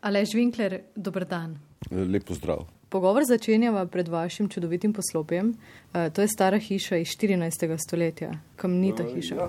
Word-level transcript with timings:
Alež 0.00 0.34
Winkler, 0.34 0.80
dober 0.96 1.24
dan. 1.24 1.58
Lepo 1.90 2.34
zdrav. 2.34 2.66
Pogovor 2.88 3.24
začenjava 3.26 3.86
pred 3.86 4.08
vašim 4.08 4.48
čudovitim 4.48 4.92
poslopjem. 4.92 5.48
Uh, 5.48 6.12
to 6.12 6.22
je 6.22 6.28
stara 6.28 6.58
hiša 6.58 6.96
iz 6.96 7.08
14. 7.08 7.76
stoletja, 7.78 8.30
kamnita 8.56 9.04
hiša. 9.14 9.34
Ja, 9.34 9.48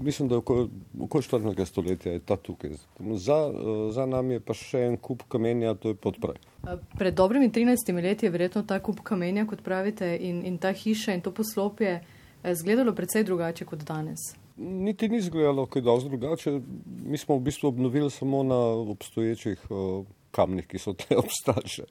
mislim, 0.00 0.28
da 0.28 0.34
je 0.34 0.38
okoli 0.38 0.68
okol 1.00 1.22
14. 1.22 1.64
stoletja 1.64 2.12
je 2.12 2.18
ta 2.18 2.36
tukaj. 2.36 2.70
Za, 3.14 3.36
uh, 3.46 3.92
za 3.94 4.06
nami 4.06 4.34
je 4.34 4.40
pa 4.40 4.54
še 4.54 4.82
en 4.88 4.96
kup 4.96 5.22
kamenja, 5.28 5.74
to 5.74 5.94
je 5.94 5.94
podpraj. 5.94 6.40
Uh, 6.62 6.74
pred 6.98 7.14
dobrimi 7.14 7.50
13 7.50 8.02
leti 8.02 8.26
je 8.26 8.34
verjetno 8.34 8.62
ta 8.62 8.80
kup 8.82 9.00
kamenja, 9.06 9.46
kot 9.46 9.62
pravite, 9.62 10.16
in, 10.20 10.42
in 10.46 10.58
ta 10.58 10.72
hiša 10.72 11.14
in 11.14 11.22
to 11.22 11.30
poslopje 11.30 12.00
izgledalo 12.44 12.92
precej 12.92 13.24
drugače 13.24 13.64
kot 13.64 13.86
danes. 13.86 14.34
Niti 14.58 15.08
ni 15.08 15.16
izgledalo 15.16 15.66
kaj 15.66 15.82
dosti 15.82 16.08
drugače. 16.08 16.60
Mi 17.06 17.18
smo 17.18 17.36
v 17.36 17.40
bistvu 17.40 17.68
obnovili 17.68 18.10
samo 18.10 18.42
na 18.42 18.58
obstoječih 18.92 19.70
uh, 19.70 20.04
kamnih, 20.30 20.66
ki 20.66 20.78
so 20.78 20.92
te 20.92 21.16
obstače. 21.22 21.84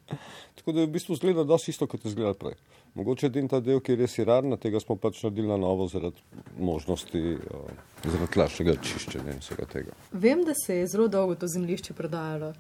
Tako 0.55 0.72
da 0.72 0.80
je 0.80 0.88
v 0.88 0.91
bistvu 0.91 1.16
zgleda 1.16 1.44
dosti 1.44 1.72
isto, 1.72 1.88
kot 1.88 2.05
je 2.05 2.11
zgleda 2.11 2.34
prej. 2.34 2.58
Mogoče 2.94 3.27
edin 3.27 3.48
ta 3.48 3.59
del, 3.59 3.80
ki 3.80 3.91
je 3.91 4.02
res 4.02 4.17
irarna, 4.17 4.58
tega 4.58 4.80
smo 4.84 4.95
pač 4.99 5.22
naredili 5.23 5.48
na 5.48 5.58
novo 5.58 5.88
zaradi 5.88 6.23
možnosti, 6.59 7.22
uh, 7.35 7.70
zaradi 8.03 8.39
lažjega 8.39 8.75
čiščenja 8.84 9.36
in 9.36 9.39
vsega 9.44 9.67
tega. 9.72 9.95
Vem, 10.11 10.44
da 10.44 10.55
se 10.66 10.81
je 10.81 10.88
zelo 10.91 11.08
dolgo 11.08 11.36
to 11.36 11.47
zemljišče 11.47 11.94
prodajalo. 11.94 12.52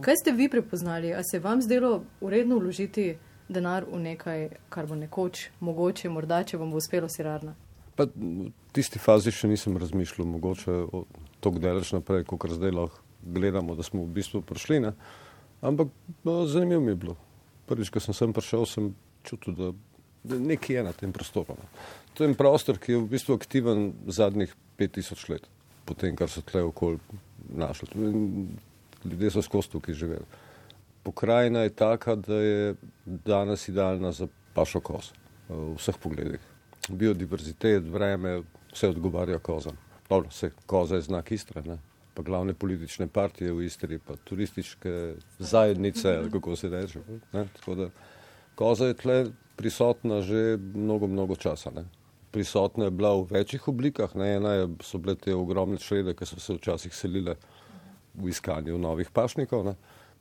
Kaj 0.00 0.22
ste 0.22 0.32
vi 0.32 0.48
prepoznali? 0.50 1.14
A 1.14 1.22
se 1.22 1.36
je 1.36 1.44
vam 1.44 1.62
zdelo 1.62 2.00
uredno 2.20 2.58
vložiti 2.58 3.14
denar 3.48 3.84
v 3.90 4.00
nekaj, 4.00 4.48
kar 4.68 4.86
bo 4.86 4.96
nekoč 4.98 5.48
mogoče, 5.60 6.08
morda, 6.08 6.42
če 6.44 6.58
vam 6.58 6.72
bo 6.72 6.80
uspelo 6.80 7.08
sirarna? 7.08 7.54
Pa 7.94 8.06
v 8.10 8.50
tisti 8.74 8.98
fazi 8.98 9.30
še 9.30 9.48
nisem 9.50 9.76
razmišljal, 9.78 10.26
mogoče 10.26 10.76
tako 11.44 11.62
daleč 11.62 11.92
naprej, 11.94 12.24
kot 12.26 12.50
zdaj 12.50 12.74
lahko 12.74 13.02
gledamo, 13.24 13.74
da 13.74 13.82
smo 13.82 14.04
v 14.04 14.12
bistvu 14.18 14.42
prišli. 14.42 14.80
Ne? 14.80 14.92
Ampak 15.64 15.88
no, 16.24 16.44
zanimivo 16.46 16.80
mi 16.80 16.92
je 16.92 17.00
bilo. 17.06 17.16
Prvič, 17.68 17.90
ko 17.90 18.02
sem 18.02 18.16
sem 18.16 18.32
prišel, 18.36 18.66
sem 18.68 18.90
čutil, 19.24 19.56
da, 19.56 19.70
da 20.26 20.38
nekaj 20.40 20.76
je 20.76 20.84
na 20.84 20.92
tem 20.92 21.12
prostoru. 21.14 21.56
Ne? 21.56 21.68
To 22.18 22.26
je 22.26 22.36
prostor, 22.36 22.78
ki 22.82 22.96
je 22.96 23.00
v 23.00 23.10
bistvu 23.14 23.38
aktiven 23.38 23.92
zadnjih 24.06 24.52
5000 24.78 25.30
let, 25.32 25.46
potem, 25.88 26.16
kar 26.18 26.28
so 26.28 26.44
tle 26.44 26.66
okoli 26.66 27.00
našli. 27.48 27.88
Ljudje 29.04 29.30
so 29.30 29.44
skozi 29.44 29.72
tukaj 29.72 29.96
živeli. 29.96 30.26
Pokrajina 31.04 31.64
je 31.64 31.76
taka, 31.76 32.16
da 32.16 32.40
je 32.40 32.74
danes 33.04 33.68
idealna 33.68 34.12
za 34.12 34.28
pašo 34.54 34.80
kos 34.80 35.12
v 35.48 35.74
vseh 35.76 35.96
pogledih 36.00 36.53
biodiverzitet, 36.88 37.84
vreme, 37.88 38.42
vse 38.72 38.88
odgovarja 38.88 39.38
kozam. 39.38 39.76
Dobro, 40.08 40.28
vse 40.28 40.50
koza 40.66 40.96
je 40.96 41.08
znak 41.08 41.32
Istre, 41.32 41.62
ne? 41.62 41.78
pa 42.14 42.22
glavne 42.22 42.54
politične 42.54 43.06
partije 43.06 43.52
v 43.52 43.64
Istri, 43.66 43.98
pa 43.98 44.14
turistične 44.24 45.14
zajednice, 45.38 46.18
kako 46.32 46.56
se 46.56 46.68
reče. 46.68 47.00
Ne? 47.32 47.46
Tako 47.56 47.74
da 47.74 47.88
koza 48.54 48.86
je 48.86 48.94
tle 48.94 49.24
prisotna 49.56 50.20
že 50.22 50.58
mnogo, 50.74 51.06
mnogo 51.06 51.36
časa. 51.36 51.70
Ne? 51.70 51.84
Prisotna 52.30 52.84
je 52.84 52.90
bila 52.90 53.14
v 53.16 53.26
večjih 53.30 53.68
oblikah, 53.68 54.14
ne? 54.14 54.34
ena 54.36 54.52
je, 54.52 54.68
so 54.82 54.98
bile 54.98 55.14
te 55.14 55.34
ogromne 55.34 55.78
črede, 55.78 56.14
ki 56.14 56.26
so 56.26 56.40
se 56.40 56.54
včasih 56.54 56.94
selile 56.94 57.36
v 58.14 58.28
iskanju 58.30 58.78
novih 58.78 59.10
pašnikov. 59.10 59.64
Ne? 59.64 59.74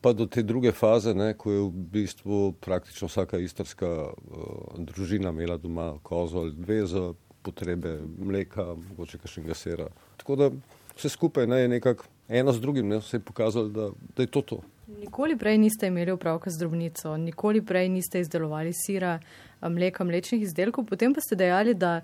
Pa 0.04 0.12
do 0.14 0.26
te 0.28 0.44
druge 0.44 0.72
faze, 0.76 1.14
ne, 1.16 1.32
ko 1.40 1.52
je 1.52 1.60
v 1.64 1.84
bistvu 1.96 2.40
praktično 2.60 3.08
vsaka 3.08 3.40
istrska 3.40 3.88
uh, 3.88 4.74
družina 4.78 5.32
imela 5.32 5.56
doma 5.58 5.94
kozo 6.04 6.44
ali 6.44 6.52
dve 6.52 6.82
za 6.86 7.14
potrebe 7.44 7.98
mleka, 8.20 8.66
mogoče 8.90 9.18
kakšnega 9.18 9.56
sera. 9.56 9.88
Tako 10.18 10.36
da 10.36 10.50
vse 10.98 11.10
skupaj 11.10 11.48
ne, 11.48 11.62
je 11.62 11.72
nekako 11.78 12.06
eno 12.28 12.52
z 12.52 12.62
drugim, 12.62 12.88
ne, 12.88 13.02
se 13.02 13.18
je 13.18 13.24
pokazalo, 13.24 13.70
da, 13.70 13.90
da 14.18 14.24
je 14.24 14.32
to 14.32 14.42
to. 14.42 14.60
Nikoli 15.00 15.38
prej 15.40 15.58
niste 15.58 15.88
imeli 15.88 16.12
upravka 16.12 16.52
z 16.52 16.60
drobnico, 16.60 17.16
nikoli 17.18 17.62
prej 17.62 17.90
niste 17.90 18.20
izdelovali 18.20 18.74
sira, 18.76 19.20
mleka, 19.62 20.04
mlečnih 20.04 20.44
izdelkov, 20.44 20.86
potem 20.86 21.16
pa 21.16 21.24
ste 21.24 21.40
dejali, 21.40 21.74
da 21.74 22.02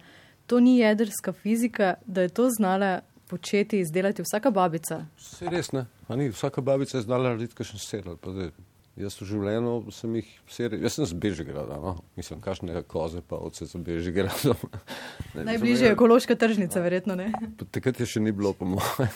to 0.47 0.59
ni 0.59 0.77
jedrska 0.79 1.33
fizika, 1.33 1.93
da 2.05 2.21
je 2.21 2.29
to 2.29 2.49
znala 2.49 2.99
početi, 3.29 3.79
izdelati 3.79 4.25
vsaka 4.25 4.51
babica. 4.51 5.03
Se 5.21 5.49
res 5.49 5.71
ne. 5.75 5.85
Ni, 6.09 6.31
vsaka 6.33 6.61
babica 6.65 6.97
je 6.97 7.05
znala 7.05 7.29
narediti 7.29 7.55
kakšen 7.57 7.81
ser. 7.81 8.09
Jaz 8.99 9.15
v 9.21 9.29
življenju 9.29 9.93
sem 9.95 10.15
jih 10.19 10.31
seril, 10.51 10.81
jaz 10.83 10.97
sem 10.97 11.07
z 11.07 11.15
Bežigrada, 11.23 11.77
no? 11.79 11.93
mislim, 12.19 12.41
kakšne 12.43 12.81
koze 12.89 13.21
pa 13.23 13.37
od 13.39 13.55
se 13.55 13.69
z 13.69 13.79
Bežigradom. 13.79 14.59
Najbližje 15.49 15.87
je 15.87 15.95
ekološka 15.95 16.35
tržnica, 16.35 16.81
verjetno 16.83 17.15
ne. 17.15 17.29
Takrat 17.75 18.01
je 18.01 18.09
še 18.09 18.23
ni 18.25 18.33
bilo, 18.35 18.51
po 18.51 18.67
mojem. 18.67 19.13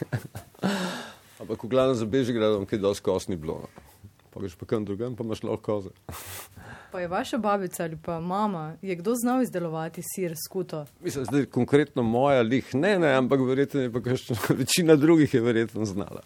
Ampak 1.44 1.66
v 1.66 1.72
glavnem 1.74 2.00
za 2.00 2.08
Bežigradom, 2.08 2.64
ki 2.70 2.80
je 2.80 2.86
dosti 2.86 3.04
kos 3.04 3.28
ni 3.28 3.36
bilo. 3.36 3.60
No? 3.66 3.90
Pa 4.32 4.46
greš 4.46 4.56
pa 4.56 4.70
kam 4.70 4.88
drugam, 4.88 5.18
pa 5.20 5.28
imaš 5.28 5.44
lahko 5.44 5.60
koze. 5.68 5.92
Pa 6.94 7.00
je 7.00 7.08
vaša 7.08 7.38
babica 7.38 7.84
ali 7.84 7.98
pa 8.06 8.20
mama, 8.20 8.78
je 8.82 8.96
kdo 8.96 9.16
znal 9.16 9.42
izdelovati 9.42 10.02
sir 10.16 10.36
skuto? 10.46 10.86
Mislim, 11.02 11.26
zdaj 11.26 11.46
konkretno 11.46 12.04
moja 12.04 12.42
lih, 12.42 12.76
ne, 12.76 13.00
ne, 13.00 13.14
ampak 13.18 13.40
verjetno 13.48 13.82
je 13.82 13.92
pa 13.92 14.02
kakšna 14.02 14.36
večina 14.60 14.96
drugih 14.96 15.34
je 15.34 15.42
verjetno 15.42 15.86
znala. 15.86 16.22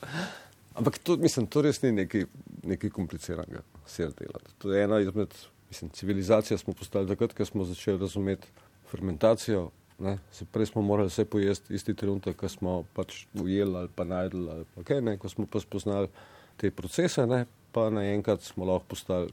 Ampak 0.76 0.98
to, 0.98 1.16
mislim, 1.18 1.48
to 1.48 1.62
res 1.62 1.82
ni 1.82 1.92
nekaj, 1.92 2.26
nekaj 2.64 2.90
kompliciranega 2.90 3.64
sir 3.86 4.12
delati. 4.20 4.52
To 4.58 4.74
je 4.74 4.84
ena 4.84 5.00
izmed, 5.00 5.38
mislim, 5.70 5.90
civilizacija 5.90 6.58
smo 6.58 6.74
postali 6.74 7.08
takrat, 7.08 7.34
ko 7.34 7.46
smo 7.46 7.64
začeli 7.64 8.00
razumeti 8.00 8.48
fermentacijo. 8.92 9.70
Ne, 10.00 10.18
se 10.32 10.46
prej 10.46 10.66
smo 10.66 10.82
morali 10.82 11.08
vse 11.08 11.26
pojesti 11.26 11.74
isti 11.74 11.94
trenutek, 11.94 12.36
ko 12.36 12.50
smo 12.50 12.84
pač 12.94 13.24
ujeli 13.34 13.76
ali 13.76 13.90
pa 13.96 14.04
najdli, 14.04 14.50
ali 14.52 14.66
pa 14.76 14.84
kaj, 14.84 15.02
ne, 15.02 15.18
ko 15.18 15.30
smo 15.30 15.48
pa 15.48 15.64
spoznali 15.64 16.12
te 16.58 16.72
procese, 16.72 17.26
ne, 17.26 17.46
pa 17.72 17.90
naenkrat 17.90 18.42
smo 18.42 18.66
lahko 18.66 18.86
postali 18.90 19.32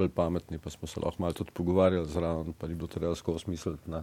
bolj 0.00 0.10
pametni, 0.16 0.58
pa 0.58 0.72
smo 0.72 0.88
se 0.88 1.00
lahko 1.00 1.22
malo 1.22 1.36
tudi 1.36 1.54
pogovarjali 1.54 2.08
zraven, 2.08 2.52
pa 2.58 2.68
ni 2.68 2.74
bilo 2.74 2.88
treba 2.88 3.14
skozi 3.14 3.44
smisliti. 3.44 4.02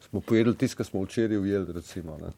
Smo 0.00 0.20
pojedli 0.20 0.54
tisto, 0.56 0.78
kar 0.78 0.86
smo 0.86 1.02
včeraj 1.02 1.38
ujeli, 1.38 1.72
recimo 1.72 2.18
ne. 2.22 2.32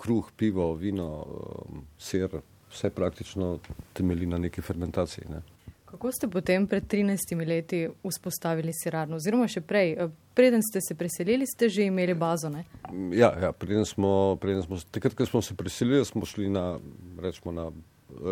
kruh, 0.00 0.30
pivo, 0.36 0.74
vino, 0.74 1.06
um, 1.28 1.82
ser, 1.98 2.40
vse 2.70 2.90
praktično 2.90 3.58
temelji 3.92 4.26
na 4.26 4.38
neki 4.38 4.62
fermentaciji. 4.62 5.24
Ne. 5.28 5.42
Kako 5.90 6.12
ste 6.12 6.28
potem 6.28 6.66
pred 6.66 6.86
13 6.86 7.46
leti 7.46 7.88
vzpostavili 8.04 8.72
sirarno, 8.72 9.18
oziroma 9.18 9.48
še 9.50 9.60
prej, 9.60 9.92
eh, 9.92 10.12
preden 10.34 10.62
ste 10.62 10.80
se 10.80 10.94
preselili, 10.94 11.46
ste 11.46 11.68
že 11.68 11.88
imeli 11.90 12.14
bazo? 12.14 12.48
Ne? 12.48 12.64
Ja, 13.12 13.32
ja 13.42 13.52
preden 13.52 13.84
smo, 13.84 14.38
preden 14.40 14.62
smo, 14.62 14.78
takrat, 14.90 15.14
ko 15.18 15.26
smo 15.26 15.42
se 15.42 15.54
preselili, 15.54 16.04
smo 16.04 16.24
šli 16.24 16.48
na, 16.48 16.78
rečemo, 17.20 17.52
na 17.52 17.66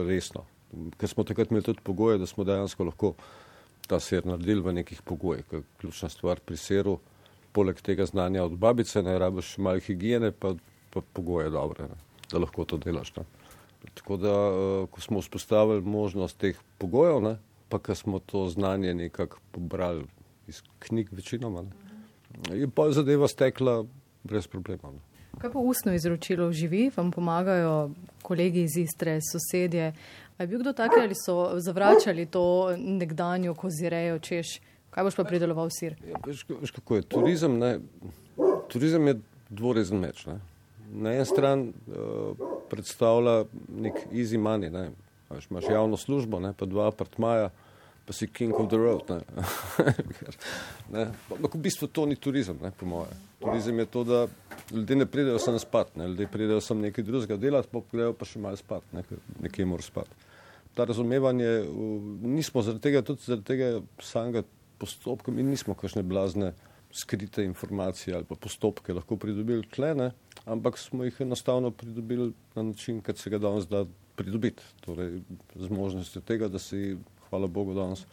resno. 0.07 0.47
Ker 1.01 1.11
smo 1.11 1.25
takrat 1.25 1.51
imeli 1.51 1.67
tudi 1.67 1.83
pogoje, 1.83 2.19
da 2.19 2.27
smo 2.27 2.45
dejansko 2.45 2.85
lahko 2.85 3.15
ta 3.89 4.01
ser 4.01 4.27
naredili 4.27 4.61
v 4.61 4.73
nekih 4.73 5.03
pogojih. 5.03 5.45
Ključna 5.81 6.09
stvar 6.13 6.41
pri 6.45 6.57
seru, 6.57 6.99
poleg 7.53 7.81
tega 7.83 8.07
znanja 8.07 8.45
od 8.45 8.59
babice, 8.61 9.03
ne 9.03 9.17
rabiš 9.19 9.57
malo 9.59 9.81
higiene, 9.81 10.31
pa, 10.33 10.55
pa 10.93 11.01
pogoje 11.13 11.51
dobre, 11.51 11.89
ne, 11.89 11.97
da 12.31 12.39
lahko 12.39 12.65
to 12.69 12.77
delaš. 12.77 13.15
Ne. 13.17 13.25
Tako 13.95 14.17
da, 14.21 14.35
eh, 14.35 14.87
ko 14.91 15.01
smo 15.01 15.25
vzpostavili 15.25 15.83
možnost 15.83 16.39
teh 16.39 16.61
pogojev, 16.79 17.23
ne, 17.25 17.37
pa 17.69 17.79
ko 17.79 17.95
smo 17.95 18.19
to 18.19 18.49
znanje 18.49 18.95
nekako 18.95 19.41
pobrali 19.53 20.05
iz 20.47 20.63
knjig 20.79 21.09
večinoma, 21.13 21.63
ne, 21.63 22.59
je 22.59 22.69
pa 22.69 22.91
zadeva 22.93 23.29
stekla 23.29 23.85
brez 24.25 24.47
problema. 24.47 24.93
Ne. 24.93 25.01
Kaj 25.39 25.53
pa 25.53 25.59
ustno 25.59 25.95
izročilo 25.95 26.53
živi, 26.53 26.91
vam 26.97 27.11
pomagajo 27.11 27.91
kolegi 28.23 28.63
iz 28.63 28.77
Istre, 28.77 29.21
sosedje? 29.23 29.93
A 30.39 30.43
je 30.43 30.47
bil 30.47 30.61
kdo 30.63 30.73
tak 30.73 30.93
ali 31.01 31.15
so 31.19 31.59
zavračali 31.59 32.27
to 32.27 32.75
nekdanjo 32.77 33.55
kozirejo, 33.59 34.19
češ, 34.23 34.61
kaj 34.95 35.09
boš 35.09 35.17
pa 35.19 35.25
prideloval 35.27 35.71
sir? 35.75 35.97
Ja, 36.07 36.21
veš, 36.27 36.45
veš, 36.49 36.71
kako 36.79 37.01
je 37.01 37.03
turizem? 37.03 37.59
Ne? 37.59 37.79
Turizem 38.71 39.07
je 39.11 39.17
dvorezen 39.51 39.99
meč. 39.99 40.27
Ne? 40.31 40.39
Na 40.95 41.17
en 41.19 41.27
stran 41.27 41.69
uh, 41.69 42.39
predstavlja 42.71 43.49
nek 43.83 44.05
easy 44.13 44.39
money, 44.39 44.71
ne? 44.71 44.93
Veš, 45.31 45.51
imaš 45.51 45.67
javno 45.73 45.99
službo, 45.99 46.41
ne? 46.41 46.55
pa 46.55 46.71
dva 46.71 46.87
apartmaja 46.93 47.51
pa 48.09 48.15
si 48.17 48.25
king 48.27 48.55
of 48.57 48.71
the 48.71 48.79
road. 48.79 49.05
Ne? 49.11 49.21
ne? 50.95 51.03
Ampak 51.35 51.59
v 51.59 51.61
bistvu 51.61 51.91
to 51.93 52.07
ni 52.07 52.17
turizem, 52.17 52.57
ne, 52.63 52.71
po 52.73 52.87
moje. 52.89 53.13
Turizem 53.43 53.83
je 53.83 53.87
to, 53.87 54.05
da 54.05 54.23
ljudje 54.73 54.97
ne 54.97 55.07
pridejo 55.07 55.43
sem 55.43 55.59
spat, 55.59 55.93
ne? 55.97 56.07
ljudje 56.09 56.31
pridejo 56.33 56.63
sem 56.65 56.81
nekaj 56.81 57.05
drugega 57.05 57.37
delati, 57.37 57.69
pa 57.69 57.83
grejo 57.93 58.15
pa 58.17 58.25
še 58.25 58.41
malo 58.41 58.57
spat, 58.57 58.87
ne? 58.97 59.05
nekje 59.45 59.67
mora 59.69 59.85
spat. 59.85 60.09
Ta 60.79 60.87
razumevanje, 60.87 61.51
nismo 62.23 62.63
zaradi 62.63 62.85
tega, 62.85 63.03
tudi 63.03 63.27
zaradi 63.27 63.47
tega 63.49 63.71
samega 63.99 64.45
postopka, 64.79 65.35
mi 65.35 65.43
nismo 65.43 65.75
kakšne 65.75 66.05
blazne 66.07 66.53
skrite 66.95 67.45
informacije 67.45 68.15
ali 68.17 68.25
pa 68.25 68.35
postopke 68.35 68.95
lahko 68.95 69.17
pridobili 69.17 69.67
tlene, 69.75 70.13
ampak 70.47 70.79
smo 70.79 71.05
jih 71.05 71.21
enostavno 71.21 71.71
pridobili 71.71 72.33
na 72.55 72.63
način, 72.63 73.03
kot 73.03 73.19
se 73.19 73.31
ga 73.31 73.39
danes 73.43 73.67
da 73.69 73.85
pridobiti. 74.17 74.63
Torej, 74.81 75.21
z 75.55 75.71
možnostjo 75.71 76.23
tega, 76.23 76.49
da 76.49 76.59
si 76.59 76.97
hvala 77.29 77.47
Bogu, 77.47 77.75
danes 77.75 78.07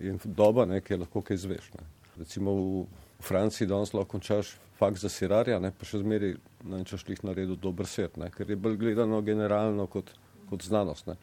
je 0.00 0.18
doba, 0.24 0.66
ne, 0.66 0.80
ki 0.80 1.00
lahko 1.00 1.22
kaj 1.22 1.40
izveš. 1.40 1.72
Ne. 1.74 1.86
Recimo 2.18 2.54
v 2.54 2.86
Franciji 3.22 3.68
danes 3.68 3.94
lahko 3.94 4.18
končaš 4.18 4.56
fakt 4.78 5.00
za 5.00 5.08
sirarja, 5.08 5.58
ne, 5.60 5.72
pa 5.74 5.86
še 5.88 6.02
zmeri 6.04 6.36
na 6.62 6.82
nečeš 6.82 7.06
lih 7.08 7.24
naredil 7.26 7.56
dober 7.56 7.86
svet, 7.86 8.16
ne, 8.20 8.30
ker 8.30 8.50
je 8.50 8.56
bolj 8.56 8.78
gledano 8.78 9.22
generalno 9.22 9.86
kot, 9.90 10.12
kot 10.50 10.62
znanost. 10.62 11.08
Ne. 11.10 11.16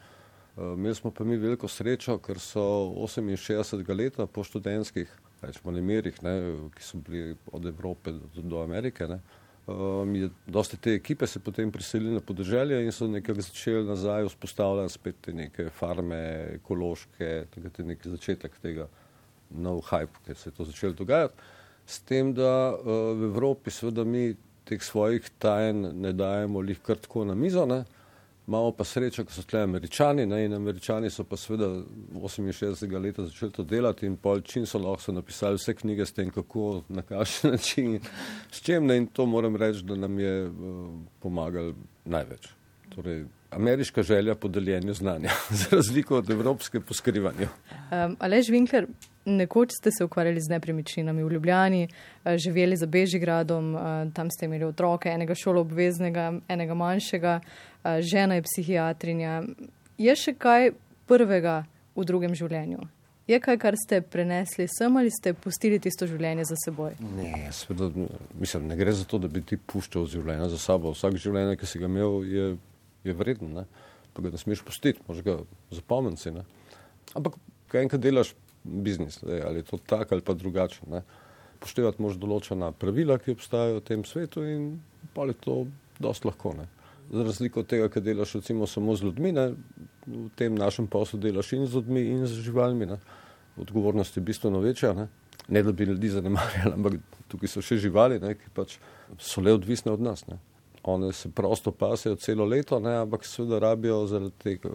Imeli 0.58 0.96
smo 0.96 1.12
pa 1.12 1.24
mi 1.24 1.36
veliko 1.38 1.68
srečo, 1.68 2.18
ker 2.24 2.40
so 2.40 2.64
68 2.96 3.96
let 3.98 4.20
po 4.34 4.44
študentskih, 4.44 5.10
rečemo, 5.42 5.72
nemirih, 5.72 6.22
ne, 6.24 6.36
ki 6.76 6.84
so 6.84 6.98
bili 6.98 7.36
od 7.52 7.66
Evrope 7.66 8.12
do, 8.12 8.42
do 8.42 8.62
Amerike, 8.64 9.08
ne, 9.08 9.20
um, 9.68 10.16
je 10.16 10.30
dosti 10.48 10.78
te 10.78 10.94
ekipe 10.96 11.28
se 11.28 11.40
potem 11.40 11.72
priselili 11.72 12.14
na 12.14 12.22
podeželje 12.24 12.80
in 12.86 12.92
so 12.92 13.08
nekako 13.08 13.42
začeli 13.42 13.84
nazaj 13.88 14.30
vzpostavljati 14.30 14.94
spet 14.94 15.16
te 15.22 15.34
neke 15.34 15.70
farme, 15.70 16.22
ekološke, 16.54 17.26
je 17.56 17.86
neki 17.92 18.10
začetek 18.10 18.56
tega 18.62 18.88
nov 19.52 19.82
hype, 19.92 20.24
ker 20.26 20.40
se 20.40 20.50
je 20.50 20.56
to 20.56 20.66
začelo 20.66 20.94
dogajati. 20.94 21.52
S 21.86 22.00
tem, 22.00 22.32
da 22.34 22.72
uh, 22.72 23.12
v 23.20 23.28
Evropi 23.28 23.72
seveda 23.72 24.08
mi 24.08 24.38
teh 24.66 24.82
svojih 24.82 25.28
tajen 25.38 25.92
ne 26.02 26.14
dajemo 26.14 26.64
lih 26.64 26.80
kar 26.80 26.98
tako 26.98 27.26
na 27.28 27.36
mizo, 27.36 27.66
ne, 27.66 27.84
Imamo 28.48 28.72
pa 28.72 28.84
srečo, 28.84 29.26
ko 29.26 29.34
so 29.34 29.42
tle 29.42 29.62
američani 29.66 30.26
ne, 30.26 30.44
in 30.46 30.54
američani 30.54 31.10
so 31.10 31.24
pa 31.24 31.38
seveda 31.38 31.66
68. 32.14 33.02
leta 33.02 33.26
začeli 33.26 33.52
to 33.52 33.64
delati 33.64 34.06
in 34.06 34.18
pol 34.18 34.42
čim 34.42 34.66
so 34.66 34.80
lahko 34.80 35.12
napisali 35.12 35.58
vse 35.58 35.74
knjige 35.74 36.06
s 36.06 36.14
tem, 36.14 36.30
kako, 36.30 36.84
na 36.90 37.02
kakšen 37.02 37.52
način, 37.56 38.00
s 38.52 38.62
čem 38.62 38.86
ne 38.86 38.98
in 38.98 39.08
to 39.08 39.26
moram 39.26 39.56
reči, 39.56 39.82
da 39.84 39.96
nam 39.96 40.20
je 40.20 40.46
uh, 40.46 40.54
pomagal 41.20 41.74
največ. 42.06 42.65
Torej, 42.96 43.26
ameriška 43.52 44.04
želja 44.04 44.36
po 44.36 44.48
deljenju 44.48 44.94
znanja, 44.94 45.30
za 45.60 45.66
razliko 45.72 46.18
od 46.18 46.30
evropske 46.30 46.80
po 46.80 46.94
skrivanju. 46.94 47.48
Um, 47.72 48.16
Alež 48.20 48.46
Winkler, 48.48 48.86
nekoč 49.26 49.70
ste 49.80 49.92
se 49.92 50.04
ukvarjali 50.04 50.42
z 50.42 50.50
nepremičninami 50.50 51.24
v 51.24 51.32
Ljubljani, 51.32 51.88
uh, 51.88 52.32
živeli 52.38 52.78
za 52.78 52.86
Bežigradom, 52.86 53.76
uh, 53.76 53.82
tam 54.14 54.32
ste 54.32 54.46
imeli 54.46 54.66
otroke, 54.66 55.10
enega 55.10 55.36
šolo 55.36 55.62
obveznega, 55.62 56.34
enega 56.48 56.74
manjšega, 56.74 57.40
uh, 57.40 57.92
žena 58.00 58.36
je 58.36 58.42
psihiatrinja. 58.42 59.44
Je 59.98 60.16
še 60.16 60.34
kaj 60.34 60.72
prvega 61.08 61.66
v 61.96 62.06
drugem 62.06 62.36
življenju? 62.36 62.88
Je 63.28 63.40
kaj, 63.42 63.58
kar 63.58 63.74
ste 63.74 64.02
prenesli 64.02 64.68
sem 64.70 64.98
ali 64.98 65.10
ste 65.12 65.34
pustili 65.34 65.80
tisto 65.82 66.06
življenje 66.08 66.46
za 66.46 66.56
seboj? 66.66 66.94
Ne, 67.18 67.50
sveda, 67.52 67.90
mislim, 68.40 68.68
ne 68.70 68.78
gre 68.78 68.94
za 68.94 69.04
to, 69.04 69.18
da 69.18 69.28
bi 69.28 69.42
ti 69.42 69.58
puščal 69.58 70.06
življenje 70.06 70.52
za 70.54 70.60
sabo. 70.62 70.94
Vsak 70.94 71.18
življenje, 71.18 71.58
ki 71.58 71.66
si 71.66 71.82
ga 71.82 71.90
imel, 71.90 72.22
je 72.30 72.46
je 73.06 73.14
vreden, 73.14 73.54
ne? 73.54 73.66
pa 74.16 74.24
ga 74.24 74.32
ne 74.32 74.40
smeš 74.40 74.64
pustiti, 74.64 75.02
moraš 75.08 75.24
ga 75.26 75.38
zapomniti. 75.76 76.32
Ampak, 77.16 77.36
kaj 77.72 77.84
enkrat 77.84 78.02
delaš 78.02 78.34
biznis, 78.64 79.20
ne? 79.24 79.42
ali 79.46 79.60
je 79.60 79.70
to 79.72 79.78
tako 79.78 80.16
ali 80.16 80.24
pa 80.26 80.34
drugače. 80.34 80.88
Ne? 80.92 81.04
Poštevati 81.60 82.02
moraš 82.02 82.20
določena 82.22 82.72
pravila, 82.72 83.20
ki 83.20 83.36
obstajajo 83.36 83.82
v 83.82 83.86
tem 83.90 84.06
svetu 84.08 84.46
in 84.48 84.70
pa 85.14 85.28
je 85.30 85.38
to 85.44 85.58
dost 86.00 86.26
lahko. 86.26 86.56
Ne? 86.58 86.70
Za 87.12 87.28
razliko 87.28 87.62
od 87.62 87.70
tega, 87.70 87.90
kaj 87.92 88.06
delaš 88.06 88.40
recimo 88.40 88.68
samo 88.68 88.96
z 88.96 89.10
ljudmi, 89.10 89.36
ne? 89.36 89.52
v 90.08 90.30
tem 90.40 90.56
našem 90.56 90.88
poslu 90.88 91.20
delaš 91.20 91.54
in 91.58 91.68
z 91.68 91.80
ljudmi 91.80 92.08
in 92.16 92.26
z 92.26 92.42
živalmi. 92.48 92.90
Ne? 92.90 93.00
Odgovornost 93.62 94.18
je 94.18 94.24
bistveno 94.24 94.60
večja. 94.64 94.94
Ne? 94.94 95.08
ne 95.48 95.64
da 95.64 95.72
bi 95.72 95.86
ljudi 95.86 96.10
zanemarjali, 96.10 96.74
ampak 96.74 96.94
tukaj 97.28 97.52
so 97.52 97.62
še 97.62 97.78
živali, 97.82 98.20
ne? 98.20 98.34
ki 98.40 98.52
pač 98.56 98.80
so 99.22 99.44
le 99.44 99.54
odvisne 99.54 99.94
od 99.94 100.02
nas. 100.02 100.26
Ne? 100.28 100.40
One 100.88 101.14
se 101.14 101.32
prosto 101.32 101.72
pasejo 101.72 102.16
celo 102.16 102.46
leto, 102.46 102.80
ne, 102.80 102.96
ampak 103.02 103.26
seveda 103.26 103.60
rabijo 103.60 104.06
zaradi 104.08 104.34
tega, 104.44 104.70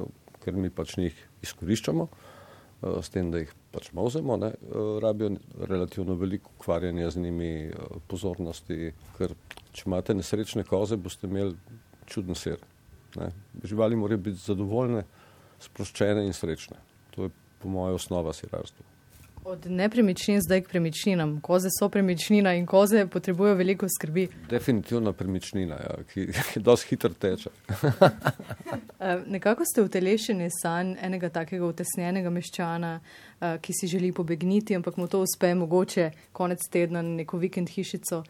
ker 0.45 0.57
mi 0.57 0.71
pač 0.71 0.97
njih 0.99 1.17
izkoriščamo, 1.43 2.07
uh, 2.09 2.99
s 3.05 3.13
tem, 3.15 3.31
da 3.31 3.43
jih 3.43 3.53
pač 3.75 3.91
mozemo, 3.97 4.37
ne, 4.41 4.53
uh, 4.71 4.99
rabijo 5.03 5.37
relativno 5.69 6.17
veliko 6.19 6.51
ukvarjanja 6.59 7.11
z 7.11 7.25
njimi, 7.27 7.53
uh, 7.71 8.03
pozornosti, 8.11 8.93
ker 9.19 9.37
če 9.73 9.87
imate 9.87 10.17
nesrečne 10.19 10.65
koze, 10.67 10.99
boste 10.99 11.31
imeli 11.31 11.57
čudno 12.11 12.35
ser. 12.35 12.63
Ne. 13.17 13.31
Živali 13.65 13.99
morajo 13.99 14.23
biti 14.31 14.43
zadovoljne, 14.43 15.05
sproščene 15.61 16.25
in 16.27 16.35
srečne. 16.35 16.79
To 17.15 17.27
je 17.27 17.35
po 17.61 17.69
mojem 17.69 17.99
osnova 17.99 18.33
sirarstva. 18.35 18.87
Od 19.45 19.67
nepremičnin 19.67 20.41
zdaj 20.41 20.61
k 20.61 20.69
premičninam. 20.69 21.41
Koze 21.41 21.69
so 21.79 21.89
premičnina 21.89 22.55
in 22.55 22.67
koze 22.67 23.07
potrebujejo 23.07 23.57
veliko 23.57 23.87
skrbi. 23.89 24.29
Definitivno 24.51 25.13
premičnina, 25.13 25.75
ja, 25.75 25.97
ki, 26.13 26.27
ki 26.53 26.61
dosti 26.61 26.89
hitro 26.89 27.11
teče. 27.11 27.51
Eh, 29.01 29.23
nekako 29.27 29.65
ste 29.65 29.83
utelešeni 29.83 30.51
sanj 30.53 30.91
enega 31.01 31.31
takega 31.33 31.65
utesnjenega 31.65 32.31
meščana, 32.31 32.91
eh, 33.41 33.57
ki 33.63 33.73
si 33.73 33.87
želi 33.89 34.13
pobegniti, 34.13 34.77
ampak 34.77 34.97
mu 34.97 35.07
to 35.09 35.23
uspe 35.25 35.55
mogoče 35.55 36.11
konec 36.33 36.69
tedna 36.69 37.03
na 37.03 37.17
neko 37.23 37.39
vikend 37.41 37.73
hišico. 37.73 38.23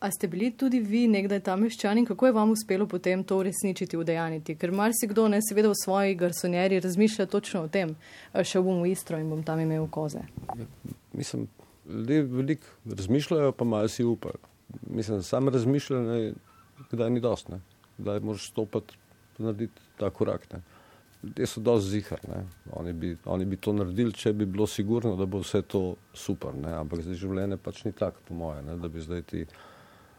A 0.00 0.10
ste 0.10 0.28
bili 0.28 0.50
tudi 0.52 0.80
vi 0.80 1.06
nekdaj 1.08 1.40
tam 1.40 1.62
meščani 1.64 2.02
in 2.02 2.06
kako 2.06 2.26
je 2.26 2.32
vam 2.36 2.50
uspelo 2.52 2.86
potem 2.86 3.22
to 3.24 3.38
uresničiti, 3.40 3.96
udejaniti? 3.96 4.54
Ker 4.60 4.72
marsikdo 4.72 5.24
ne 5.32 5.40
seveda 5.40 5.70
v 5.72 5.78
svoji 5.80 6.14
garsonjeri 6.20 6.80
razmišlja 6.84 7.26
točno 7.32 7.62
o 7.64 7.68
tem, 7.72 7.94
šel 8.36 8.66
bom 8.66 8.82
v 8.84 8.90
Istro 8.92 9.18
in 9.18 9.30
bom 9.32 9.40
tam 9.42 9.60
imel 9.60 9.88
koze. 9.88 10.26
Mislim, 11.12 11.46
ljudje 11.88 12.22
veliko 12.22 12.66
razmišljajo, 12.84 13.52
pa 13.52 13.64
malo 13.64 13.88
si 13.88 14.04
upajo. 14.04 14.36
Mislim, 14.90 15.22
sam 15.22 15.48
razmišljanje, 15.48 16.34
kdaj 16.90 17.10
ni 17.10 17.20
dost, 17.20 17.48
ne? 17.48 17.60
kdaj 17.98 18.20
moraš 18.20 18.50
stopiti, 18.50 18.98
narediti 19.38 19.80
ta 19.96 20.10
korak. 20.10 20.44
Ne? 20.52 20.60
Ljudje 21.22 21.46
so 21.46 21.60
dosti 21.60 21.90
zihar, 21.90 22.20
oni 22.72 22.92
bi, 22.92 23.16
oni 23.24 23.44
bi 23.44 23.56
to 23.56 23.72
naredili, 23.72 24.12
če 24.12 24.32
bi 24.32 24.46
bilo 24.46 24.66
sigurno, 24.66 25.14
da 25.16 25.26
bo 25.26 25.40
vse 25.40 25.62
to 25.62 25.94
super, 26.14 26.54
ne? 26.54 26.74
ampak 26.76 27.00
zdaj 27.00 27.16
življenje 27.22 27.56
pač 27.56 27.84
ni 27.84 27.92
tako, 27.92 28.20
po 28.28 28.34
moje, 28.34 28.62
ne? 28.62 28.76
da 28.76 28.88
bi 28.88 29.00
zdaj 29.00 29.22
ti. 29.22 29.46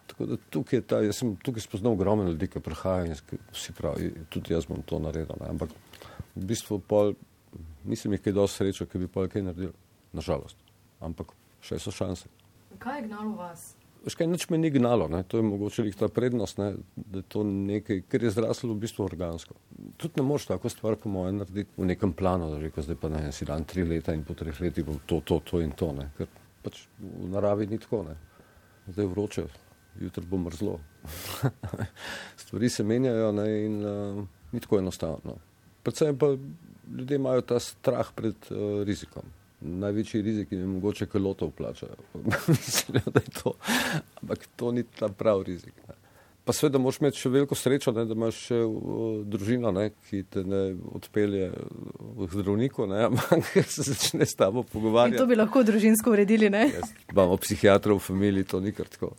Tako 0.07 0.25
da 0.25 0.37
tukaj 0.49 0.81
ta, 0.87 1.01
jaz 1.03 1.19
sem 1.19 1.33
tukaj 1.43 1.65
spoznal 1.65 1.97
ogromno 1.97 2.29
ljudi, 2.29 2.47
ki 2.47 2.63
prihajajo 2.63 3.11
in 3.11 3.41
si 3.53 3.73
pravi, 3.75 4.11
tudi 4.29 4.53
jaz 4.53 4.67
bom 4.69 4.81
to 4.85 4.99
naredil. 5.03 5.35
Ne? 5.41 5.49
Ampak 5.51 5.73
v 6.35 6.45
bistvu 6.47 6.79
pol, 6.79 7.13
nisem 7.85 8.15
jih 8.15 8.23
kaj 8.23 8.37
dosti 8.37 8.63
srečo, 8.63 8.87
ki 8.87 9.03
bi 9.03 9.09
pol 9.11 9.27
kaj 9.31 9.43
naredil, 9.49 9.73
nažalost. 10.15 10.55
Ampak 11.03 11.35
še 11.61 11.79
so 11.81 11.91
šanse. 11.91 12.31
Kaj 12.79 13.01
je 13.01 13.09
gnalo 13.09 13.35
vas? 13.35 13.73
Veš 14.05 14.15
kaj, 14.15 14.29
nič 14.29 14.45
me 14.53 14.59
ni 14.61 14.69
gnalo, 14.71 15.09
ne? 15.11 15.23
to 15.27 15.41
je 15.41 15.43
mogoče 15.43 15.83
jih 15.83 15.95
ta 15.99 16.07
prednost, 16.07 16.61
ne? 16.61 16.69
da 16.95 17.19
je 17.19 17.27
to 17.27 17.43
nekaj, 17.43 18.03
kar 18.07 18.23
je 18.23 18.31
zraslo 18.31 18.71
v 18.71 18.85
bistvu 18.85 19.03
organsko. 19.03 19.57
Tudi 19.99 20.21
ne 20.21 20.23
moreš 20.23 20.47
tako 20.53 20.71
stvar, 20.71 20.95
po 21.01 21.11
mojem, 21.11 21.41
narediti 21.41 21.73
v 21.75 21.89
nekem 21.89 22.13
planu, 22.15 22.47
da 22.53 22.61
rekel, 22.61 22.85
zdaj 22.85 22.99
pa 23.01 23.11
ne, 23.11 23.25
si 23.35 23.45
dan 23.49 23.65
tri 23.67 23.83
leta 23.83 24.15
in 24.15 24.23
po 24.23 24.37
treh 24.37 24.61
letih 24.63 24.85
bom 24.87 25.01
to, 25.09 25.19
to, 25.27 25.41
to 25.43 25.59
in 25.65 25.75
to, 25.75 25.91
ne? 25.97 26.07
ker 26.17 26.29
pač 26.63 26.85
v 27.01 27.31
naravi 27.33 27.67
ni 27.67 27.81
tako, 27.83 28.05
ne? 28.07 28.15
zdaj 28.87 29.11
vroče 29.11 29.47
jutri 30.01 30.25
bo 30.25 30.37
mrzlo. 30.37 30.79
Stvari 32.41 32.69
se 32.69 32.83
menjajo 32.83 33.31
ne, 33.31 33.65
in 33.65 33.85
uh, 33.85 34.23
ni 34.51 34.59
tako 34.59 34.79
enostavno. 34.79 35.37
Predvsem 35.83 36.17
pa 36.17 36.25
ljudje 36.97 37.15
imajo 37.15 37.41
ta 37.41 37.59
strah 37.59 38.11
pred 38.15 38.35
uh, 38.49 38.83
rizikom. 38.83 39.23
Največji 39.61 40.21
rizik 40.21 40.51
je 40.51 40.65
mogoče, 40.65 41.07
ker 41.09 41.21
loto 41.21 41.47
vplačajo. 41.47 41.95
Mislijo, 42.47 43.11
da 43.13 43.19
je 43.19 43.41
to. 43.43 43.53
Ampak 44.21 44.47
to 44.55 44.71
ni 44.71 44.83
ta 44.83 45.09
pravi 45.09 45.43
rizik. 45.43 45.73
Ne. 45.87 46.06
Pa 46.47 46.55
seveda 46.55 46.79
moraš 46.79 47.01
imeti 47.01 47.19
še 47.19 47.31
veliko 47.33 47.55
srečo, 47.59 47.91
ne, 47.95 48.05
da 48.07 48.15
imaš 48.15 48.39
še 48.47 48.61
uh, 48.63 49.21
družino, 49.27 49.71
ne, 49.75 49.89
ki 50.07 50.23
te 50.31 50.45
ne 50.47 50.63
odpelje 50.95 51.51
v 52.17 52.29
zdravniku, 52.31 52.87
ne, 52.87 53.03
ampak 53.09 53.59
se 53.75 53.83
začne 53.91 54.25
s 54.25 54.37
tabo 54.39 54.63
pogovarjati. 54.63 55.19
In 55.19 55.23
to 55.25 55.29
bi 55.29 55.37
lahko 55.39 55.65
družinsko 55.67 56.15
uredili, 56.15 56.49
ne? 56.53 56.69
Imamo 57.11 57.35
psihiatrov 57.43 57.99
v 57.99 58.07
familiji, 58.07 58.47
to 58.47 58.63
ni 58.63 58.71
kar 58.75 58.87
tako. 58.91 59.13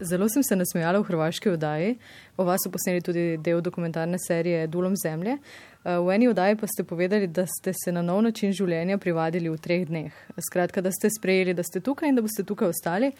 Zelo 0.00 0.28
sem 0.28 0.42
se 0.42 0.56
nasmejala 0.56 1.00
v 1.00 1.08
hrvaški 1.08 1.50
oddaji. 1.50 1.96
O 2.38 2.44
vas 2.46 2.62
so 2.62 2.70
posneli 2.70 3.02
tudi 3.02 3.24
del 3.42 3.62
dokumentarne 3.62 4.18
serije 4.22 4.66
Dulom 4.70 4.94
zemlje. 4.94 5.38
Eh, 5.38 5.98
v 5.98 6.14
eni 6.14 6.28
oddaji 6.28 6.56
pa 6.56 6.66
ste 6.66 6.84
povedali, 6.84 7.26
da 7.26 7.46
ste 7.46 7.72
se 7.74 7.92
na 7.92 8.02
nov 8.02 8.22
način 8.22 8.52
življenja 8.52 8.98
privadili 8.98 9.50
v 9.50 9.58
treh 9.58 9.86
dneh. 9.88 10.14
Skratka, 10.50 10.80
da 10.80 10.92
ste 10.94 11.10
sprejeli, 11.10 11.54
da 11.54 11.62
ste 11.62 11.80
tukaj 11.80 12.08
in 12.08 12.14
da 12.14 12.22
boste 12.22 12.44
tukaj 12.46 12.70
ostali. 12.70 13.12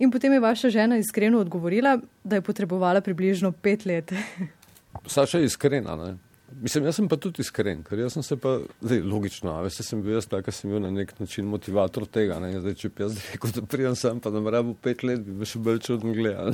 In 0.00 0.10
potem 0.10 0.32
je 0.32 0.40
vaša 0.40 0.70
žena 0.72 0.96
iskreno 0.96 1.38
odgovorila, 1.44 1.98
da 2.24 2.38
je 2.38 2.42
potrebovala 2.42 3.00
približno 3.00 3.52
pet 3.52 3.84
let. 3.86 4.12
Saša 5.06 5.38
je 5.38 5.44
iskrena, 5.44 5.96
ne? 5.96 6.16
Mislim, 6.60 6.84
jaz 6.84 6.96
sem 6.98 7.08
pa 7.08 7.16
tudi 7.20 7.44
iskren, 7.44 7.84
ker 7.86 8.00
jaz 8.00 8.16
sem 8.16 8.24
se 8.26 8.36
pa, 8.40 8.56
zdaj, 8.80 9.04
logično, 9.06 9.52
a 9.54 9.62
veste, 9.62 9.84
sem 9.86 10.00
bil 10.02 10.16
jaz 10.16 10.26
tak, 10.26 10.48
sem 10.52 10.72
bil 10.72 10.80
na 10.82 10.90
nek 10.90 11.12
način 11.20 11.46
motivator 11.46 12.08
tega, 12.10 12.40
ne, 12.42 12.50
zdaj, 12.58 12.74
če 12.80 12.90
bi 12.90 13.04
jaz 13.04 13.20
rekel, 13.28 13.52
da 13.54 13.62
prijem 13.70 13.94
sem, 13.96 14.18
pa 14.24 14.32
da 14.34 14.42
moram 14.42 14.72
v 14.72 14.74
pet 14.82 15.04
let, 15.06 15.22
bi 15.22 15.36
me 15.38 15.46
še 15.46 15.62
bolj 15.62 15.78
čudno 15.86 16.16
gledal. 16.16 16.50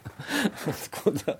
Tako 0.84 1.16
da, 1.18 1.38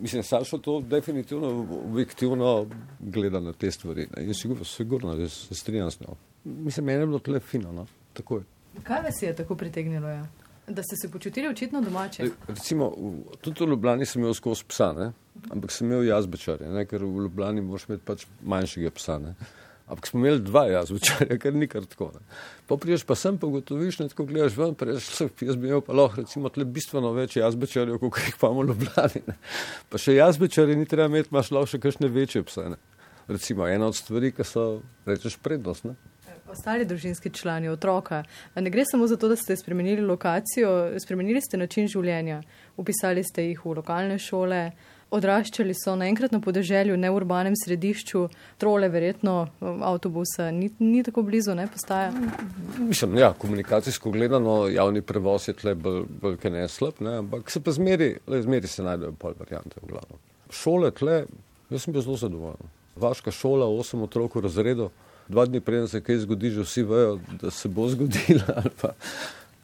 mislim, 0.00 0.26
Sašo 0.26 0.58
to 0.58 0.80
definitivno 0.82 1.52
objektivno 1.84 2.52
gleda 2.98 3.44
na 3.44 3.54
te 3.54 3.70
stvari, 3.70 4.08
ne, 4.16 4.26
in 4.26 4.34
sigurno, 4.34 4.66
sigurno, 4.66 5.14
da 5.20 5.28
se 5.30 5.54
strinjam 5.54 5.94
s 5.94 6.02
njo. 6.02 6.18
Mislim, 6.44 6.90
meni 6.90 7.06
je 7.06 7.12
bilo 7.12 7.22
tle 7.22 7.40
fino, 7.40 7.72
no, 7.72 7.86
tako 8.18 8.42
je. 8.42 8.48
Kaj 8.82 9.02
vas 9.06 9.22
je 9.22 9.36
tako 9.36 9.54
pritegnilo, 9.60 10.08
ja? 10.10 10.24
Da 10.68 10.82
ste 10.82 10.96
se 10.96 11.10
počutili 11.10 11.48
očitno 11.48 11.80
domače? 11.80 12.28
Recimo, 12.48 12.92
tudi 13.40 13.64
v 13.64 13.68
Ljubljani 13.68 14.06
sem 14.06 14.22
imel 14.22 14.34
skozi 14.34 14.64
psa, 14.68 14.92
ne? 14.92 15.12
ampak 15.50 15.72
sem 15.72 15.88
imel 15.88 16.04
jazbečarje, 16.06 16.68
ne? 16.70 16.84
ker 16.86 17.02
v 17.04 17.26
Ljubljani 17.26 17.64
moraš 17.66 17.88
imeti 17.88 18.04
pač 18.06 18.26
manjšega 18.46 18.92
psa. 18.94 19.18
Ne? 19.18 19.34
Ampak 19.90 20.06
smo 20.06 20.22
imeli 20.22 20.40
dva 20.46 20.62
jazbečarja, 20.70 21.38
ker 21.42 21.56
ni 21.58 21.66
kar 21.68 21.88
tako. 21.90 22.12
Ne? 22.14 22.22
Pa 22.70 22.78
priješ 22.78 23.02
pa 23.08 23.18
sem, 23.18 23.38
pa 23.42 23.50
gotoviš, 23.50 23.98
ne 23.98 24.08
tako 24.12 24.28
gledaš 24.30 24.54
ven, 24.56 24.76
pa 24.78 24.86
rečeš, 24.88 25.26
jaz 25.42 25.58
bi 25.58 25.68
imel 25.72 25.82
pa 25.82 25.98
lahko 25.98 26.22
recimo 26.22 26.52
tle 26.54 26.64
bistveno 26.64 27.10
več 27.16 27.36
jazbečarjev, 27.40 27.98
kot 27.98 28.22
jih 28.22 28.38
imamo 28.38 28.62
v 28.62 28.70
Ljubljani. 28.70 29.26
Ne? 29.26 29.36
Pa 29.90 29.98
še 29.98 30.14
jazbečarje 30.20 30.78
ni 30.78 30.86
treba 30.86 31.10
imeti, 31.10 31.34
imaš 31.34 31.50
lahko 31.50 31.74
še 31.74 31.82
kakšne 31.82 32.12
večje 32.12 32.46
pse. 32.46 32.70
Ne? 32.76 32.80
recimo 33.28 33.68
ena 33.68 33.86
od 33.86 33.96
stvari, 33.96 34.32
ki 34.32 34.44
so, 34.44 34.80
rečeš, 35.06 35.36
prednostne. 35.42 35.94
Ostali 36.52 36.84
družinski 36.84 37.30
člani, 37.32 37.70
otroka. 37.72 38.22
Ne 38.54 38.70
gre 38.70 38.84
samo 38.84 39.06
za 39.06 39.16
to, 39.16 39.28
da 39.28 39.36
ste 39.36 39.56
spremenili 39.56 40.02
lokacijo, 40.04 40.92
spremenili 41.00 41.40
ste 41.40 41.56
način 41.56 41.86
življenja, 41.88 42.42
upisali 42.76 43.22
ste 43.24 43.46
jih 43.46 43.62
v 43.64 43.78
lokalne 43.78 44.18
šole, 44.20 44.58
odraščali 45.12 45.72
so 45.76 45.94
naenkrat 45.96 46.32
na 46.32 46.40
podeželju, 46.44 46.98
ne 47.00 47.08
v 47.08 47.16
urbanem 47.16 47.56
središču, 47.56 48.26
trole, 48.60 48.90
verjetno 48.92 49.36
avtobusa, 49.62 50.50
ni, 50.52 50.68
ni 50.80 51.00
tako 51.04 51.24
blizu, 51.24 51.54
ne 51.56 51.64
postaja. 51.72 52.10
Mislim, 52.78 53.16
ja, 53.20 53.30
komunikacijsko 53.38 54.12
gledano, 54.12 54.66
javni 54.72 55.00
prevoz 55.00 55.48
je 55.48 55.54
tle 55.56 55.74
bolj, 55.74 56.02
bolj 56.20 56.36
ne 56.52 56.66
slab, 56.68 57.00
ne, 57.00 57.16
ampak 57.22 57.48
se 57.52 57.62
pa 57.64 57.72
zmeri, 57.72 58.10
le 58.28 58.42
zmeri 58.44 58.68
se 58.68 58.84
najdejo 58.84 59.16
pol 59.20 59.36
variante 59.40 59.80
v 59.80 59.94
glavno. 59.94 60.20
Šole 60.52 60.92
tle, 61.00 61.22
jaz 61.72 61.86
sem 61.86 61.96
bil 61.96 62.04
zelo 62.04 62.18
zadovoljen. 62.20 62.76
Vaška 63.00 63.32
šola, 63.32 63.70
osem 63.72 64.04
otrok 64.04 64.36
v 64.36 64.44
razredu, 64.44 64.90
dva 65.32 65.46
dni 65.48 65.60
preden 65.64 65.88
se 65.88 66.02
kaj 66.04 66.22
zgodi, 66.26 66.52
že 66.52 66.66
vsi 66.66 66.84
vejo, 66.86 67.18
da 67.40 67.50
se 67.50 67.68
bo 67.68 67.88
zgodila. 67.92 68.62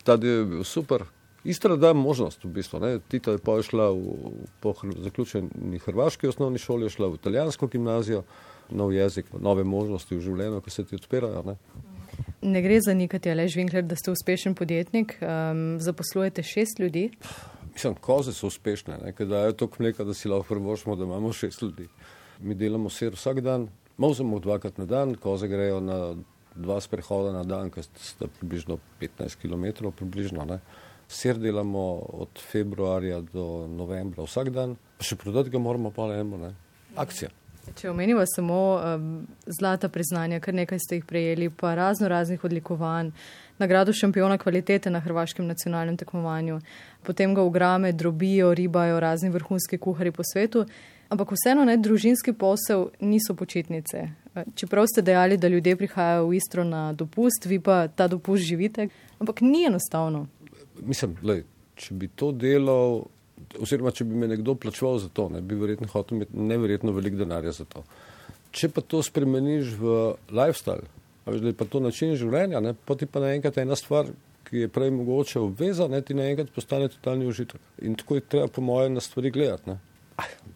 Ta 0.05 0.17
del 0.17 0.41
je 0.41 0.45
bil 0.55 0.65
super. 0.65 1.05
Istra 1.45 1.77
da 1.77 1.93
možnost, 1.95 2.45
v 2.45 2.51
bistvu. 2.53 2.81
Ne. 2.83 2.99
Tita 3.09 3.37
je 3.37 3.39
pa 3.39 3.61
šla 3.63 3.91
v, 3.95 4.33
po 4.61 4.75
zaključeni 5.05 5.79
hrvaški 5.85 6.29
osnovni 6.29 6.59
šoli, 6.59 6.91
šla 6.91 7.13
v 7.13 7.21
italijansko 7.21 7.69
gimnazijo, 7.73 8.25
nov 8.71 8.93
jezik, 8.93 9.31
nove 9.41 9.65
možnosti 9.65 10.17
v 10.17 10.25
življenju, 10.25 10.61
ki 10.65 10.75
se 10.75 10.85
ti 10.85 10.99
odpirajo. 10.99 11.45
Ne. 11.47 11.57
Ne 12.43 12.63
gre 12.63 12.81
za 12.83 12.95
nikati, 12.95 13.31
ali 13.31 13.49
žvinkler, 13.49 13.87
da 13.87 13.97
ste 13.97 14.11
uspešen 14.11 14.55
podjetnik, 14.59 15.17
um, 15.23 15.79
zaposlujete 15.81 16.43
šest 16.43 16.83
ljudi. 16.83 17.09
Mislim, 17.73 17.95
koze 18.03 18.35
so 18.35 18.51
uspešne, 18.51 18.99
ker 19.15 19.27
dajo 19.31 19.55
toliko 19.55 19.83
mleka, 19.83 20.05
da 20.05 20.15
si 20.15 20.29
lahko 20.29 20.55
prvošmo, 20.55 20.97
da 20.97 21.07
imamo 21.07 21.33
šest 21.33 21.63
ljudi. 21.63 21.89
Mi 22.41 22.55
delamo 22.55 22.91
sir 22.91 23.15
vsak 23.15 23.41
dan, 23.41 23.69
Mozemo 23.99 24.39
dvakrat 24.39 24.79
na 24.79 24.87
dan, 24.87 25.15
koze 25.15 25.49
grejo 25.49 25.81
na 25.81 26.15
dva 26.55 26.81
sprehoda 26.81 27.33
na 27.33 27.43
dan, 27.45 27.71
ki 27.71 27.83
sta 27.83 28.29
približno 28.39 28.79
15 29.01 29.39
km. 29.43 29.91
Približno, 29.91 30.47
Sir 31.09 31.39
delamo 31.39 32.05
od 32.13 32.29
februarja 32.53 33.21
do 33.21 33.67
novembra 33.67 34.27
vsak 34.27 34.51
dan, 34.53 34.77
pa 34.99 35.05
še 35.05 35.17
prodati 35.17 35.51
ga 35.51 35.59
moramo 35.59 35.91
pa 35.91 36.11
eno, 36.13 36.37
ne? 36.37 36.53
akcija. 36.97 37.31
Če 37.77 37.91
omenimo 37.91 38.23
samo 38.29 38.59
um, 38.77 39.09
zlata 39.47 39.89
priznanja, 39.93 40.41
kar 40.41 40.55
nekaj 40.57 40.81
ste 40.81 40.99
jih 40.99 41.07
prejeli, 41.09 41.49
pa 41.51 41.75
razno 41.77 42.09
raznih 42.09 42.45
odlikovanj, 42.45 43.11
nagrado 43.59 43.93
šampiona 43.93 44.39
kvalitete 44.41 44.91
na 44.91 45.01
hrvaškem 45.05 45.47
nacionalnem 45.49 45.97
tekmovanju, 46.01 46.61
potem 47.05 47.35
ga 47.37 47.45
v 47.45 47.53
grame 47.53 47.93
drobijo, 47.93 48.55
ribajo 48.55 49.01
razni 49.01 49.33
vrhunski 49.35 49.81
kuhari 49.81 50.13
po 50.13 50.25
svetu. 50.25 50.65
Ampak 51.09 51.31
vseeno, 51.33 51.65
ne, 51.65 51.79
družinski 51.81 52.35
posel 52.37 52.91
niso 53.01 53.35
počitnice. 53.35 54.01
Eh, 54.35 54.49
čeprav 54.55 54.87
ste 54.93 55.03
dejali, 55.03 55.39
da 55.41 55.49
ljudje 55.49 55.77
prihajajo 55.77 56.27
v 56.29 56.37
Istro 56.37 56.65
na 56.65 56.93
dopust, 56.93 57.47
vi 57.49 57.61
pa 57.61 57.87
ta 57.89 58.09
dopust 58.09 58.45
živite, 58.45 58.89
ampak 59.19 59.41
ni 59.41 59.65
enostavno. 59.65 60.27
Mislim, 60.85 61.17
lej, 61.23 61.47
če 61.81 61.95
bi 61.95 62.11
to 62.13 62.29
delal, 62.33 63.07
oziroma 63.57 63.95
če 63.95 64.05
bi 64.05 64.21
me 64.21 64.29
nekdo 64.29 64.55
plačeval 64.61 65.01
za 65.01 65.09
to, 65.09 65.31
ne, 65.33 65.41
bi 65.41 65.57
verjetno 65.57 65.89
hotel 65.89 66.19
imeti 66.19 66.37
neverjetno 66.37 66.93
velik 66.93 67.17
denarja 67.17 67.57
za 67.57 67.65
to. 67.65 67.87
Če 68.53 68.69
pa 68.69 68.85
to 68.85 69.01
spremeniš 69.05 69.75
v 69.81 69.97
lifestyle, 70.29 70.85
veš, 71.25 71.41
da 71.41 71.53
je 71.53 71.57
pa 71.57 71.65
to 71.65 71.81
način 71.81 72.17
življenja, 72.21 72.61
ne, 72.65 72.77
pa 72.85 72.97
ti 73.01 73.09
pa 73.09 73.25
naenkrat 73.25 73.61
ena 73.65 73.77
stvar, 73.81 74.13
ki 74.49 74.65
je 74.65 74.69
prej 74.73 74.93
mogoče 74.93 75.41
obveza, 75.41 75.89
ne, 75.89 76.01
ti 76.05 76.17
naenkrat 76.17 76.53
postane 76.53 76.89
totalni 76.93 77.27
užitek. 77.29 77.61
In 77.85 77.97
tako 77.97 78.21
je 78.21 78.29
treba, 78.29 78.49
po 78.53 78.65
mojem, 78.65 78.97
na 78.97 79.05
stvari 79.05 79.33
gledati. 79.33 79.73
Ne. 79.73 79.81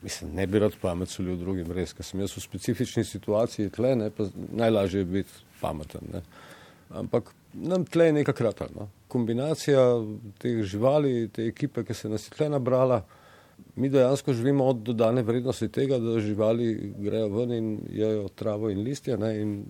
Mislim, 0.03 0.33
ne 0.35 0.47
bi 0.47 0.59
rad 0.59 0.75
pamet 0.83 1.09
solil 1.09 1.37
drugim, 1.39 1.71
res, 1.73 1.93
ker 1.95 2.07
sem 2.07 2.21
jaz 2.21 2.35
v 2.37 2.43
specifični 2.43 3.05
situaciji 3.07 3.71
tle, 3.71 3.95
ne, 3.97 4.11
pa 4.11 4.27
najlažje 4.35 5.05
je 5.05 5.11
biti 5.13 5.45
pameten. 5.61 6.09
Ne. 6.13 6.23
Ampak 6.99 7.31
nam 7.55 7.85
tle 7.87 8.09
je 8.09 8.17
nekaj 8.19 8.35
kratar. 8.35 8.73
No. 8.75 8.89
Kombinacija 9.09 9.85
teh 10.43 10.63
živali, 10.67 11.29
te 11.33 11.47
ekipe, 11.47 11.85
ki 11.87 11.95
se 11.95 12.11
nas 12.11 12.27
je 12.27 12.35
tle 12.35 12.49
nabrala, 12.51 13.03
mi 13.77 13.89
dejansko 13.89 14.33
živimo 14.33 14.67
od 14.67 14.83
dodane 14.83 15.23
vrednosti 15.23 15.69
tega, 15.69 15.99
da 15.99 16.19
živali 16.21 16.95
grejo 16.99 17.29
ven 17.29 17.53
in 17.53 17.69
jejo 17.91 18.29
travo 18.29 18.71
in 18.71 18.83
listje 18.83 19.17
ne, 19.17 19.37
in 19.41 19.63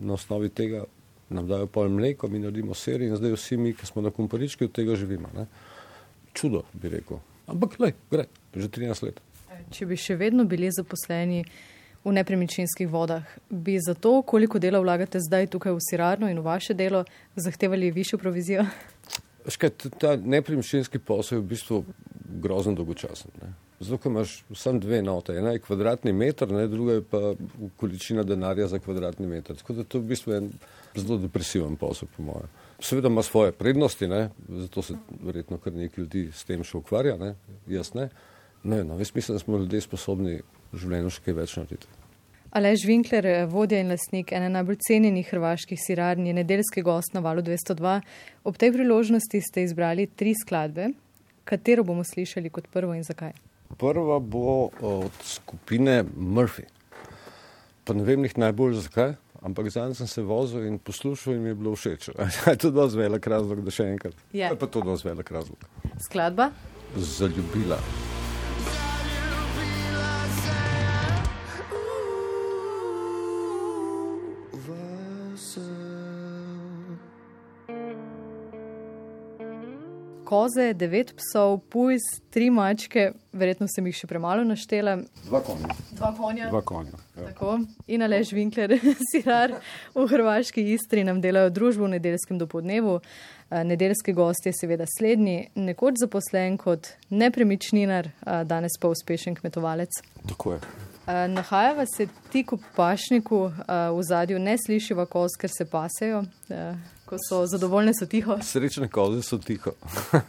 na 0.00 0.14
osnovi 0.14 0.48
tega 0.48 0.84
nam 1.30 1.46
dajo 1.48 1.66
pol 1.66 1.88
mleko, 1.88 2.28
mi 2.28 2.38
naredimo 2.38 2.74
serij 2.74 3.08
in 3.08 3.16
zdaj 3.16 3.32
vsi 3.32 3.56
mi, 3.56 3.72
ki 3.74 3.86
smo 3.86 4.02
na 4.02 4.10
kumparički, 4.10 4.66
od 4.66 4.72
tega 4.74 4.96
živimo. 4.98 5.30
Ne. 5.34 5.46
Čudo, 6.34 6.62
bi 6.72 6.90
rekel. 6.90 7.22
Ampak, 7.46 7.78
le, 7.80 7.92
gre, 8.10 8.26
že 8.54 8.68
13 8.68 9.06
let. 9.06 9.20
Če 9.70 9.86
bi 9.86 9.98
še 10.00 10.16
vedno 10.16 10.44
bili 10.48 10.70
zaposleni 10.72 11.44
v 12.04 12.12
nepremičninskih 12.16 12.88
vodah, 12.88 13.26
bi 13.50 13.76
za 13.80 13.94
to, 13.94 14.22
koliko 14.22 14.58
dela 14.58 14.80
vlagate 14.80 15.20
zdaj 15.20 15.50
tukaj 15.52 15.74
v 15.76 15.82
Sirarno 15.84 16.30
in 16.30 16.40
v 16.40 16.46
vaše 16.46 16.74
delo, 16.74 17.04
zahtevali 17.36 17.90
višjo 17.92 18.18
provizijo? 18.18 18.64
Škaj, 19.48 19.70
ta 20.00 20.16
nepremičninski 20.16 20.98
posel 20.98 21.38
je 21.38 21.42
v 21.42 21.48
bistvu 21.52 21.82
grozno 22.40 22.72
dolgočasen. 22.78 23.32
Ne? 23.42 23.52
Zato, 23.80 23.96
ker 24.00 24.12
imaš 24.12 24.32
samo 24.54 24.80
dve 24.80 25.02
note, 25.02 25.32
ena 25.36 25.54
je 25.54 25.62
kvadratni 25.64 26.12
meter, 26.12 26.50
ne, 26.52 26.66
druga 26.68 26.98
je 26.98 27.02
pa 27.02 27.32
količina 27.80 28.22
denarja 28.22 28.66
za 28.68 28.78
kvadratni 28.78 29.26
meter. 29.26 29.56
Tako 29.56 29.72
da 29.78 29.84
to 29.84 29.98
je 29.98 30.02
v 30.02 30.10
bistvu 30.12 30.34
en 30.36 30.50
zelo 30.94 31.16
depresiven 31.18 31.76
posel, 31.80 32.08
po 32.16 32.22
mojem. 32.22 32.48
Seveda 32.80 33.08
ima 33.08 33.22
svoje 33.22 33.52
prednosti, 33.52 34.08
ne? 34.08 34.28
zato 34.48 34.82
se 34.82 34.94
verjetno 35.22 35.58
kar 35.58 35.72
nekaj 35.72 36.02
ljudi 36.02 36.28
s 36.32 36.44
tem 36.44 36.64
še 36.64 36.76
ukvarja, 36.76 37.16
ne? 37.16 37.34
jaz 37.68 37.94
ne. 37.94 38.10
Ne, 38.62 38.84
no, 38.84 38.98
jaz 38.98 39.14
mislim, 39.14 39.34
da 39.34 39.38
smo 39.38 39.58
ljudje 39.58 39.80
sposobni 39.80 40.40
v 40.72 40.78
življenju 40.78 41.10
še 41.10 41.24
kaj 41.24 41.36
več 41.38 41.56
narediti. 41.56 41.88
Alež 42.50 42.82
Winkler, 42.82 43.26
vodja 43.46 43.78
in 43.78 43.92
lasnik 43.92 44.32
ene 44.34 44.48
najbolj 44.50 44.80
cenjenih 44.82 45.28
hrvaških 45.30 45.78
sirarn, 45.78 46.26
je 46.26 46.34
nedeljski 46.34 46.82
gost 46.82 47.14
na 47.14 47.22
valu 47.22 47.44
202. 47.46 48.00
Ob 48.44 48.58
tej 48.58 48.72
priložnosti 48.74 49.40
ste 49.46 49.64
izbrali 49.68 50.08
tri 50.10 50.34
skladbe. 50.34 50.90
Katero 51.46 51.86
bomo 51.86 52.02
slišali 52.04 52.50
kot 52.50 52.66
prvo 52.74 52.98
in 52.98 53.06
zakaj? 53.06 53.32
Prva 53.78 54.18
bo 54.18 54.68
od 54.82 55.22
skupine 55.22 56.02
Murphy. 56.16 56.66
Pa 57.86 57.94
ne 57.94 58.02
vem 58.04 58.26
jih 58.26 58.34
najbolj 58.38 58.80
zakaj, 58.82 59.14
ampak 59.46 59.70
zanj 59.70 59.94
sem 60.02 60.10
se 60.10 60.26
vozil 60.26 60.66
in 60.66 60.82
poslušal 60.82 61.38
in 61.38 61.46
mi 61.46 61.54
je 61.54 61.58
bilo 61.62 61.78
všeč. 61.78 62.10
Je 62.50 62.58
to 62.58 62.74
dosti 62.74 62.98
velik 62.98 63.30
razlog, 63.30 63.62
da 63.62 63.70
še 63.70 63.92
enkrat. 63.94 64.18
Je. 64.34 64.42
Je 64.42 64.58
pa 64.58 64.66
to 64.66 64.82
dosti 64.82 65.14
velik 65.14 65.30
razlog. 65.30 65.70
Skladba? 66.02 66.50
Zaljubila. 66.98 67.78
Koze, 80.30 80.70
devet 80.78 81.10
psov, 81.18 81.58
pujs, 81.72 82.06
tri 82.30 82.50
mačke, 82.54 83.10
verjetno 83.34 83.66
sem 83.70 83.86
jih 83.90 83.98
še 84.02 84.08
premalo 84.10 84.44
naštela. 84.46 84.96
Dva 85.26 85.40
konja. 85.42 85.74
Dva 85.98 86.10
konja. 86.14 86.50
Dva 86.52 86.62
konja 86.66 87.00
ja. 87.18 87.58
In 87.90 88.06
alež 88.06 88.32
Winkler, 88.36 88.76
sirar 89.10 89.56
v 89.94 90.06
Hrvaški 90.12 90.64
istri 90.74 91.04
nam 91.06 91.20
delajo 91.22 91.50
družbo 91.54 91.88
v 91.88 91.96
nedeljskem 91.96 92.38
dopodnevu. 92.38 93.00
Nedeljski 93.50 94.14
gost 94.14 94.46
je 94.46 94.52
seveda 94.54 94.86
slednji, 94.86 95.50
nekoč 95.58 95.98
zaposlen 96.04 96.54
kot 96.60 96.92
nepremičninar, 97.10 98.12
danes 98.46 98.78
pa 98.78 98.92
uspešen 98.92 99.34
kmetovalec. 99.40 99.98
Tako 100.30 100.54
je. 100.54 100.60
Nahajava 101.34 101.88
se 101.90 102.06
tik 102.30 102.52
v 102.54 102.60
pašniku, 102.76 103.48
v 103.66 104.06
zadju 104.06 104.38
ne 104.38 104.54
slišiva 104.54 105.08
koz, 105.10 105.34
ker 105.40 105.50
se 105.50 105.66
pasejo 105.66 106.22
ko 107.10 107.16
so 107.28 107.42
zadovoljne, 107.46 107.92
so 107.98 108.06
tiho. 108.06 108.38
Srečne 108.42 108.88
koze 108.88 109.22
so 109.26 109.38
tiho. 109.38 109.72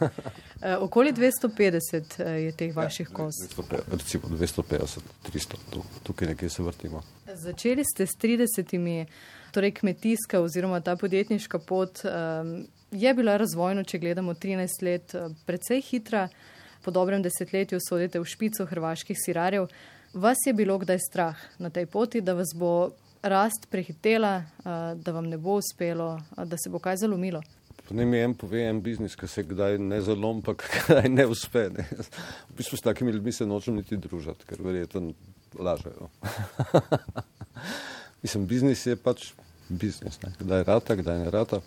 e, 0.62 0.76
okoli 0.76 1.12
250 1.12 2.18
eh, 2.18 2.30
je 2.46 2.52
teh 2.58 2.74
vaših 2.76 3.06
ja, 3.10 3.14
koz. 3.14 3.38
250, 3.56 3.82
recimo 3.92 4.30
250, 4.36 4.98
300, 5.30 5.82
tukaj 6.02 6.28
nekje 6.28 6.50
se 6.50 6.62
vrtimo. 6.62 7.02
Začeli 7.26 7.84
ste 7.86 8.06
s 8.06 8.18
30, 8.18 9.06
torej 9.54 9.74
kmetijska 9.78 10.40
oziroma 10.40 10.80
ta 10.80 10.96
podjetniška 10.96 11.58
pot 11.58 12.02
um, 12.04 12.66
je 12.90 13.14
bila 13.14 13.36
razvojno, 13.36 13.84
če 13.84 13.98
gledamo 13.98 14.34
13 14.34 14.82
let, 14.82 15.14
eh, 15.14 15.28
precej 15.46 15.80
hitra. 15.80 16.28
Po 16.82 16.90
dobrem 16.90 17.22
desetletju 17.22 17.78
sodite 17.78 18.18
v 18.18 18.26
špico 18.26 18.66
hrvaških 18.66 19.16
sirarjev. 19.24 19.68
Vas 20.14 20.38
je 20.46 20.52
bilo 20.52 20.78
kdaj 20.78 20.98
strah 20.98 21.38
na 21.58 21.70
tej 21.70 21.86
poti, 21.86 22.20
da 22.20 22.34
vas 22.34 22.50
bo 22.54 22.90
rast 23.22 23.66
prehitela, 23.70 24.42
da 24.96 25.12
vam 25.12 25.26
ne 25.26 25.38
bo 25.38 25.56
uspelo, 25.60 26.20
da 26.36 26.56
se 26.58 26.70
bo 26.70 26.78
kaj 26.78 26.96
zalomilo? 26.96 27.42
Ne 27.90 28.04
mi 28.06 28.18
en 28.18 28.34
pove 28.34 28.62
en 28.64 28.80
biznis, 28.82 29.16
ki 29.18 29.28
se 29.28 29.42
kdaj 29.44 29.76
ne 29.78 29.98
zalom, 30.00 30.40
pa 30.42 30.54
kdaj 30.58 31.08
ne 31.10 31.26
uspe. 31.26 31.66
Ne. 31.74 31.86
V 32.48 32.56
bistvu 32.56 32.78
s 32.78 32.86
takimi 32.86 33.12
ljudmi 33.12 33.32
se 33.32 33.46
nočem 33.46 33.76
niti 33.76 33.96
družiti, 33.96 34.46
ker 34.48 34.62
verjetno 34.62 35.12
lažejo. 35.58 36.08
Mislim, 38.22 38.46
biznis 38.46 38.86
je 38.86 38.96
pač 38.96 39.32
biznis, 39.68 40.20
ne. 40.22 40.32
kdaj 40.38 40.64
rata, 40.68 40.96
kdaj 40.96 41.18
ne 41.24 41.30
rata. 41.30 41.60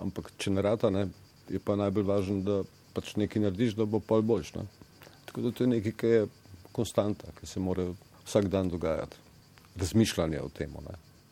Ampak 0.00 0.30
če 0.38 0.54
ne 0.54 0.64
rata, 0.64 0.90
ne, 0.90 1.08
je 1.50 1.60
pa 1.60 1.76
najbolj 1.76 2.08
važno, 2.08 2.40
da 2.46 2.62
pač 2.96 3.14
nekaj 3.20 3.48
narediš, 3.48 3.76
da 3.76 3.84
bo 3.84 4.00
pol 4.00 4.22
boljš. 4.22 4.54
Ne. 4.56 4.66
Tako 5.26 5.48
da 5.48 5.52
to 5.52 5.66
je 5.66 5.74
nekaj, 5.76 5.96
ki 5.98 6.14
je 6.14 6.26
konstanta, 6.72 7.32
ki 7.40 7.48
se 7.48 7.60
mora 7.60 7.90
vsak 8.24 8.48
dan 8.52 8.70
dogajati 8.72 9.25
razmišljanje 9.80 10.40
o 10.40 10.48
tem. 10.48 10.74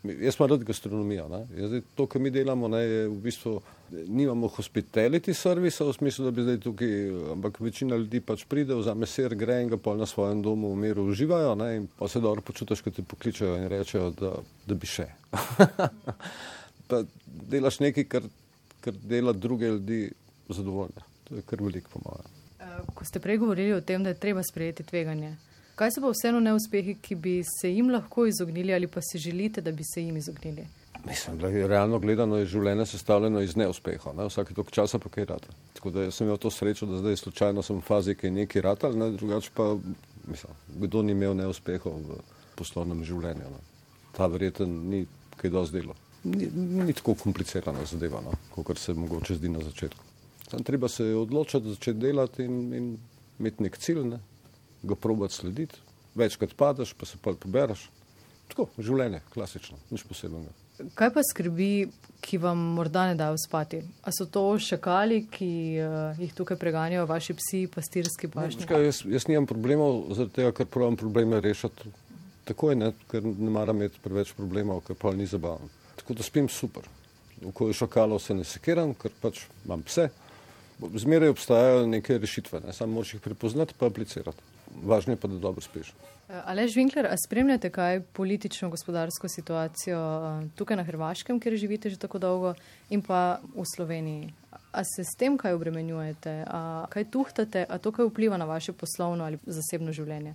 Jaz 0.04 0.36
imam 0.38 0.50
rad 0.50 0.64
gastronomijo. 0.64 1.28
Zdaj, 1.56 1.80
to, 1.94 2.06
kar 2.06 2.20
mi 2.20 2.30
delamo, 2.30 2.68
ne, 2.68 2.78
je 2.78 3.08
v 3.08 3.14
bistvu, 3.24 3.60
nimamo 3.90 4.48
hospitality 4.48 5.32
servisa 5.34 5.84
v 5.84 5.92
smislu, 5.92 6.24
da 6.24 6.30
bi 6.30 6.42
zdaj 6.42 6.58
tukaj, 6.60 6.92
ampak 7.32 7.60
večina 7.60 7.96
ljudi 7.96 8.20
pač 8.20 8.44
pride, 8.44 8.76
vzame 8.76 9.06
ser, 9.06 9.34
gre 9.34 9.62
in 9.62 9.72
ga 9.72 9.78
pol 9.80 9.96
na 9.96 10.06
svojem 10.06 10.42
domu 10.42 10.74
v 10.74 10.82
miru 10.82 11.06
uživajo 11.08 11.54
ne, 11.54 11.70
in 11.76 11.86
pa 11.98 12.08
se 12.08 12.20
dobro 12.20 12.44
počutiš, 12.44 12.84
ko 12.84 12.92
te 12.92 13.02
pokličejo 13.02 13.56
in 13.62 13.68
rečejo, 13.72 14.10
da, 14.20 14.34
da 14.66 14.76
bi 14.76 14.86
še. 14.86 15.08
pa 16.88 17.00
delaš 17.26 17.80
nekaj, 17.80 18.04
kar, 18.04 18.28
kar 18.84 19.00
dela 19.08 19.32
druge 19.32 19.72
ljudi 19.72 20.10
zadovoljne. 20.48 21.08
To 21.24 21.40
je 21.40 21.48
kar 21.48 21.64
veliko 21.64 21.96
pomaga. 21.96 22.28
Eh, 22.60 22.80
ko 22.94 23.04
ste 23.08 23.24
prej 23.24 23.40
govorili 23.40 23.72
o 23.72 23.80
tem, 23.80 24.04
da 24.04 24.12
je 24.12 24.20
treba 24.20 24.42
sprejeti 24.44 24.84
tveganje, 24.84 25.36
Kaj 25.74 25.90
so 25.90 26.04
pa 26.04 26.10
vseeno 26.12 26.38
neuspehi, 26.40 26.94
ki 27.02 27.16
bi 27.18 27.40
se 27.42 27.72
jim 27.72 27.90
lahko 27.90 28.28
izognili 28.30 28.74
ali 28.74 28.86
pa 28.86 29.02
si 29.02 29.18
želite, 29.18 29.60
da 29.60 29.72
bi 29.72 29.82
se 29.84 30.02
jim 30.02 30.16
izognili? 30.16 30.66
Mislim, 31.06 31.38
da 31.38 31.48
je 31.48 31.66
realno 31.68 31.98
gledano 31.98 32.36
je 32.36 32.46
življenje 32.46 32.86
sestavljeno 32.86 33.40
iz 33.40 33.56
neuspehov. 33.56 34.14
Ne? 34.16 34.24
Vsake 34.28 34.54
toliko 34.54 34.70
časa 34.70 34.98
pa 34.98 35.08
kaj 35.08 35.24
rata. 35.24 35.56
Tako 35.74 35.90
da 35.90 36.10
sem 36.10 36.26
imel 36.26 36.38
to 36.38 36.50
srečo, 36.50 36.86
da 36.86 36.98
zdaj 37.02 37.16
slučajno 37.16 37.62
sem 37.62 37.76
v 37.76 37.84
fazi, 37.84 38.14
ki 38.14 38.26
je 38.26 38.36
nekaj 38.38 38.62
ratal, 38.62 38.94
ne? 38.96 39.10
drugače 39.18 39.50
pa, 39.54 39.74
mislim, 40.26 40.54
kdo 40.86 41.02
ni 41.02 41.12
imel 41.12 41.34
neuspehov 41.36 41.98
v 42.06 42.20
poslovnem 42.56 43.02
življenju. 43.04 43.50
Ne? 43.52 43.60
Ta 44.16 44.30
verjeten 44.30 44.78
ni 44.90 45.04
kaj 45.36 45.50
dosti 45.50 45.80
delo. 45.80 45.96
Ni, 46.24 46.48
ni 46.86 46.94
tako 46.96 47.16
komplicirana 47.20 47.82
zadeva, 47.84 48.22
no? 48.24 48.38
kot 48.54 48.78
se 48.78 48.94
mogoče 48.94 49.36
zdi 49.40 49.50
na 49.52 49.60
začetku. 49.66 50.06
Tam 50.48 50.62
treba 50.62 50.88
se 50.88 51.10
odločiti, 51.18 51.74
začeti 51.74 51.98
delati 51.98 52.46
in, 52.46 52.60
in 52.72 52.88
imeti 53.42 53.66
nek 53.66 53.76
cilj. 53.82 54.06
Ne? 54.14 54.22
Ga 54.84 54.94
probati 54.94 55.34
slediti, 55.34 55.80
večkrat 56.14 56.54
padeš, 56.56 56.92
pa 56.94 57.06
se 57.06 57.18
pa 57.22 57.34
pobereš. 57.40 57.88
Tako, 58.48 58.68
življenje, 58.78 59.22
klasično, 59.32 59.78
nič 59.90 60.04
posebnega. 60.06 60.52
Kaj 60.98 61.10
pa 61.14 61.22
skrbi, 61.22 61.86
ki 62.24 62.38
vam 62.42 62.58
morda 62.76 63.06
ne 63.06 63.14
dajo 63.18 63.36
spati? 63.38 63.78
A 64.02 64.12
so 64.14 64.26
to 64.30 64.42
šakali, 64.58 65.20
ki 65.30 65.50
uh, 65.78 66.18
jih 66.18 66.32
tukaj 66.34 66.58
preganjajo 66.58 67.06
vaši 67.06 67.36
psi, 67.38 67.60
pastirski 67.70 68.30
pašniki? 68.32 68.72
No, 68.72 68.80
jaz, 68.82 69.04
jaz 69.06 69.28
nimam 69.30 69.46
problemov, 69.46 70.00
zaradi 70.18 70.40
tega, 70.40 70.54
ker 70.58 70.68
pravim 70.70 70.98
probleme 70.98 71.38
rešiti 71.44 71.92
takoj, 72.48 72.74
ne, 72.80 72.90
ker 73.10 73.24
ne 73.24 73.52
maram 73.54 73.78
imeti 73.80 74.02
preveč 74.02 74.34
problemov, 74.36 74.82
ker 74.88 74.98
pa 74.98 75.14
ni 75.16 75.28
zabavno. 75.30 75.70
Tako 76.02 76.18
da 76.18 76.26
spim 76.26 76.50
super. 76.52 76.90
Ko 77.54 77.70
je 77.70 77.78
šakalo, 77.78 78.18
se 78.18 78.34
ne 78.34 78.44
sekiram, 78.46 78.96
ker 78.98 79.14
pač 79.22 79.44
imam 79.64 79.84
pse. 79.86 80.08
Zmeraj 81.00 81.30
obstajajo 81.36 81.86
neke 81.86 82.18
rešitve, 82.18 82.64
ne, 82.66 82.74
samo 82.74 82.98
moraš 82.98 83.14
jih 83.14 83.22
prepoznati 83.24 83.78
pa 83.78 83.86
aplicirati 83.86 84.53
važno 84.82 85.12
je 85.12 85.16
pa, 85.16 85.28
da 85.28 85.38
dobro 85.38 85.60
spiš. 85.60 85.92
Eh, 86.28 86.40
Alež 86.44 86.76
Winkler, 86.76 87.06
a 87.10 87.16
spremljate 87.16 87.70
kaj 87.70 88.00
politično, 88.12 88.70
gospodarsko 88.70 89.28
situacijo 89.28 89.98
eh, 89.98 90.48
tukaj 90.56 90.76
na 90.76 90.84
Hrvaškem, 90.84 91.40
kjer 91.40 91.56
živite 91.56 91.90
že 91.90 92.00
tako 92.00 92.18
dolgo, 92.18 92.54
in 92.90 93.02
pa 93.02 93.40
v 93.54 93.64
Sloveniji? 93.74 94.32
A 94.72 94.82
se 94.84 95.04
s 95.04 95.14
tem 95.18 95.36
kaj 95.38 95.54
obremenjujete, 95.54 96.44
a 96.48 96.86
kaj 96.90 97.10
tuhtate, 97.10 97.66
a 97.68 97.78
to 97.78 97.92
kaj 97.92 98.08
vpliva 98.08 98.36
na 98.36 98.44
vaše 98.44 98.72
poslovno 98.72 99.24
ali 99.24 99.38
zasebno 99.46 99.92
življenje? 99.92 100.34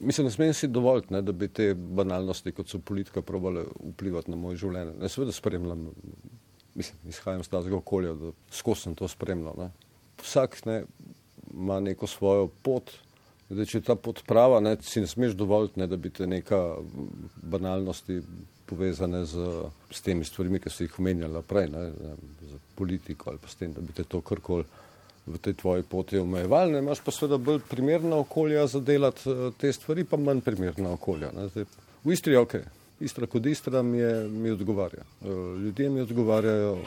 Mislim, 0.00 0.26
da 0.26 0.30
smem 0.30 0.54
si 0.54 0.68
dovolj, 0.68 1.08
ne, 1.10 1.22
da 1.22 1.32
bi 1.32 1.48
te 1.48 1.74
banalnosti, 1.74 2.52
kot 2.54 2.70
so 2.70 2.78
politika, 2.78 3.22
probale 3.22 3.64
vplivati 3.80 4.30
na 4.30 4.38
moje 4.38 4.60
življenje. 4.62 4.94
Ne, 5.00 5.10
seveda 5.10 5.34
spremljam, 5.34 5.88
mislim, 6.78 7.10
izhajam 7.10 7.42
z 7.44 7.50
tega 7.50 7.76
okolja, 7.76 8.14
da 8.14 8.30
skozi 8.54 8.86
sem 8.86 8.94
to 8.94 9.08
spremljal. 9.10 9.58
Ne. 9.58 9.70
Vsak 10.22 10.60
ne, 10.66 10.84
ima 11.52 11.80
neko 11.80 12.06
svojo 12.06 12.46
pot, 12.62 12.94
Zdaj, 13.48 13.64
če 13.64 13.78
je 13.78 13.84
ta 13.86 13.94
podprava, 13.96 14.60
ne, 14.60 14.74
si 14.84 15.00
ne 15.00 15.08
smeš 15.08 15.32
dovoliti, 15.38 15.80
ne, 15.80 15.86
da 15.88 15.96
bi 15.96 16.10
te 16.12 16.26
neka 16.28 16.58
banalnosti 17.48 18.20
povezane 18.68 19.22
z, 19.24 19.46
z 19.88 20.04
temi 20.04 20.26
stvarmi, 20.28 20.60
ki 20.60 20.72
si 20.72 20.84
jih 20.84 20.98
omenjala 21.00 21.40
prej, 21.42 21.70
ne, 21.72 21.86
z 22.44 22.60
politiko 22.76 23.32
ali 23.32 23.40
pa 23.40 23.48
s 23.48 23.56
tem, 23.56 23.72
da 23.72 23.80
bi 23.80 23.96
te 23.96 24.04
to 24.04 24.20
karkoli 24.20 24.66
v 25.28 25.38
tej 25.44 25.54
tvoji 25.60 25.82
poti 25.88 26.18
omejevali. 26.18 26.72
Ne, 26.72 26.82
imaš 26.84 27.00
pa 27.04 27.12
seveda 27.12 27.38
bolj 27.40 27.60
primerna 27.68 28.20
okolja 28.20 28.66
za 28.66 28.80
delati 28.80 29.28
eh, 29.30 29.48
te 29.60 29.72
stvari, 29.72 30.04
pa 30.04 30.20
manj 30.20 30.44
primerna 30.44 30.92
okolja. 30.96 31.32
Ne. 31.36 31.48
Zdaj, 31.52 31.68
v 32.04 32.12
Istri 32.12 32.36
je 32.36 32.44
ok, 32.44 32.54
Istra 33.00 33.28
kot 33.30 33.46
Istra 33.46 33.82
mi, 33.82 33.98
je, 33.98 34.14
mi 34.28 34.50
odgovarja. 34.50 35.04
Eh, 35.04 35.28
ljudje 35.64 35.90
mi 35.90 36.00
odgovarjajo, 36.00 36.78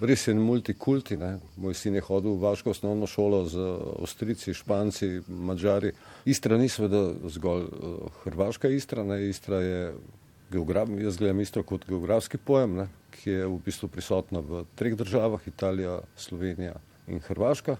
res 0.00 0.26
je 0.26 0.34
multikulti. 0.34 1.16
Ne. 1.16 1.36
Moj 1.56 1.74
sin 1.74 1.94
je 1.94 2.02
hodil 2.04 2.34
v 2.36 2.42
vaško 2.42 2.70
osnovno 2.70 3.06
šolo 3.06 3.44
z 3.48 3.66
Avstrici, 4.02 4.54
Španci, 4.54 5.22
Mačari. 5.28 5.92
Istra 6.24 6.58
ni 6.58 6.68
seveda 6.68 7.12
zgolj 7.28 7.68
uh, 7.68 8.18
hrvaška 8.24 8.68
Istra, 8.68 9.04
ne. 9.04 9.20
Istra 9.28 9.60
je 9.62 9.94
geograf, 10.52 10.88
jaz 11.00 11.16
gledam 11.16 11.40
Istro 11.40 11.62
kot 11.62 11.86
geografski 11.88 12.38
pojem, 12.38 12.76
ne, 12.82 12.88
ki 13.16 13.30
je 13.30 13.46
v 13.46 13.60
bistvu 13.64 13.88
prisotna 13.88 14.42
v 14.44 14.64
treh 14.76 14.96
državah, 14.96 15.40
Italija, 15.48 16.00
Slovenija 16.16 16.74
in 17.08 17.20
Hrvaška. 17.20 17.76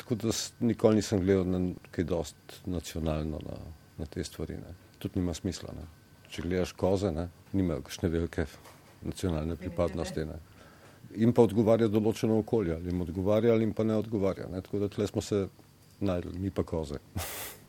Tako 0.00 0.14
da 0.14 0.34
nikoli 0.60 1.00
nisem 1.00 1.20
gledal 1.20 1.48
na 1.48 1.60
kaj 1.90 2.04
dost 2.04 2.60
nacionalno 2.66 3.40
na, 3.46 3.56
na 3.98 4.06
te 4.06 4.24
stvari. 4.24 4.58
Ne. 4.60 4.76
Tudi 4.98 5.20
nima 5.20 5.34
smisla. 5.34 5.72
Ne. 5.76 5.86
Če 6.30 6.44
gledaš 6.44 6.72
koze, 6.78 7.10
ne, 7.12 7.28
nimajo 7.52 7.82
kakšne 7.88 8.08
velike 8.08 8.46
nacionalne 9.02 9.56
pripadnosti. 9.56 10.24
Ne 10.28 10.38
jim 11.16 11.32
pa 11.32 11.42
odgovarja 11.42 11.88
določeno 11.88 12.38
okolje, 12.42 12.74
ali 12.74 12.92
jim 12.92 13.00
odgovarja 13.06 13.52
ali 13.54 13.66
jim 13.66 13.72
pa 13.74 13.84
ne 13.84 13.96
odgovarja. 13.98 14.48
Ne? 14.52 14.60
Tako 14.62 14.84
da 14.84 14.88
tle 14.88 15.06
smo 15.06 15.22
se 15.22 15.46
najdli, 16.00 16.38
mi 16.38 16.50
pa 16.50 16.62
koze. 16.62 17.00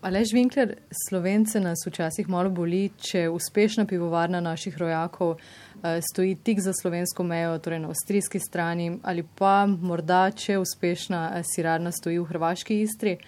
Alež 0.00 0.32
Winkler, 0.32 0.78
slovence 1.08 1.60
nas 1.60 1.82
včasih 1.84 2.28
malo 2.28 2.48
boli, 2.48 2.86
če 2.96 3.26
uspešna 3.28 3.84
pivovarna 3.84 4.40
naših 4.40 4.78
rojakov 4.80 5.34
uh, 5.34 5.98
stoji 6.00 6.38
tik 6.40 6.62
za 6.64 6.72
slovensko 6.72 7.24
mejo, 7.24 7.58
torej 7.60 7.82
na 7.82 7.90
avstrijski 7.92 8.40
strani, 8.40 8.94
ali 9.02 9.26
pa 9.36 9.66
morda, 9.68 10.30
če 10.32 10.56
uspešna 10.62 11.20
uh, 11.28 11.44
sirarna 11.44 11.92
stoji 11.92 12.16
v 12.16 12.24
hrvaški 12.32 12.80
istri. 12.80 13.18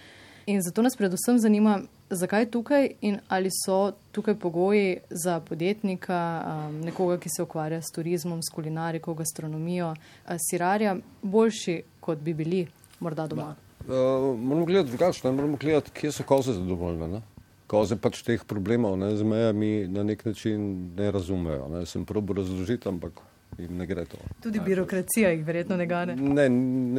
In 0.49 0.65
zato 0.65 0.81
nas 0.81 0.97
predvsem 0.97 1.37
zanima, 1.39 1.77
zakaj 2.09 2.45
tukaj 2.51 2.89
in 3.01 3.19
ali 3.27 3.49
so 3.65 3.91
tukaj 4.11 4.35
pogoji 4.35 4.97
za 5.09 5.39
podjetnika, 5.39 6.19
um, 6.45 6.79
nekoga, 6.81 7.17
ki 7.17 7.29
se 7.29 7.43
ukvarja 7.43 7.81
s 7.81 7.91
turizmom, 7.95 8.41
s 8.43 8.53
kulinariko, 8.53 9.13
gastronomijo, 9.13 9.89
uh, 9.89 10.35
sirarja, 10.49 10.95
boljši, 11.21 11.81
kot 11.99 12.19
bi 12.19 12.33
bili 12.33 12.67
morda 12.99 13.27
doma? 13.27 13.55
Uh, 13.87 14.39
moramo 14.39 14.65
gledati 14.65 14.89
drugače, 14.89 15.31
moramo 15.31 15.57
gledati, 15.57 15.91
kje 15.91 16.11
so 16.11 16.23
koze 16.23 16.53
zadovoljne. 16.53 17.07
Ne? 17.07 17.21
Koze 17.67 17.95
pač 17.97 18.21
teh 18.23 18.43
problemov 18.47 18.97
ne, 18.99 19.15
z 19.17 19.23
mejami 19.23 19.87
na 19.87 20.03
nek 20.03 20.25
način 20.25 20.89
ne 20.95 21.11
razumejo. 21.11 21.67
Ne? 21.67 21.85
Sem 21.85 22.05
probo 22.05 22.33
razložiti, 22.33 22.89
ampak 22.89 23.19
jim 23.57 23.77
ne 23.77 23.85
gre 23.85 24.05
to. 24.05 24.17
Tudi 24.43 24.59
birokracija 24.59 25.33
jih 25.33 25.45
verjetno 25.45 25.77
ne 25.77 25.85
gane. 25.85 26.15
Ne, 26.15 26.49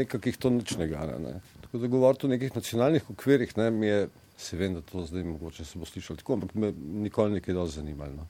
nekakih 0.03 0.37
to 0.37 0.51
nič 0.51 0.77
ne 0.79 0.89
gane. 0.89 1.19
Ne? 1.19 1.41
Tako 1.63 1.79
da 1.79 1.87
govoriti 1.87 2.27
o 2.27 2.29
nekih 2.29 2.57
nacionalnih 2.57 3.11
okvirih 3.11 3.57
ne, 3.57 3.71
mi 3.71 3.87
je 3.87 4.09
Se 4.37 4.57
vem, 4.57 4.75
da 4.75 4.81
to 4.83 5.05
zdaj 5.07 5.25
mogoče 5.25 5.65
se 5.65 5.79
bo 5.79 5.87
slišalo 5.87 6.17
tako, 6.17 6.33
ampak 6.39 6.55
me 6.55 6.73
nikoli 7.07 7.39
nekaj 7.39 7.55
dosti 7.55 7.81
zanimalo. 7.81 8.13
No. 8.17 8.27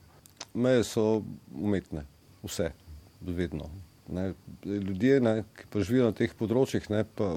Meje 0.53 0.83
so 0.83 1.23
umetne, 1.53 2.05
vse, 2.43 2.71
vedno. 3.21 3.69
Ne. 4.09 4.33
Ljudje, 4.65 5.19
ne, 5.19 5.43
ki 5.57 5.65
pa 5.73 5.81
živijo 5.81 6.11
na 6.11 6.15
teh 6.15 6.33
področjih, 6.37 6.85
ne, 6.93 7.03
pa 7.17 7.35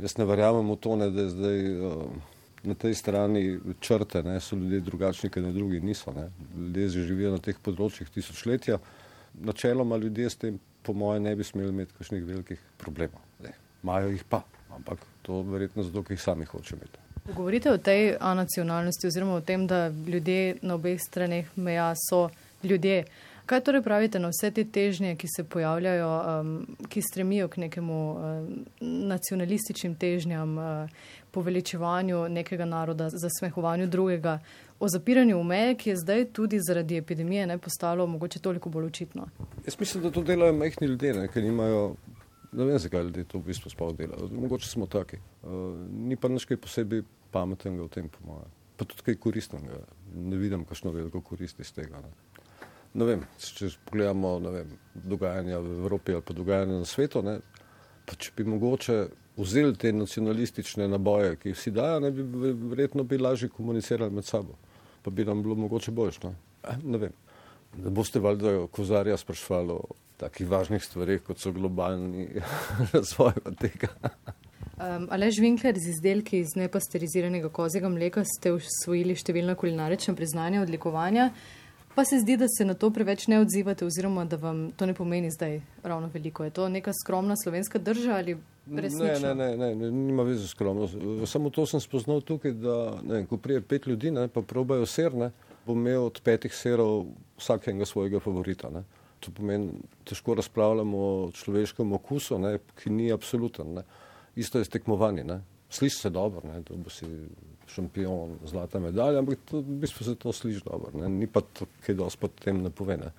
jaz 0.00 0.18
ne 0.18 0.26
verjamem 0.28 0.68
v 0.74 0.76
to, 0.84 0.96
ne, 1.00 1.08
da 1.10 1.24
je 1.24 1.32
zdaj 1.32 1.62
uh, 1.72 2.32
na 2.68 2.76
tej 2.78 2.94
strani 2.94 3.42
črte, 3.80 4.22
ne, 4.26 4.36
so 4.40 4.56
ljudje 4.56 4.82
drugačni, 4.86 5.30
kot 5.32 5.42
na 5.42 5.52
drugi 5.56 5.80
niso. 5.80 6.12
Ne. 6.16 6.28
Ljudje 6.56 7.06
živijo 7.08 7.32
na 7.36 7.42
teh 7.42 7.58
področjih 7.64 8.12
tisočletja. 8.12 8.78
Načeloma 9.40 9.96
ljudje 9.96 10.30
s 10.30 10.40
tem, 10.44 10.60
po 10.84 10.92
mojem, 10.92 11.24
ne 11.24 11.36
bi 11.38 11.46
smeli 11.46 11.72
imeti 11.72 11.96
kakšnih 11.96 12.26
velikih 12.28 12.60
problemov. 12.78 13.24
Imajo 13.82 14.12
jih 14.12 14.22
pa, 14.28 14.44
ampak 14.76 15.00
to 15.26 15.40
verjetno 15.48 15.82
zato, 15.86 16.04
ker 16.06 16.14
jih 16.14 16.22
sami 16.22 16.46
hočejo 16.46 16.78
imeti. 16.78 17.11
Govorite 17.24 17.70
o 17.70 17.78
tej 17.78 18.16
nacionalnosti 18.20 19.06
oziroma 19.06 19.34
o 19.34 19.40
tem, 19.40 19.66
da 19.66 19.88
ljudje 19.88 20.56
na 20.62 20.74
obeh 20.74 21.00
straneh 21.00 21.46
meja 21.56 21.92
so 22.08 22.28
ljudje. 22.64 23.04
Kaj 23.46 23.60
torej 23.60 23.82
pravite 23.82 24.18
na 24.18 24.30
vse 24.30 24.50
te 24.50 24.64
težnje, 24.64 25.16
ki 25.16 25.28
se 25.36 25.44
pojavljajo, 25.44 26.10
um, 26.40 26.66
ki 26.88 27.02
stremijo 27.02 27.48
k 27.48 27.56
nekemu 27.56 27.98
um, 28.10 28.64
nacionalističnim 28.80 29.94
težnjam, 29.94 30.58
uh, 30.58 30.90
poveličevanju 31.30 32.28
nekega 32.28 32.64
naroda, 32.64 33.08
zasmehovanju 33.10 33.86
drugega, 33.86 34.38
o 34.80 34.88
zapiranju 34.88 35.42
meje, 35.42 35.74
ki 35.74 35.90
je 35.90 35.96
zdaj 35.96 36.24
tudi 36.32 36.58
zaradi 36.60 36.96
epidemije 36.96 37.46
ne, 37.46 37.58
postalo 37.58 38.06
mogoče 38.06 38.38
toliko 38.38 38.70
bolj 38.70 38.86
očitno? 38.86 39.28
Jaz 39.66 39.76
mislim, 39.80 40.02
da 40.02 40.10
to 40.10 40.22
delajo 40.22 40.52
majhni 40.52 40.86
ljudje, 40.86 41.14
ne, 41.14 41.28
ker 41.28 41.42
nimajo 41.42 41.94
Ne 42.52 42.64
vem, 42.68 42.78
zakaj 42.78 43.06
ljudje 43.06 43.24
to 43.24 43.38
v 43.38 43.48
bistvu 43.48 43.70
sploh 43.72 43.94
delajo. 43.96 44.28
Mogoče 44.32 44.68
smo 44.68 44.86
taki. 44.86 45.16
Uh, 45.42 45.72
ni 45.88 46.16
pa 46.20 46.28
nič 46.28 46.44
kaj 46.48 46.60
posebej 46.60 47.06
pametnega 47.32 47.86
v 47.86 47.92
tem, 47.92 48.10
po 48.12 48.20
mojem. 48.28 48.50
Pa 48.76 48.84
tudi 48.84 49.06
kaj 49.06 49.16
koristnega. 49.22 49.80
Ne 50.12 50.36
vidim, 50.36 50.66
kakšno 50.68 50.92
veliko 50.92 51.22
koristi 51.24 51.64
iz 51.64 51.72
tega. 51.72 52.02
Ne. 52.04 52.12
Ne 52.92 53.08
vem, 53.08 53.24
če 53.40 53.70
pogledamo 53.88 54.34
vem, 54.52 54.76
dogajanja 54.92 55.62
v 55.64 55.78
Evropi 55.78 56.12
ali 56.12 56.24
pa 56.28 56.34
dogajanja 56.36 56.82
na 56.82 56.88
svetu, 56.88 57.22
ne, 57.24 57.38
pa 58.04 58.18
če 58.20 58.34
bi 58.36 58.44
mogoče 58.44 58.96
vzeli 59.38 59.76
te 59.80 59.94
nacionalistične 59.96 60.90
naboje, 60.92 61.38
ki 61.40 61.48
jih 61.48 61.56
vsi 61.56 61.72
dajo, 61.72 62.02
ne 62.04 62.10
bi 62.12 62.52
verjetno 62.74 63.06
bi 63.08 63.16
lažje 63.16 63.48
komunicirali 63.48 64.12
med 64.12 64.28
sabo. 64.28 64.58
Pa 65.02 65.10
bi 65.10 65.24
nam 65.24 65.40
bilo 65.42 65.56
mogoče 65.56 65.90
boljš. 65.90 66.20
Eh, 66.28 66.84
ne 66.84 67.00
vem. 67.00 67.16
Ne 67.80 67.90
boste 67.90 68.20
valjda 68.20 68.66
kozarja 68.68 69.16
sprašvali 69.16 69.72
o 69.72 69.96
takih 70.16 70.48
važnih 70.48 70.82
stvarih, 70.84 71.22
kot 71.26 71.40
so 71.42 71.52
globalni 71.52 72.28
razvoj 72.94 73.38
tega. 73.60 73.92
Um, 74.82 75.06
Alež 75.10 75.38
Winkler 75.38 75.76
z 75.78 75.92
izdelki 75.92 76.40
iz 76.42 76.56
nepasteriziranega 76.56 77.48
kozjega 77.48 77.90
mleka 77.92 78.24
ste 78.26 78.54
usvojili 78.56 79.14
številna 79.14 79.54
kulinarična 79.54 80.14
priznanja, 80.18 80.62
odlikovanja, 80.64 81.28
pa 81.94 82.04
se 82.08 82.18
zdi, 82.22 82.38
da 82.40 82.48
se 82.48 82.64
na 82.64 82.74
to 82.74 82.90
preveč 82.90 83.28
ne 83.30 83.38
odzivate 83.42 83.86
oziroma 83.86 84.24
da 84.24 84.40
vam 84.40 84.70
to 84.76 84.88
ne 84.88 84.94
pomeni 84.94 85.30
zdaj 85.30 85.60
ravno 85.82 86.08
veliko. 86.14 86.44
Je 86.44 86.54
to 86.56 86.68
neka 86.72 86.90
skromna 86.96 87.36
slovenska 87.36 87.78
drža 87.78 88.16
ali 88.16 88.36
resnično? 88.66 89.34
Ne, 89.34 89.34
ne, 89.34 89.56
ne, 89.56 89.74
ne, 89.74 89.90
nima 89.90 90.24
veze 90.26 90.48
skromno. 90.48 90.88
Samo 91.26 91.50
to 91.50 91.66
sem 91.66 91.80
spoznal 91.80 92.24
tukaj, 92.24 92.52
da 92.52 92.78
ne, 93.02 93.26
ko 93.26 93.36
prije 93.36 93.60
pet 93.60 93.86
ljudi, 93.86 94.10
ne, 94.10 94.26
pa 94.28 94.42
probajo 94.42 94.86
ser, 94.86 95.14
ne, 95.14 95.30
bo 95.66 95.76
imel 95.78 96.08
od 96.08 96.20
petih 96.24 96.54
serov 96.54 97.04
vsakega 97.38 97.86
svojega 97.86 98.20
favorita. 98.20 98.70
Ne. 98.70 98.82
To 99.22 99.30
pomeni, 99.34 99.72
težko 100.08 100.34
razpravljamo 100.38 100.98
o 100.98 101.30
človeškem 101.36 101.92
okusu, 101.98 102.38
ne, 102.42 102.56
ki 102.78 102.90
ni 102.90 103.12
absoluten. 103.14 103.74
Ne. 103.78 103.84
Isto 104.36 104.58
je 104.58 104.66
s 104.66 104.72
tekmovanjem. 104.72 105.30
Sliši 105.72 105.96
se 105.96 106.10
dobro, 106.10 106.42
ne, 106.48 106.60
da 106.68 106.76
bo 106.76 106.90
si 106.92 107.06
šampion, 107.72 108.36
zlata 108.50 108.80
medalja, 108.82 109.22
ampak 109.22 109.40
to, 109.48 109.62
v 109.62 109.78
bistvu 109.84 110.04
se 110.04 110.14
to 110.20 110.32
sliši 110.32 110.64
dobro. 110.66 110.90
Ne. 110.98 111.08
Ni 111.08 111.28
pa 111.30 111.40
to, 111.40 111.68
kaj 111.86 111.96
dosti 112.00 112.30
tem 112.42 112.60
ne 112.62 112.70
pove. 112.70 112.98
Ne. 113.00 113.12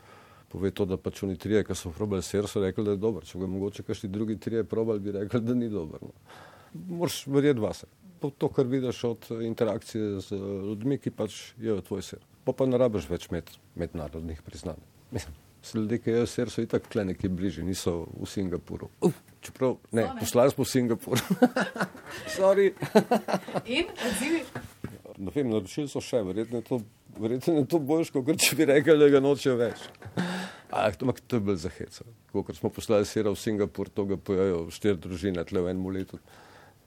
Pove 0.52 0.70
to, 0.76 0.86
da 0.86 1.00
pač 1.02 1.24
oni 1.26 1.38
trije, 1.40 1.64
ki 1.66 1.78
so 1.78 1.90
probali 1.96 2.22
ser, 2.26 2.46
so 2.50 2.62
rekli, 2.62 2.86
da 2.86 2.94
je 2.94 3.02
dober. 3.02 3.26
Če 3.26 3.42
ga 3.42 3.50
mogoče 3.50 3.88
kakšni 3.88 4.12
drugi 4.14 4.38
trije 4.38 4.68
probali, 4.70 5.02
bi 5.02 5.16
rekli, 5.16 5.42
da 5.42 5.56
ni 5.58 5.70
dober. 5.72 6.04
No. 6.04 6.14
Moraš 7.00 7.24
verjeti 7.28 7.64
vase. 7.64 7.90
To, 8.24 8.48
kar 8.48 8.68
vidiš 8.70 9.02
od 9.04 9.26
interakcije 9.44 10.20
z 10.24 10.38
ljudmi, 10.38 11.00
ki 11.02 11.12
pač 11.12 11.42
jejo 11.60 11.82
tvoj 11.84 12.06
ser 12.06 12.22
pa 12.44 12.54
pa 12.54 12.68
ne 12.68 12.80
rabiš 12.80 13.08
več 13.12 13.30
med, 13.32 13.50
mednarodnih 13.80 14.44
priznanj. 14.46 14.84
Ljudje, 15.74 15.98
ki 16.04 16.12
jedo 16.12 16.26
ser, 16.28 16.50
so 16.52 16.62
itak 16.62 16.90
tle 16.92 17.06
nekje 17.08 17.30
bližje, 17.32 17.64
niso 17.64 18.04
v 18.20 18.28
Singapuru. 18.30 18.90
Uf, 19.02 19.16
čeprav, 19.42 19.78
ne, 19.96 20.10
poslali 20.20 20.52
smo 20.52 20.66
v 20.66 20.70
Singapur. 20.70 21.22
Sorry. 22.36 22.74
In 23.66 23.88
odzivi? 24.10 24.44
Ne 25.18 25.32
vem, 25.36 25.50
naročili 25.50 25.88
so 25.90 26.02
še, 26.04 26.20
verjetno 26.28 26.60
je 26.60 26.68
to, 26.68 26.80
verjetno 27.18 27.56
je 27.62 27.66
to 27.72 27.80
boljš, 27.80 28.12
kot 28.16 28.34
če 28.44 28.60
bi 28.60 28.68
rekel, 28.70 29.00
da 29.00 29.10
ga 29.14 29.24
noče 29.24 29.56
več. 29.58 29.88
Ampak 30.74 30.98
to, 30.98 31.14
to 31.28 31.40
je 31.40 31.46
bil 31.48 31.58
za 31.62 31.72
heca. 31.74 32.06
Ko 32.34 32.44
smo 32.58 32.70
poslali 32.74 33.06
sera 33.06 33.32
v 33.32 33.40
Singapur, 33.40 33.90
to 33.94 34.08
ga 34.10 34.18
pojejo 34.18 34.66
štiri 34.74 34.98
družine 35.00 35.46
tle 35.48 35.64
v 35.64 35.74
enem 35.74 35.90
letu. 35.96 36.20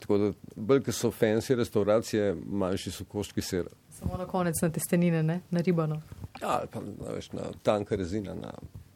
Tako 0.03 0.19
da, 0.21 0.31
bolj, 0.57 0.83
ker 0.87 0.95
so 0.95 1.11
fancy 1.15 1.57
restauracije, 1.57 2.35
manjši 2.37 2.93
so 2.93 3.07
koščki 3.09 3.43
sera. 3.43 3.73
Samo 3.97 4.19
na 4.21 4.27
konec 4.29 4.59
na 4.63 4.69
testenine, 4.71 5.23
ne? 5.25 5.41
na 5.51 5.63
ribano. 5.65 6.03
Ja, 6.43 6.63
pa 6.73 6.81
na, 6.81 7.13
veš, 7.15 7.33
na 7.33 7.51
tanka 7.63 7.97
rezina, 7.97 8.35
na 8.35 8.53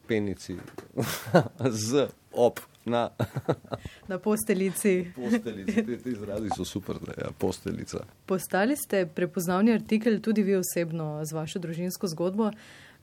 penici, 0.09 0.57
z 1.87 2.09
op. 2.33 2.61
Na, 2.85 3.11
na 4.09 4.19
posteljici. 4.19 5.13
posteljici. 5.17 5.85
Ti, 5.87 5.99
ti 5.99 6.11
izrazi 6.11 6.49
so 6.57 6.65
super, 6.65 6.97
da 7.07 7.13
je 7.13 7.25
ja, 7.25 7.31
posteljica. 7.39 7.99
Postali 8.27 8.77
ste 8.77 9.07
prepoznavni 9.07 9.73
artikel 9.73 10.21
tudi 10.21 10.43
vi 10.43 10.57
osebno 10.57 11.25
z 11.25 11.33
vašo 11.33 11.59
družinsko 11.59 12.09
zgodbo 12.09 12.51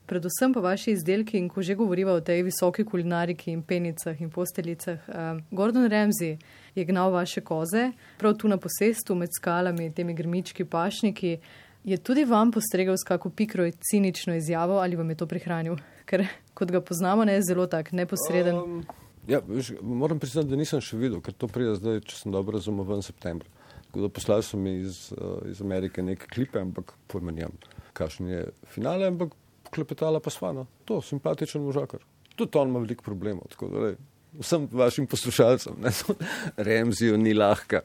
predvsem 0.08 0.54
pa 0.54 0.60
vaši 0.60 0.92
izdelki 0.96 1.38
in 1.38 1.48
ko 1.52 1.62
že 1.62 1.76
govoriva 1.76 2.14
o 2.16 2.24
tej 2.24 2.42
visoki 2.46 2.84
kulinariki 2.84 3.52
in 3.52 3.62
penicah 3.62 4.20
in 4.20 4.30
posteljicah. 4.30 5.08
Uh, 5.08 5.40
Gordon 5.50 5.88
Ramsay 5.90 6.38
je 6.74 6.84
gnal 6.84 7.12
vaše 7.12 7.40
koze, 7.40 7.90
prav 8.18 8.36
tu 8.40 8.48
na 8.48 8.56
posestu 8.56 9.14
med 9.14 9.34
skalami, 9.36 9.92
temi 9.94 10.14
grmički, 10.14 10.64
pašniki. 10.64 11.38
Je 11.84 11.96
tudi 11.96 12.24
vam 12.24 12.50
postregel 12.52 12.96
s 12.98 13.06
kako 13.06 13.30
pikro 13.30 13.66
in 13.66 13.72
cinično 13.90 14.34
izjavo 14.34 14.78
ali 14.78 14.96
vam 14.96 15.10
je 15.10 15.16
to 15.16 15.26
prihranil? 15.26 15.76
Ker 16.04 16.26
kot 16.54 16.70
ga 16.70 16.80
poznamo, 16.80 17.24
ne 17.24 17.38
je 17.38 17.42
zelo 17.42 17.66
tak 17.66 17.92
neposreden. 17.92 18.56
Um, 18.56 18.82
ja, 19.28 19.40
veš, 19.46 19.72
moram 19.82 20.18
priznati, 20.18 20.48
da 20.48 20.56
nisem 20.56 20.82
še 20.84 20.98
videl, 20.98 21.20
ker 21.24 21.36
to 21.36 21.48
pride 21.48 21.76
zdaj, 21.78 22.00
če 22.08 22.16
sem 22.16 22.34
dobro 22.34 22.58
razumel, 22.58 22.86
v 22.88 23.00
septembru. 23.06 23.48
Tako 23.88 24.04
da 24.04 24.12
poslali 24.12 24.44
so 24.44 24.58
mi 24.60 24.74
iz, 24.82 25.08
uh, 25.16 25.38
iz 25.48 25.62
Amerike 25.64 26.02
neke 26.02 26.28
klipe, 26.28 26.60
ampak 26.60 26.92
pojma 27.08 27.32
nimam, 27.32 27.54
kakšen 27.96 28.28
je 28.28 28.42
finale, 28.74 29.08
ampak 29.08 29.32
klepetala 29.70 30.20
pa 30.20 30.32
svano. 30.32 30.66
To, 30.88 31.00
simpatičen 31.04 31.64
možakar. 31.64 32.04
Tudi 32.36 32.58
on 32.58 32.68
ima 32.68 32.82
veliko 32.84 33.04
problemov. 33.04 33.48
Da, 33.60 33.94
vsem 34.40 34.68
vašim 34.72 35.06
poslušalcem, 35.06 35.80
ne, 35.82 35.92
Remzijo 36.68 37.16
ni 37.16 37.34
lahka. 37.34 37.82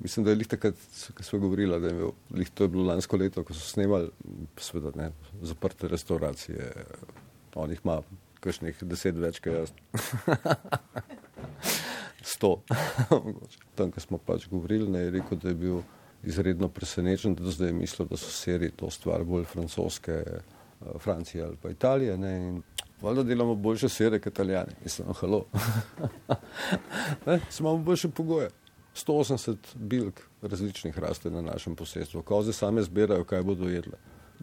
Mislim, 0.00 0.24
da 0.24 0.30
je 0.30 0.36
lih 0.36 0.46
takrat, 0.46 0.74
ko 1.14 1.22
smo 1.22 1.38
govorili, 1.38 1.80
da 1.80 1.86
je 1.86 1.94
imel, 1.94 2.10
lih 2.30 2.50
to 2.50 2.64
je 2.64 2.68
bilo 2.68 2.84
lansko 2.86 3.16
leto, 3.16 3.44
ko 3.44 3.54
so 3.54 3.66
snemali, 3.66 4.10
seveda 4.56 4.92
ne, 4.94 5.10
zaprte 5.42 5.88
restauracije. 5.88 6.72
On 7.54 7.70
jih 7.70 7.80
ima 7.84 8.00
kakšnih 8.40 8.84
deset 8.86 9.18
več, 9.18 9.40
kaj 9.42 9.58
jaz. 9.58 9.72
Sto. 12.34 12.60
Tam, 13.76 13.90
ko 13.90 14.00
smo 14.00 14.18
pač 14.22 14.46
govorili, 14.50 14.86
ne, 14.90 15.06
je 15.08 15.16
rekel, 15.18 15.42
da 15.42 15.50
je 15.50 15.58
bil 15.58 15.80
izredno 16.22 16.68
presenečen, 16.68 17.34
da 17.34 17.50
zdaj 17.50 17.72
je 17.72 17.80
mislil, 17.80 18.08
da 18.10 18.16
so 18.16 18.30
seriji 18.30 18.76
to 18.76 18.90
stvar 18.90 19.24
bolj 19.24 19.48
francoske. 19.50 20.22
Eh, 20.78 20.98
Francije 21.02 21.44
ali 21.44 21.56
pa 21.56 21.70
Italije. 21.70 22.18
Ne, 22.18 22.60
Valjda 23.02 23.22
delamo 23.22 23.54
boljše 23.54 23.88
sere 23.88 24.18
kot 24.20 24.32
italijani. 24.32 24.72
Mislim, 24.82 25.08
halo. 25.14 25.44
Smo 27.50 27.68
imamo 27.68 27.84
boljše 27.84 28.08
pogoje. 28.08 28.50
180 29.06 29.56
bilk 29.74 30.20
različnih 30.42 30.98
raste 30.98 31.30
na 31.30 31.42
našem 31.42 31.76
posestvu. 31.76 32.22
Koze 32.22 32.52
same 32.52 32.82
zbirajo, 32.82 33.24
kaj 33.24 33.42
bodo 33.42 33.68
jedle. 33.68 33.98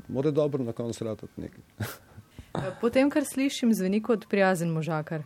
Mora 0.08 0.32
dobro 0.32 0.63
na 0.63 0.72
koncu 0.72 1.04
ratati 1.04 1.41
nekaj. 1.41 1.63
Eh, 2.56 2.72
Potem, 2.82 3.10
kar 3.12 3.26
slišim, 3.28 3.74
zveni 3.74 4.00
kot 4.04 4.30
prijazen 4.30 4.70
možakar. 4.72 5.24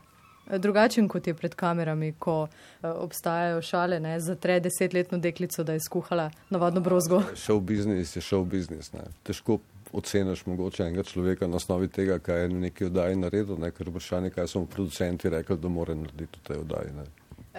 Eh, 0.49 0.57
drugačen 0.57 1.07
kot 1.07 1.27
je 1.27 1.33
pred 1.33 1.55
kamerami, 1.55 2.13
ko 2.19 2.47
obstajajo 2.81 3.61
šale 3.61 3.99
ne, 3.99 4.19
za 4.19 4.35
tre 4.35 4.59
desetletno 4.59 5.17
deklico, 5.17 5.63
da 5.63 5.73
je 5.73 5.79
skuhala 5.79 6.31
navadno 6.49 6.81
brozgo. 6.81 7.21
Šel 7.35 7.59
biznis 7.59 8.15
je 8.15 8.21
šel 8.21 8.43
biznis. 8.43 8.93
Ne. 8.93 9.05
Težko 9.23 9.59
oceniš 9.91 10.45
mogoče 10.45 10.83
enega 10.83 11.03
človeka 11.03 11.47
na 11.47 11.55
osnovi 11.55 11.87
tega, 11.87 12.19
kaj 12.19 12.41
je 12.41 12.49
neki 12.49 12.85
oddaji 12.85 13.15
naredil, 13.15 13.57
ne? 13.59 13.71
ker 13.71 13.89
vprašanje, 13.89 14.29
kaj 14.29 14.47
so 14.47 14.59
mu 14.59 14.65
producenti 14.65 15.29
rekli, 15.29 15.57
da 15.57 15.69
mora 15.69 15.95
narediti 15.95 16.39
v 16.39 16.47
tej 16.47 16.57
oddaji. 16.57 16.93
Ne? 16.97 17.05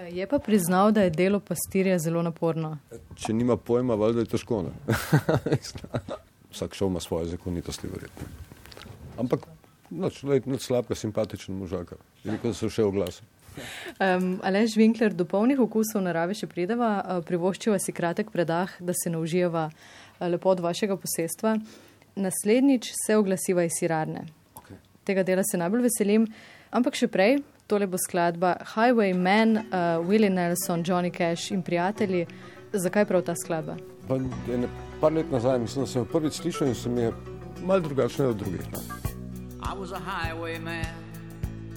E, 0.01 0.11
je 0.17 0.27
pa 0.27 0.39
priznal, 0.39 0.93
da 0.93 1.03
je 1.03 1.11
delo 1.11 1.41
pastirja 1.41 1.99
zelo 1.99 2.23
naporno. 2.23 2.77
Če 3.15 3.35
nima 3.37 3.57
pojma, 3.57 3.95
valjda 3.95 4.25
je 4.25 4.31
težko. 4.35 4.63
Vsak 6.53 6.75
šov 6.75 6.91
ima 6.91 7.01
svoje 7.01 7.29
zakonitosti, 7.35 7.91
verjetno. 7.93 8.29
Ampak, 9.21 9.45
noč, 9.91 10.23
noč 10.25 10.65
slabka, 10.65 10.97
simpatičen 10.99 11.55
možak, 11.59 11.93
veliko 12.25 12.55
se 12.55 12.71
še 12.73 12.87
oglasi. 12.89 13.27
Um, 14.01 14.39
Alež 14.47 14.77
Winkler, 14.79 15.13
do 15.15 15.27
polnih 15.29 15.61
okusov 15.61 16.03
narave 16.03 16.35
še 16.39 16.49
prideva, 16.51 17.21
privoščiva 17.27 17.79
si 17.83 17.93
kratek 17.93 18.31
predah, 18.33 18.73
da 18.81 18.95
se 18.97 19.11
naužijeva 19.13 19.69
lepot 20.21 20.63
vašega 20.63 20.97
posestva 20.97 21.59
naslednjič 22.17 22.93
se 23.07 23.17
oglasiva 23.17 23.65
iz 23.65 23.73
sirarne. 23.79 24.25
Okay. 24.55 24.77
Tega 25.05 25.23
dela 25.23 25.43
se 25.45 25.59
najbolj 25.59 25.87
veselim, 25.89 26.27
ampak 26.71 26.99
še 26.99 27.09
prej, 27.09 27.41
tole 27.71 27.87
bo 27.87 27.99
skladba 27.99 28.57
Highwayman, 28.75 29.57
uh, 29.57 30.09
Willie 30.09 30.31
Nelson, 30.31 30.83
Johnny 30.83 31.11
Cash 31.11 31.51
in 31.51 31.63
prijatelji. 31.63 32.27
Zakaj 32.73 33.05
prav 33.07 33.23
ta 33.23 33.35
skladba? 33.35 33.77
Pa, 34.09 34.19
ne, 34.19 34.69
par 35.01 35.13
let 35.13 35.31
nazaj 35.31 35.59
mislim, 35.59 35.87
sem 35.87 36.03
jo 36.03 36.09
prvič 36.13 36.41
slišal 36.43 36.69
in 36.69 36.75
se 36.75 36.89
mi 36.89 37.03
je 37.03 37.13
mal 37.63 37.81
drugačne 37.81 38.27
od 38.27 38.37
drugih. 38.37 38.67
No. 38.73 38.79
I 39.63 39.75
was 39.79 39.93
a 39.93 40.03
highwayman, 40.03 40.95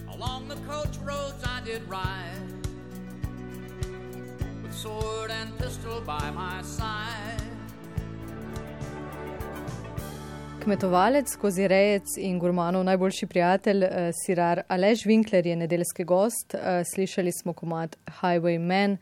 along 0.09 0.49
the 0.49 0.57
coach 0.67 0.97
roads 1.05 1.43
I 1.45 1.61
did 1.65 1.81
ride, 1.89 2.41
with 4.63 4.73
sword 4.73 5.31
and 5.31 5.57
pistol 5.59 6.01
by 6.05 6.31
my 6.33 6.61
side. 6.63 7.52
Kmetovalec, 10.63 11.27
skozi 11.27 11.65
rejec 11.67 12.13
in 12.23 12.37
gurmanov 12.39 12.85
najboljši 12.87 13.27
prijatelj, 13.27 13.83
uh, 13.83 14.05
sirar 14.15 14.61
Alež 14.71 15.01
Winkler 15.03 15.47
je 15.47 15.55
nedeljski 15.55 16.03
gost. 16.03 16.53
Uh, 16.53 16.59
slišali 16.93 17.31
smo 17.31 17.53
komat 17.53 17.97
Highwayman. 18.21 18.95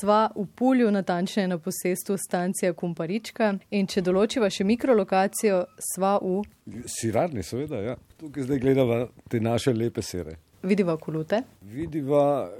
Sva 0.00 0.32
v 0.34 0.46
Pulju, 0.54 0.90
natančneje 0.90 1.48
na 1.48 1.58
posestu 1.58 2.16
stancija 2.18 2.72
Kumparička. 2.72 3.52
In 3.70 3.86
če 3.86 4.02
določiva 4.02 4.50
še 4.50 4.66
mikrolokacijo, 4.66 5.62
sva 5.92 6.16
v. 6.18 6.42
Sirarni, 6.90 7.46
seveda, 7.46 7.84
ja. 7.86 7.96
Tukaj 8.18 8.50
zdaj 8.50 8.58
gledava 8.66 9.00
te 9.30 9.38
naše 9.40 9.72
lepe 9.72 10.02
sere. 10.02 10.40
Vidiva 10.66 10.98
kolute? 10.98 11.44
Vidiva 11.62 12.50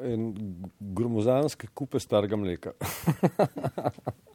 gromozanske 0.79 1.75
kupe 1.75 1.99
starega 1.99 2.39
mleka. 2.39 2.79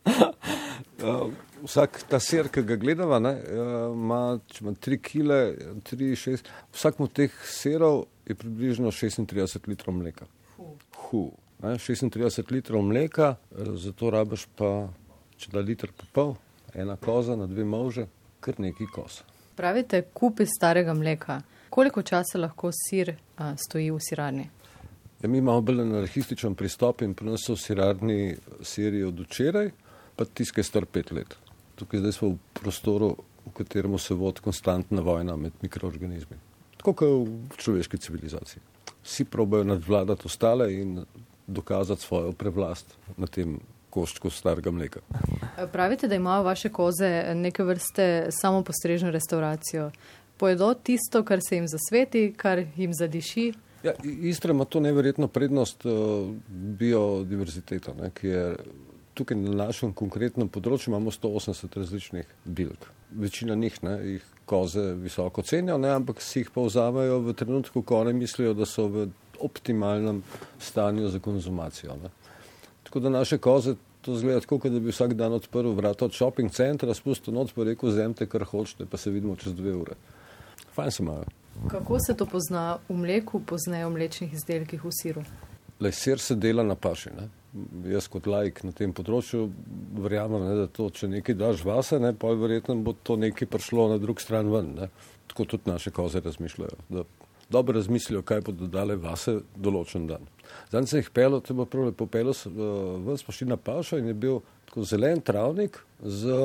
Uh, 1.06 1.32
vsak 1.64 2.00
ta 2.10 2.20
ser, 2.20 2.50
ki 2.50 2.64
ga 2.66 2.76
gledamo, 2.82 3.20
uh, 3.20 3.94
ima 3.94 4.74
tri 4.80 4.98
kile, 4.98 5.40
tri, 5.84 6.16
šest. 6.18 6.50
Vsak 6.74 7.00
od 7.00 7.14
teh 7.14 7.34
serov 7.46 8.06
je 8.26 8.36
približno 8.36 8.92
36 8.92 9.70
litrov 9.70 9.96
mleka. 9.96 10.26
Hu. 11.06 11.30
36 11.62 12.52
litrov 12.52 12.82
mleka, 12.82 13.36
uh, 13.36 13.76
zato 13.78 14.10
rabiš 14.10 14.48
pa, 14.58 14.72
če 15.38 15.54
da 15.54 15.62
liter 15.62 15.94
pa 15.94 16.10
pol, 16.14 16.36
ena 16.74 16.98
koza 16.98 17.36
na 17.36 17.46
dve 17.48 17.66
može, 17.66 18.08
kar 18.42 18.58
neki 18.60 18.90
kos. 18.94 19.22
Pravite, 19.56 20.02
kupi 20.14 20.46
starega 20.50 20.94
mleka. 20.94 21.42
Koliko 21.70 22.02
časa 22.02 22.40
lahko 22.40 22.72
sir 22.72 23.14
a, 23.38 23.54
stoji 23.58 23.92
v 23.92 24.00
sirarni? 24.00 24.50
Ja, 25.22 25.30
mi 25.30 25.38
imamo 25.38 25.62
bolj 25.62 25.82
anarhističen 25.82 26.56
pristop 26.56 27.02
in 27.02 27.14
pri 27.14 27.30
nas 27.30 27.46
so 27.48 27.56
sirarni 27.56 28.36
siri 28.64 29.04
od 29.04 29.20
včeraj, 29.20 29.72
pa 30.16 30.26
tiskaj 30.26 30.64
star 30.64 30.86
pet 30.86 31.12
let. 31.12 31.38
Tukaj 31.76 32.00
zdaj 32.00 32.12
smo 32.16 32.30
v 32.30 32.38
prostoru, 32.54 33.16
v 33.46 33.54
katerem 33.54 33.98
se 34.00 34.14
vodi 34.14 34.42
konstantna 34.42 35.02
vojna 35.02 35.36
med 35.36 35.54
mikroorganizmi. 35.62 36.38
Tako 36.78 36.94
kot 36.94 37.30
v 37.54 37.58
človeški 37.58 37.98
civilizaciji. 37.98 38.62
Vsi 39.04 39.26
probajo 39.26 39.64
nadvladati 39.64 40.26
ostale 40.26 40.74
in 40.74 41.00
dokazati 41.48 42.02
svojo 42.02 42.32
prevlast 42.32 42.96
na 43.18 43.28
tem 43.28 43.60
koščku 43.90 44.30
starega 44.30 44.72
mleka. 44.72 45.00
Pravite, 45.72 46.08
da 46.08 46.16
imajo 46.16 46.44
vaše 46.44 46.70
koze 46.70 47.10
neke 47.36 47.64
vrste 47.64 48.28
samopostrežno 48.42 49.12
restauracijo. 49.12 49.92
Pojedo 50.38 50.74
tisto, 50.74 51.24
kar 51.24 51.40
se 51.50 51.56
jim 51.56 51.68
zasveti, 51.68 52.34
kar 52.38 52.66
jim 52.76 52.94
zadiši. 52.94 53.54
Ja, 53.84 53.94
Istra 54.04 54.52
ima 54.52 54.66
to 54.66 54.80
neverjetno 54.80 55.28
prednost 55.28 55.86
uh, 55.86 55.94
biodiverziteta, 56.50 57.94
ne, 57.94 58.10
ki 58.10 58.28
je 58.28 58.56
tukaj 59.16 59.38
na 59.40 59.54
našem 59.66 59.94
konkretnem 59.96 60.50
področju 60.52 60.92
imamo 60.92 61.14
180 61.14 61.78
različnih 61.80 62.32
bilk. 62.46 62.90
Večina 63.16 63.56
njih 63.56 63.78
ne, 63.84 63.96
jih 64.16 64.26
koze 64.46 64.92
visoko 65.00 65.42
cenijo, 65.42 65.78
ne, 65.82 65.94
ampak 65.96 66.22
si 66.22 66.44
jih 66.44 66.52
pa 66.54 66.66
vzamejo 66.66 67.22
v 67.26 67.34
trenutku, 67.38 67.82
ko 67.82 68.02
oni 68.04 68.14
mislijo, 68.14 68.54
da 68.54 68.68
so 68.70 68.88
v 68.92 69.08
optimalnem 69.42 70.22
stanju 70.60 71.10
za 71.10 71.20
konzumacijo. 71.20 71.98
Ne. 72.04 72.12
Tako 72.84 73.00
da 73.00 73.10
naše 73.10 73.38
koze 73.38 73.76
to 74.06 74.16
zgleda 74.16 74.40
tako, 74.40 74.70
da 74.70 74.80
bi 74.80 74.94
vsak 74.94 75.14
dan 75.18 75.34
odprl 75.34 75.72
vrata 75.74 76.06
od 76.06 76.14
shopping 76.14 76.52
centra, 76.52 76.94
spustil 76.94 77.34
noč 77.34 77.56
pa 77.56 77.64
rekel, 77.66 77.92
zemte 77.92 78.28
kar 78.30 78.46
hočete, 78.46 78.86
pa 78.86 78.98
se 79.02 79.12
vidimo 79.12 79.36
čez 79.36 79.56
dve 79.56 79.74
ure. 79.76 79.96
Fajn 80.76 80.92
se 80.92 81.04
imajo. 81.04 81.26
Kako 81.72 81.98
se 82.00 82.14
to 82.14 82.26
pozna 82.26 82.78
v 82.90 82.98
mleku, 83.00 83.40
pozneje 83.40 83.88
v 83.88 83.96
mlečnih 83.96 84.34
izdelkih 84.34 84.84
v 84.84 84.92
siru? 84.92 85.24
Le 85.80 85.92
sir 85.92 86.20
se 86.20 86.36
dela 86.36 86.64
na 86.64 86.76
paši. 86.76 87.10
Ne? 87.16 87.30
Jaz 87.88 88.10
kot 88.12 88.28
laik 88.28 88.64
na 88.68 88.74
tem 88.76 88.92
področju 88.96 89.46
verjamem, 90.04 90.44
ne, 90.44 90.56
da 90.60 90.66
to, 90.72 90.90
če 90.92 91.08
nekaj 91.08 91.38
daš 91.40 91.62
vase, 91.64 92.00
ne, 92.04 92.12
pa 92.12 92.34
verjetno 92.36 92.76
bo 92.84 92.92
to 92.96 93.16
nekaj 93.16 93.48
prišlo 93.48 93.88
na 93.94 94.00
drug 94.02 94.20
stran 94.20 94.52
ven. 94.52 94.74
Ne? 94.76 94.90
Tako 95.32 95.46
tudi 95.54 95.72
naše 95.72 95.94
koze 95.96 96.20
razmišljajo. 96.26 96.82
Da 96.90 97.06
dobro 97.50 97.78
razmislijo, 97.78 98.22
kaj 98.22 98.42
bodo 98.50 98.68
dale 98.68 98.96
vase 99.00 99.40
določen 99.56 100.08
dan. 100.10 100.26
Zdaj 100.70 100.88
sem 100.90 101.02
jih 101.02 101.12
pel, 101.16 101.40
te 101.46 101.56
bo 101.56 101.66
prav 101.70 101.90
lepo 101.90 102.08
pel, 102.12 102.34
ven 103.06 103.20
smo 103.22 103.36
šli 103.36 103.50
na 103.52 103.58
pašo 103.58 104.00
in 104.02 104.10
je 104.12 104.18
bil 104.26 104.42
tako 104.70 104.86
zelen 104.90 105.22
travnik 105.24 105.80
z 106.02 106.40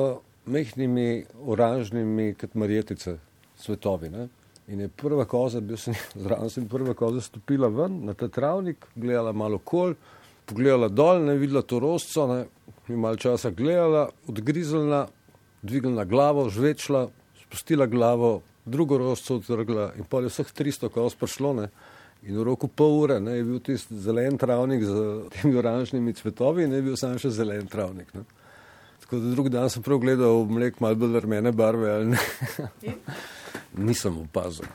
mehkimi 0.45 1.25
oranžnimi 1.45 2.33
kot 2.39 2.55
marjetice 2.55 3.17
svetovi. 3.61 4.09
Ne? 4.09 4.27
In 4.71 4.85
je 4.85 4.87
prva 4.87 5.25
koza, 5.25 5.61
bil 5.61 5.77
sem 5.77 5.97
zraven, 6.23 6.49
sem 6.53 6.67
prva 6.69 6.95
koza 6.97 7.21
stopila 7.21 7.67
ven 7.67 8.01
na 8.07 8.13
ta 8.13 8.29
travnik, 8.31 8.87
gledala 8.95 9.33
malo 9.33 9.59
kol, 9.59 9.95
pogledala 10.45 10.89
dol, 10.89 11.23
ne 11.25 11.35
videla 11.39 11.61
to 11.61 11.79
rostco, 11.79 12.27
ne, 12.27 12.45
mi 12.87 12.97
malo 12.99 13.15
časa 13.15 13.51
gledala, 13.55 14.09
odgrizala, 14.27 15.07
dvignila 15.61 16.05
glavo, 16.05 16.49
žvečla, 16.49 17.07
spustila 17.43 17.85
glavo, 17.85 18.41
drugo 18.65 18.97
rostco 18.97 19.39
odtrgla 19.39 19.91
in 19.97 20.05
pol 20.09 20.27
je 20.27 20.33
vseh 20.33 20.53
300 20.57 20.89
koz 20.93 21.15
prišlo, 21.15 21.53
ne. 21.61 21.69
In 22.21 22.37
v 22.37 22.43
roku 22.45 22.67
pol 22.69 22.99
ure 23.01 23.17
ne, 23.19 23.39
je 23.39 23.45
bil 23.47 23.61
tisti 23.65 23.97
zelen 23.97 24.37
travnik 24.37 24.83
z 24.85 25.05
temi 25.33 25.57
oranžnimi 25.57 26.13
cvetovi 26.13 26.67
in 26.67 26.75
je 26.77 26.81
bil 26.85 26.97
sam 26.99 27.17
še 27.17 27.31
zelen 27.33 27.65
travnik. 27.65 28.13
Ne. 28.13 28.27
Tako 29.01 29.23
da 29.23 29.31
drug 29.33 29.49
dan 29.49 29.71
sem 29.73 29.81
prav 29.83 29.97
gledal 30.03 30.45
mlek 30.45 30.77
malo 30.79 30.99
bolj 31.01 31.17
rumene 31.25 31.51
barve 31.51 31.89
ali 31.89 32.11
ne. 32.13 32.21
Nisem 33.87 34.21
opazil. 34.21 34.69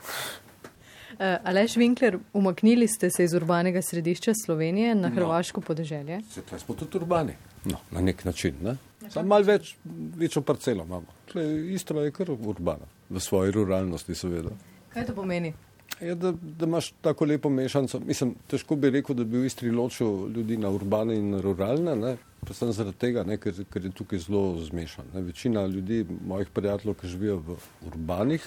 Uh, 1.17 1.23
Aleš 1.43 1.75
Winkler, 1.75 2.19
umaknili 2.33 2.87
ste 2.87 3.09
se 3.09 3.23
iz 3.23 3.33
urbanega 3.33 3.81
središča 3.81 4.33
Slovenije 4.45 4.95
na 4.95 5.09
hrvaško 5.09 5.61
no. 5.61 5.65
podeželje. 5.65 6.19
To 6.49 6.59
smo 6.59 6.75
tudi 6.75 6.97
urbani, 6.97 7.33
no, 7.65 7.77
na 7.91 8.01
nek 8.01 8.25
način. 8.25 8.55
Ne? 8.61 8.75
Sam 9.09 9.27
malo 9.27 9.45
več, 9.47 9.75
večjo 10.15 10.41
parcelo 10.41 10.83
imamo. 10.83 11.15
Tle, 11.31 11.45
Istra 11.73 12.03
je 12.05 12.11
kar 12.11 12.29
urbana, 12.31 12.85
v 13.09 13.19
svoji 13.19 13.51
ruralnosti 13.51 14.15
seveda. 14.15 14.53
Kaj 14.93 15.07
to 15.09 15.15
pomeni? 15.17 15.53
Je, 16.01 16.15
da, 16.15 16.31
da 16.31 16.65
imaš 16.65 16.91
tako 17.01 17.25
lepo 17.25 17.49
mešanico. 17.49 17.99
Mislim, 18.05 18.35
težko 18.47 18.75
bi 18.75 18.93
rekel, 18.93 19.15
da 19.17 19.23
bi 19.23 19.41
v 19.41 19.49
Istri 19.49 19.71
ločil 19.71 20.27
ljudi 20.35 20.57
na 20.57 20.69
urbane 20.69 21.17
in 21.17 21.31
na 21.33 21.41
ruralne, 21.41 21.95
ne? 21.95 22.17
pa 22.45 22.53
sem 22.53 22.69
zaradi 22.71 22.97
tega, 23.01 23.23
ne? 23.27 23.39
Ker, 23.41 23.63
ker 23.73 23.89
je 23.89 23.91
tukaj 23.91 24.21
zelo 24.27 24.59
zmešan. 24.69 25.09
Ne? 25.15 25.25
Večina 25.31 25.65
ljudi, 25.65 26.03
mojih 26.27 26.53
prijateljev, 26.53 26.95
ki 27.01 27.09
živijo 27.15 27.41
v 27.47 27.57
urbanih, 27.89 28.45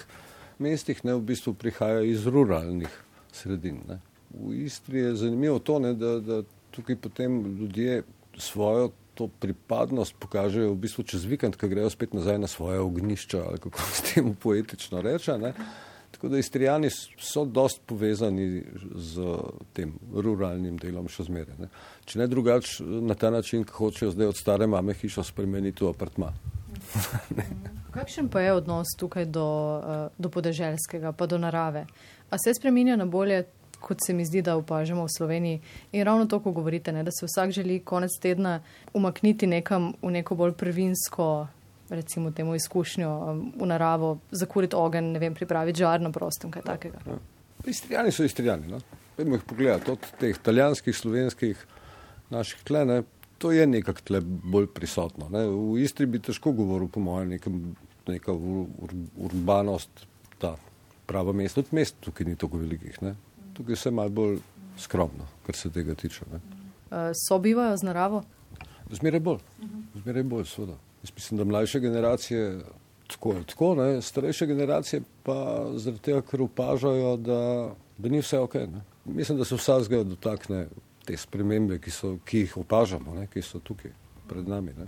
mestih 0.61 1.01
ne 1.07 1.17
v 1.17 1.25
bistvu 1.33 1.53
prihaja 1.57 2.05
iz 2.07 2.27
ruralnih 2.27 2.93
sredin. 3.33 3.81
Ne. 3.89 3.99
V 4.31 4.55
Istri 4.65 4.99
je 4.99 5.15
zanimivo 5.25 5.59
to, 5.59 5.79
ne, 5.83 5.93
da, 5.93 6.19
da 6.23 6.41
tukaj 6.71 6.95
potem 6.95 7.41
ljudje 7.59 8.03
svojo 8.37 8.91
to 9.13 9.27
pripadnost 9.27 10.15
pokažejo 10.19 10.71
v 10.71 10.81
bistvu 10.85 11.03
čez 11.03 11.25
vikend, 11.27 11.57
ko 11.59 11.67
grejo 11.67 11.89
spet 11.91 12.13
nazaj 12.15 12.39
na 12.39 12.47
svoje 12.47 12.79
ognišča 12.79 13.43
ali 13.47 13.59
kako 13.59 13.79
se 13.79 14.13
temu 14.13 14.35
poetično 14.39 15.01
reče. 15.01 15.37
Ne. 15.37 15.53
Tako 16.11 16.29
da 16.29 16.37
istrijani 16.37 16.89
so 17.19 17.45
dost 17.45 17.81
povezani 17.85 18.63
z 18.95 19.35
tem 19.73 19.93
ruralnim 20.13 20.77
delom 20.77 21.07
še 21.07 21.23
zmeraj. 21.27 21.69
Če 22.05 22.19
ne 22.19 22.27
drugač 22.27 22.79
na 22.81 23.15
ta 23.15 23.31
način, 23.31 23.63
ko 23.63 23.87
hočejo 23.87 24.11
zdaj 24.11 24.33
od 24.33 24.39
stare 24.39 24.67
mame 24.67 24.93
hišo 24.93 25.23
spremeniti 25.23 25.85
v 25.85 25.93
apartma. 25.93 26.33
Kakšen 27.95 28.29
pa 28.29 28.41
je 28.41 28.53
odnos 28.53 28.87
tukaj 28.97 29.25
do, 29.25 29.47
eh, 29.83 30.09
do 30.17 30.29
podeželskega, 30.29 31.11
pa 31.11 31.27
do 31.27 31.37
narave? 31.37 31.85
A 32.29 32.37
se 32.37 32.53
spremenja 32.53 32.95
na 32.95 33.05
bolje, 33.05 33.43
kot 33.79 33.99
se 34.05 34.13
mi 34.13 34.25
zdi, 34.25 34.41
da 34.41 34.55
opažamo 34.55 35.03
v 35.03 35.13
Sloveniji? 35.17 35.61
In 35.91 36.05
ravno 36.05 36.25
to, 36.25 36.39
ko 36.39 36.51
govorite, 36.51 36.91
ne, 36.91 37.03
da 37.03 37.11
se 37.11 37.25
vsak 37.25 37.51
želi 37.51 37.79
konec 37.79 38.11
tedna 38.21 38.61
umakniti 38.93 39.47
nekam 39.47 39.93
v 40.01 40.11
neko 40.11 40.35
bolj 40.35 40.53
prvinsko, 40.53 41.47
recimo 41.89 42.31
temu 42.31 42.55
izkušnjo 42.55 43.11
v 43.59 43.65
naravo, 43.67 44.17
zakuriti 44.31 44.75
ogen, 44.75 45.11
ne 45.11 45.19
vem, 45.19 45.35
pripraviti 45.35 45.83
žar 45.83 46.01
na 46.01 46.11
prostem, 46.11 46.51
kaj 46.51 46.63
takega. 46.63 47.01
Ja. 47.05 47.19
Istrijani 47.67 48.11
so 48.11 48.23
istrijani. 48.23 48.67
No? 48.67 48.79
Pojdimo 49.15 49.35
jih 49.35 49.43
pogledati, 49.43 49.91
od 49.91 50.05
teh 50.19 50.35
italijanskih, 50.35 50.97
slovenskih, 50.97 51.65
naših 52.29 52.63
klene, 52.63 53.03
to 53.41 53.51
je 53.51 53.65
nekako 53.67 54.05
tle 54.05 54.21
bolj 54.23 54.67
prisotno. 54.75 55.29
Ne. 55.33 55.45
V 55.49 55.81
Istri 55.81 56.05
bi 56.05 56.21
težko 56.21 56.53
govoril, 56.53 56.91
po 56.93 57.01
mojem, 57.01 57.33
neka 58.07 58.33
ur, 58.33 58.67
ur, 58.85 58.93
urbanost, 59.29 60.05
ta 60.41 60.55
prava 61.09 61.33
mesta, 61.33 61.61
tudi 61.61 61.75
mest 61.75 61.97
tukaj 62.05 62.29
ni 62.29 62.37
tako 62.37 62.61
velikih. 62.61 63.01
Ne. 63.01 63.15
Tukaj 63.57 63.73
je 63.73 63.79
vse 63.79 63.91
malo 63.91 64.13
bolj 64.13 64.37
skromno, 64.79 65.25
kar 65.47 65.57
se 65.57 65.71
tega 65.73 65.95
tiče. 65.97 66.27
Ne. 66.31 66.41
Uh, 66.91 67.09
sobivajo 67.27 67.77
z 67.77 67.87
naravo? 67.87 68.21
Zmeraj 68.91 69.23
bolj, 69.23 69.41
zmeraj 70.03 70.23
bolj, 70.27 70.45
seveda. 70.51 70.77
Jaz 71.01 71.11
mislim, 71.15 71.37
da 71.39 71.47
mlajše 71.49 71.79
generacije 71.79 72.45
tako 73.11 73.33
je 73.33 73.43
tako, 73.43 73.75
ne. 73.75 74.01
starejše 74.01 74.45
generacije 74.45 75.01
pa 75.23 75.65
zaradi 75.75 76.01
tega, 76.01 76.21
ker 76.21 76.41
opažajo, 76.41 77.17
da, 77.17 77.41
da 77.97 78.09
ni 78.09 78.21
vse 78.21 78.39
ok. 78.39 78.55
Ne. 78.69 78.85
Mislim, 79.05 79.37
da 79.37 79.45
se 79.45 79.55
vsakega 79.55 80.03
dotakne 80.03 80.67
te 81.05 81.17
spremembe, 81.17 81.79
ki, 81.81 81.91
so, 81.91 82.15
ki 82.25 82.45
jih 82.45 82.57
opažamo, 82.61 83.15
ne, 83.15 83.27
ki 83.31 83.41
so 83.45 83.59
tukaj 83.59 83.91
pred 84.29 84.47
nami. 84.47 84.73
Ne. 84.77 84.87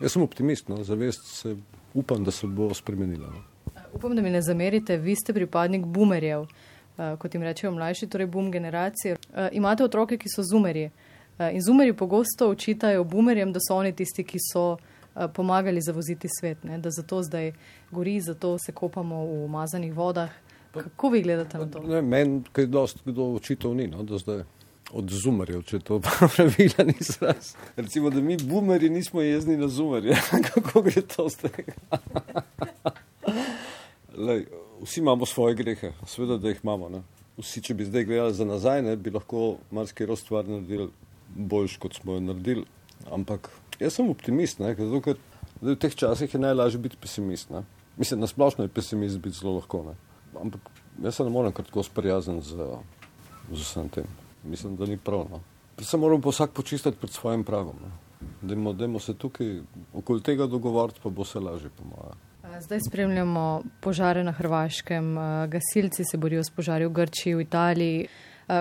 Jaz 0.00 0.16
sem 0.16 0.22
optimist, 0.22 0.68
no, 0.68 0.82
zavest 0.84 1.26
se 1.28 1.56
upam, 1.94 2.24
da 2.24 2.30
se 2.30 2.46
bo 2.46 2.70
spremenila. 2.74 3.30
No. 3.30 3.42
Upam, 3.94 4.16
da 4.16 4.22
mi 4.22 4.30
ne 4.30 4.42
zamerite, 4.42 4.96
vi 4.96 5.14
ste 5.16 5.34
pripadnik 5.36 5.84
boomerjev, 5.86 6.46
uh, 6.46 7.02
kot 7.18 7.34
jim 7.34 7.44
rečejo 7.44 7.72
mlajši, 7.76 8.08
torej 8.08 8.30
boom 8.32 8.50
generacije. 8.52 9.18
Uh, 9.30 9.48
imate 9.52 9.84
otroke, 9.84 10.18
ki 10.18 10.32
so 10.32 10.42
zumerji. 10.42 10.90
Uh, 11.38 11.50
in 11.52 11.62
zumerji 11.62 11.92
pogosto 11.92 12.50
učitajo 12.50 13.04
boomerjem, 13.04 13.52
da 13.52 13.60
so 13.60 13.76
oni 13.76 13.92
tisti, 13.96 14.24
ki 14.24 14.40
so 14.52 14.72
pomagali 15.36 15.80
zavoziti 15.84 16.28
svet, 16.40 16.62
ne, 16.64 16.78
da 16.80 16.90
zato 16.90 17.18
zdaj 17.22 17.50
gori, 17.90 18.20
zato 18.20 18.54
se 18.58 18.72
kopamo 18.72 19.18
v 19.26 19.44
umazanih 19.44 19.92
vodah. 19.94 20.30
Kako 20.72 21.10
vi 21.12 21.20
gledate 21.22 21.58
na 21.58 21.66
to? 21.68 22.02
Meni, 22.02 22.40
kaj 22.52 22.66
dosti 22.66 23.00
kdo 23.04 23.26
učitev 23.36 23.74
ni, 23.76 23.86
no, 23.92 24.02
do 24.08 24.18
zdaj 24.18 24.40
od 24.92 25.10
zumarjev, 25.10 25.62
če 25.68 25.80
to 25.80 26.00
pravilno 26.06 26.92
izraz. 27.00 27.54
Recimo, 27.76 28.10
da 28.10 28.20
mi 28.20 28.36
boomerji 28.36 28.90
nismo 28.90 29.22
jezni 29.22 29.56
na 29.56 29.68
zumarje. 29.68 30.16
Kako 30.48 30.82
gre 30.82 31.02
to 31.02 31.28
z 31.28 31.48
tega? 31.48 31.72
Vsi 34.82 35.00
imamo 35.00 35.26
svoje 35.26 35.54
grehe, 35.54 35.92
seveda, 36.06 36.36
da 36.36 36.48
jih 36.48 36.60
imamo. 36.62 36.88
Ne? 36.88 37.02
Vsi, 37.38 37.62
če 37.62 37.74
bi 37.74 37.86
zdaj 37.88 38.04
gledali 38.04 38.34
za 38.34 38.44
nazaj, 38.44 38.82
ne, 38.82 38.96
bi 38.96 39.10
lahko 39.14 39.56
marsikaj 39.70 40.16
stvar 40.20 40.48
naredili 40.48 40.90
boljš, 41.34 41.76
kot 41.80 41.94
smo 41.96 42.18
jo 42.18 42.20
naredili. 42.20 42.64
Ampak 43.10 43.48
jaz 43.80 43.96
sem 43.96 44.10
optimist, 44.10 44.60
ne, 44.60 44.74
zato, 44.78 45.00
ker 45.00 45.20
v 45.62 45.76
teh 45.80 45.94
časih 45.94 46.34
je 46.34 46.40
najlažje 46.40 46.82
biti 46.82 46.98
pesimist. 47.00 47.50
Ne. 47.50 47.62
Mislim, 47.96 48.20
na 48.20 48.26
splošno 48.26 48.66
je 48.66 48.74
pesimist 48.74 49.22
biti 49.22 49.38
zelo 49.38 49.54
lahko. 49.60 49.84
Ne. 49.86 49.94
Ampak 50.40 50.68
jaz 51.02 51.16
se 51.16 51.24
ne 51.24 51.30
morem 51.30 51.54
kar 51.54 51.64
tako 51.64 51.86
sprijazniti 51.86 52.52
z, 52.52 52.68
z 53.52 53.62
vsem 53.62 53.88
tem 53.88 54.21
mislim, 54.44 54.76
da 54.76 54.86
ni 54.86 54.96
prav. 54.96 55.26
No. 55.30 55.40
Se 55.84 55.96
moramo 55.96 56.30
vsak 56.30 56.50
počistiti 56.50 56.96
pred 56.98 57.10
svojim 57.10 57.44
pragom. 57.44 57.74
No. 57.82 57.90
Dajmo, 58.42 58.72
dajmo 58.72 58.98
se 58.98 59.14
tukaj 59.14 59.60
okoli 59.94 60.22
tega 60.22 60.46
dogovoriti, 60.46 61.00
pa 61.02 61.10
bo 61.10 61.24
se 61.24 61.40
lažje, 61.40 61.70
po 61.78 61.84
mojem. 61.84 62.18
Zdaj 62.60 62.78
spremljamo 62.88 63.62
požare 63.80 64.24
na 64.24 64.32
Hrvaškem, 64.32 65.14
gasilci 65.48 66.04
se 66.04 66.18
borijo 66.18 66.44
s 66.44 66.50
požarji 66.50 66.86
v 66.86 66.92
Grčiji, 66.92 67.34
v 67.34 67.40
Italiji. 67.40 68.06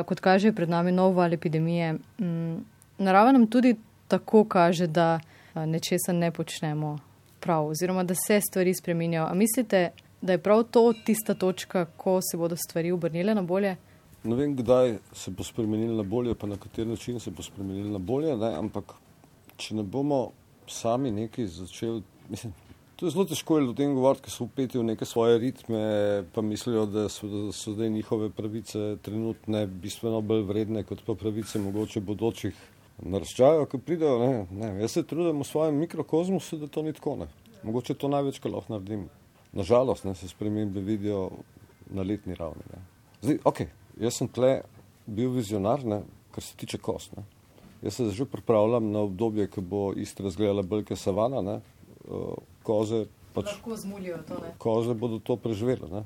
Kot 0.06 0.20
kaže, 0.20 0.54
pred 0.54 0.70
nami 0.70 0.92
nov 0.92 1.16
val 1.18 1.34
epidemije. 1.34 1.94
Mm, 1.94 2.62
narava 2.98 3.32
nam 3.32 3.48
tudi 3.48 3.76
tako 4.08 4.46
kaže, 4.46 4.88
da 4.88 5.20
nečesa 5.56 6.14
ne 6.14 6.32
počnemo 6.32 6.98
prav, 7.40 7.68
oziroma 7.68 8.04
da 8.04 8.16
se 8.16 8.42
stvari 8.42 8.74
spreminjajo. 8.74 9.26
A 9.26 9.34
mislite, 9.34 9.90
da 10.22 10.32
je 10.32 10.38
prav 10.38 10.64
to 10.64 10.94
tista 11.06 11.34
točka, 11.34 11.86
ko 11.98 12.20
se 12.22 12.38
bodo 12.38 12.56
stvari 12.56 12.92
obrnile 12.92 13.36
na 13.36 13.42
bolje? 13.42 13.76
Ne 14.24 14.36
vem, 14.36 14.56
kdaj 14.56 15.00
se 15.18 15.32
bo 15.34 15.44
spremenilo 15.44 15.96
na 15.98 16.04
bolje, 16.04 16.36
pa 16.36 16.48
na 16.48 16.58
kateri 16.58 16.90
način 16.90 17.20
se 17.20 17.32
bo 17.32 17.44
spremenilo 17.44 17.90
na 17.90 17.98
bolje, 17.98 18.36
ne? 18.38 18.54
ampak 18.54 18.94
če 19.58 19.76
ne 19.76 19.84
bomo 19.84 20.32
sami 20.70 21.12
nekaj 21.12 21.48
začeli, 21.50 22.04
mislim, 22.30 22.54
to 22.96 23.06
je 23.06 23.12
zelo 23.16 23.26
težko 23.26 23.58
ljudem 23.60 23.96
govoriti, 23.98 24.28
ki 24.28 24.32
so 24.32 24.46
upeti 24.46 24.78
v 24.78 24.84
neke 24.92 25.06
svoje 25.10 25.40
ritme, 25.42 25.82
pa 26.36 26.42
mislijo, 26.46 26.86
da 26.86 27.08
so, 27.10 27.28
da 27.28 27.52
so 27.52 27.74
zdaj 27.74 27.90
njihove 27.90 28.30
pravice 28.30 28.96
trenutne 29.02 29.66
bistveno 29.68 30.22
bolj 30.22 30.46
vredne 30.46 30.84
kot 30.86 31.02
pa 31.08 31.16
pravice 31.18 31.60
mogoče 31.60 32.06
bodočih 32.06 32.62
naraščajev, 33.02 33.66
ki 33.72 33.82
pridejo. 33.82 34.20
Ne? 34.22 34.46
Ne, 34.54 34.70
jaz 34.84 35.00
se 35.00 35.04
trudim 35.08 35.42
v 35.42 35.50
svojem 35.50 35.82
mikrokozmosu, 35.82 36.62
da 36.62 36.70
to 36.70 36.86
ni 36.86 36.94
tako. 36.94 37.16
Ne? 37.24 37.28
Mogoče 37.64 37.98
to 37.98 38.10
največ, 38.12 38.38
kar 38.44 38.54
lahko 38.54 38.76
naredim. 38.76 39.08
Nažalost, 39.58 40.06
ne, 40.06 40.14
se 40.16 40.30
spremembe 40.30 40.80
vidijo 40.86 41.30
na 41.90 42.06
letni 42.06 42.38
ravni. 42.38 42.64
Ne. 42.70 42.84
Zdaj, 43.22 43.40
ok, 43.50 43.66
jaz 44.02 44.18
sem 44.18 44.28
tle 44.28 44.62
bil 45.08 45.32
vizionar, 45.36 45.84
ne, 45.86 46.02
kar 46.34 46.44
se 46.44 46.56
tiče 46.58 46.80
kost. 46.82 47.16
Ne. 47.18 47.24
Jaz 47.82 47.98
se 47.98 48.10
že 48.14 48.26
pripravljam 48.26 48.92
na 48.92 49.06
obdobje, 49.08 49.48
ko 49.48 49.62
bo 49.62 49.94
isto 49.94 50.24
razgledala 50.24 50.62
Belka 50.62 50.96
savana, 50.96 51.42
ne, 51.42 51.60
koze, 52.64 53.06
pač, 53.34 53.54
to, 54.28 54.42
koze 54.58 54.94
bodo 54.94 55.20
to 55.20 55.36
preživele. 55.36 55.90
Ne. 55.92 56.04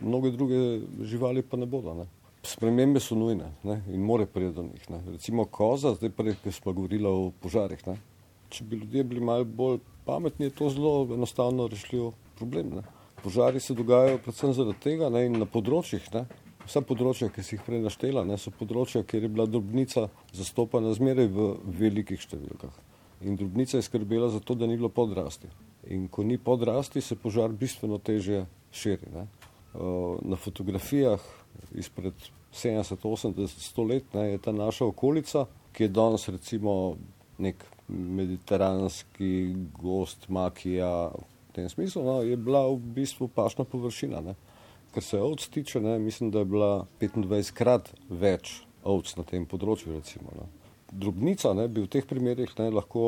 Mnoge 0.00 0.30
druge 0.30 0.80
živali 1.02 1.42
pa 1.42 1.56
ne 1.56 1.66
bodo. 1.66 1.94
Ne. 1.94 2.06
Spremembe 2.46 3.00
so 3.00 3.16
nujne 3.18 3.50
ne, 3.66 3.80
in 3.92 4.04
more 4.04 4.26
priti 4.26 4.54
do 4.54 4.62
njih. 4.62 4.90
Ne. 4.90 5.00
Recimo 5.12 5.44
koza, 5.44 5.94
zdaj 5.94 6.10
prej, 6.10 6.36
ko 6.44 6.52
smo 6.52 6.72
govorili 6.72 7.08
o 7.08 7.32
požarih. 7.42 7.80
Ne. 7.86 7.96
Če 8.48 8.64
bi 8.64 8.76
ljudje 8.76 9.04
bili 9.04 9.20
malo 9.20 9.44
bolj 9.44 9.80
pametni, 10.04 10.46
je 10.46 10.54
to 10.56 10.70
zelo 10.70 11.08
enostavno 11.14 11.66
rešljivo 11.68 12.12
problem. 12.38 12.70
Ne. 12.78 12.82
Požari 13.22 13.60
se 13.60 13.74
dogajajo 13.74 14.20
predvsem 14.22 14.52
zaradi 14.54 14.78
tega 14.80 15.10
ne, 15.10 15.24
in 15.26 15.40
na 15.40 15.48
področjih. 15.48 16.04
Ne, 16.14 16.28
vsa 16.68 16.82
področja, 16.84 17.30
ki 17.32 17.42
si 17.44 17.56
jih 17.56 17.64
prej 17.64 17.80
naštela, 17.82 18.24
ne, 18.28 18.36
so 18.40 18.52
področja, 18.54 19.02
kjer 19.08 19.26
je 19.26 19.32
bila 19.32 19.48
drobnica 19.48 20.06
zastopana 20.36 20.92
zmeraj 20.96 21.30
v 21.32 21.48
velikih 21.80 22.20
številkah. 22.20 22.74
In 23.26 23.38
drobnica 23.40 23.78
je 23.78 23.86
skrbela 23.86 24.28
za 24.30 24.40
to, 24.40 24.54
da 24.54 24.68
ni 24.68 24.76
bilo 24.78 24.92
podrasti. 24.94 25.50
In 25.90 26.06
ko 26.12 26.22
ni 26.22 26.38
podrasti, 26.38 27.02
se 27.02 27.16
požar 27.18 27.50
bistveno 27.50 27.98
teže 27.98 28.44
širi. 28.70 29.10
Ne. 29.14 29.26
Na 30.22 30.36
fotografijah 30.38 31.22
izpred 31.74 32.14
70, 32.52 33.02
80, 33.02 33.58
100 33.74 33.88
let 33.88 34.14
ne, 34.14 34.28
je 34.32 34.42
ta 34.44 34.52
naša 34.52 34.86
okolica, 34.92 35.46
ki 35.72 35.88
je 35.88 35.94
danes 35.94 36.28
recimo 36.28 36.96
nek 37.38 37.64
mediteranski 37.88 39.54
gost, 39.78 40.28
makija, 40.28 41.10
tem 41.56 41.68
smislu, 41.68 42.04
no, 42.04 42.20
je 42.22 42.36
bila 42.36 42.66
v 42.68 42.78
bistvu 42.98 43.28
pašna 43.34 43.64
površina. 43.64 44.20
Ne. 44.20 44.34
Ker 44.98 45.04
se 45.04 45.18
ovc 45.22 45.44
tiče, 45.46 45.80
ne, 45.80 45.98
mislim, 45.98 46.30
da 46.30 46.38
je 46.38 46.44
bila 46.44 46.86
25 47.00 47.52
krat 47.54 47.92
več 48.10 48.64
ovc 48.82 49.12
na 49.14 49.22
tem 49.22 49.44
področju. 49.46 49.92
Recimo. 49.94 50.48
Drobnica 50.90 51.52
ne, 51.54 51.68
bi 51.70 51.84
v 51.84 51.90
teh 51.92 52.02
primerih 52.02 52.50
ne, 52.58 52.66
lahko 52.74 53.04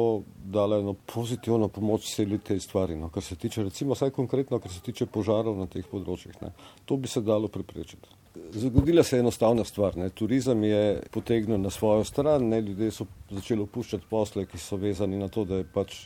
dala 0.55 0.79
eno 0.79 0.94
pozitivno 0.94 1.66
pomoč 1.66 2.07
celi 2.12 2.38
tej 2.38 2.62
stvari. 2.62 2.94
No. 2.94 3.09
Kar 3.11 3.26
se 3.26 3.35
tiče, 3.35 3.66
recimo, 3.66 3.98
vsaj 3.98 4.14
konkretno, 4.14 4.62
kar 4.62 4.70
se 4.70 4.85
tiče 4.87 5.11
požarov 5.11 5.59
na 5.59 5.66
teh 5.66 5.83
področjih, 5.90 6.38
ne. 6.44 6.53
to 6.87 6.94
bi 6.94 7.11
se 7.11 7.26
dalo 7.26 7.50
preprečiti. 7.50 8.14
Zgodila 8.55 9.03
se 9.03 9.18
je 9.18 9.26
enostavna 9.26 9.66
stvar. 9.66 9.98
Ne. 9.98 10.12
Turizem 10.14 10.62
je 10.70 11.03
potegnil 11.11 11.59
na 11.59 11.74
svojo 11.74 12.07
stran, 12.07 12.46
ne. 12.55 12.62
ljudje 12.70 12.94
so 13.00 13.11
začeli 13.35 13.66
opuščati 13.66 14.07
posle, 14.07 14.46
ki 14.46 14.62
so 14.62 14.79
vezani 14.79 15.18
na 15.18 15.26
to, 15.26 15.42
da 15.42 15.64
je 15.64 15.70
pač 15.74 16.05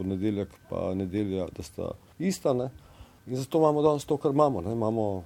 ponedeljek 0.00 0.56
in 0.72 1.04
nedelja, 1.04 1.52
da 1.52 1.72
sta 1.72 1.92
ista. 2.16 2.56
Ne. 2.56 2.72
In 3.28 3.36
zato 3.36 3.58
imamo 3.58 3.82
danes 3.82 4.04
to, 4.04 4.16
kar 4.16 4.32
imamo. 4.32 4.60
Ne. 4.60 4.72
Imamo 4.72 5.24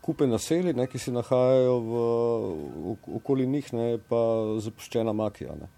kupe 0.00 0.26
naselij, 0.26 0.74
ne, 0.76 0.86
ki 0.86 0.98
se 0.98 1.12
nahajajo 1.12 1.78
v, 1.80 2.02
v, 2.84 2.96
okoli 3.16 3.46
njih, 3.46 3.72
ne, 3.72 3.86
pa 4.08 4.20
zapuščena 4.60 5.12
makija. 5.16 5.56
Ne. 5.56 5.68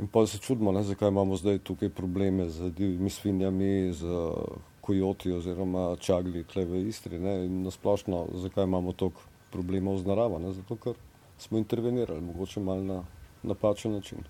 In 0.00 0.08
pa 0.08 0.24
se 0.26 0.38
čudimo, 0.38 0.72
ne, 0.72 0.82
zakaj 0.88 1.12
imamo 1.12 1.36
zdaj 1.36 1.58
tukaj 1.58 1.90
probleme 1.90 2.48
z 2.48 2.70
divjimi 2.70 3.10
svinjami, 3.10 3.92
z 3.92 4.32
kojoti 4.80 5.34
oziroma 5.36 5.96
čagli 6.00 6.46
tle 6.48 6.64
v 6.64 6.86
Istri. 6.88 7.20
Ne. 7.20 7.44
In 7.44 7.62
nasplošno, 7.66 8.24
zakaj 8.46 8.64
imamo 8.64 8.96
toliko 8.96 9.20
problemov 9.52 10.00
z 10.00 10.08
naravo, 10.08 10.38
ne? 10.38 10.52
zato 10.52 10.76
ker 10.76 10.96
smo 11.38 11.58
intervenirali, 11.58 12.20
mogoče 12.20 12.60
malo 12.60 12.82
na 12.82 13.02
napačen 13.42 13.92
način. 13.92 14.24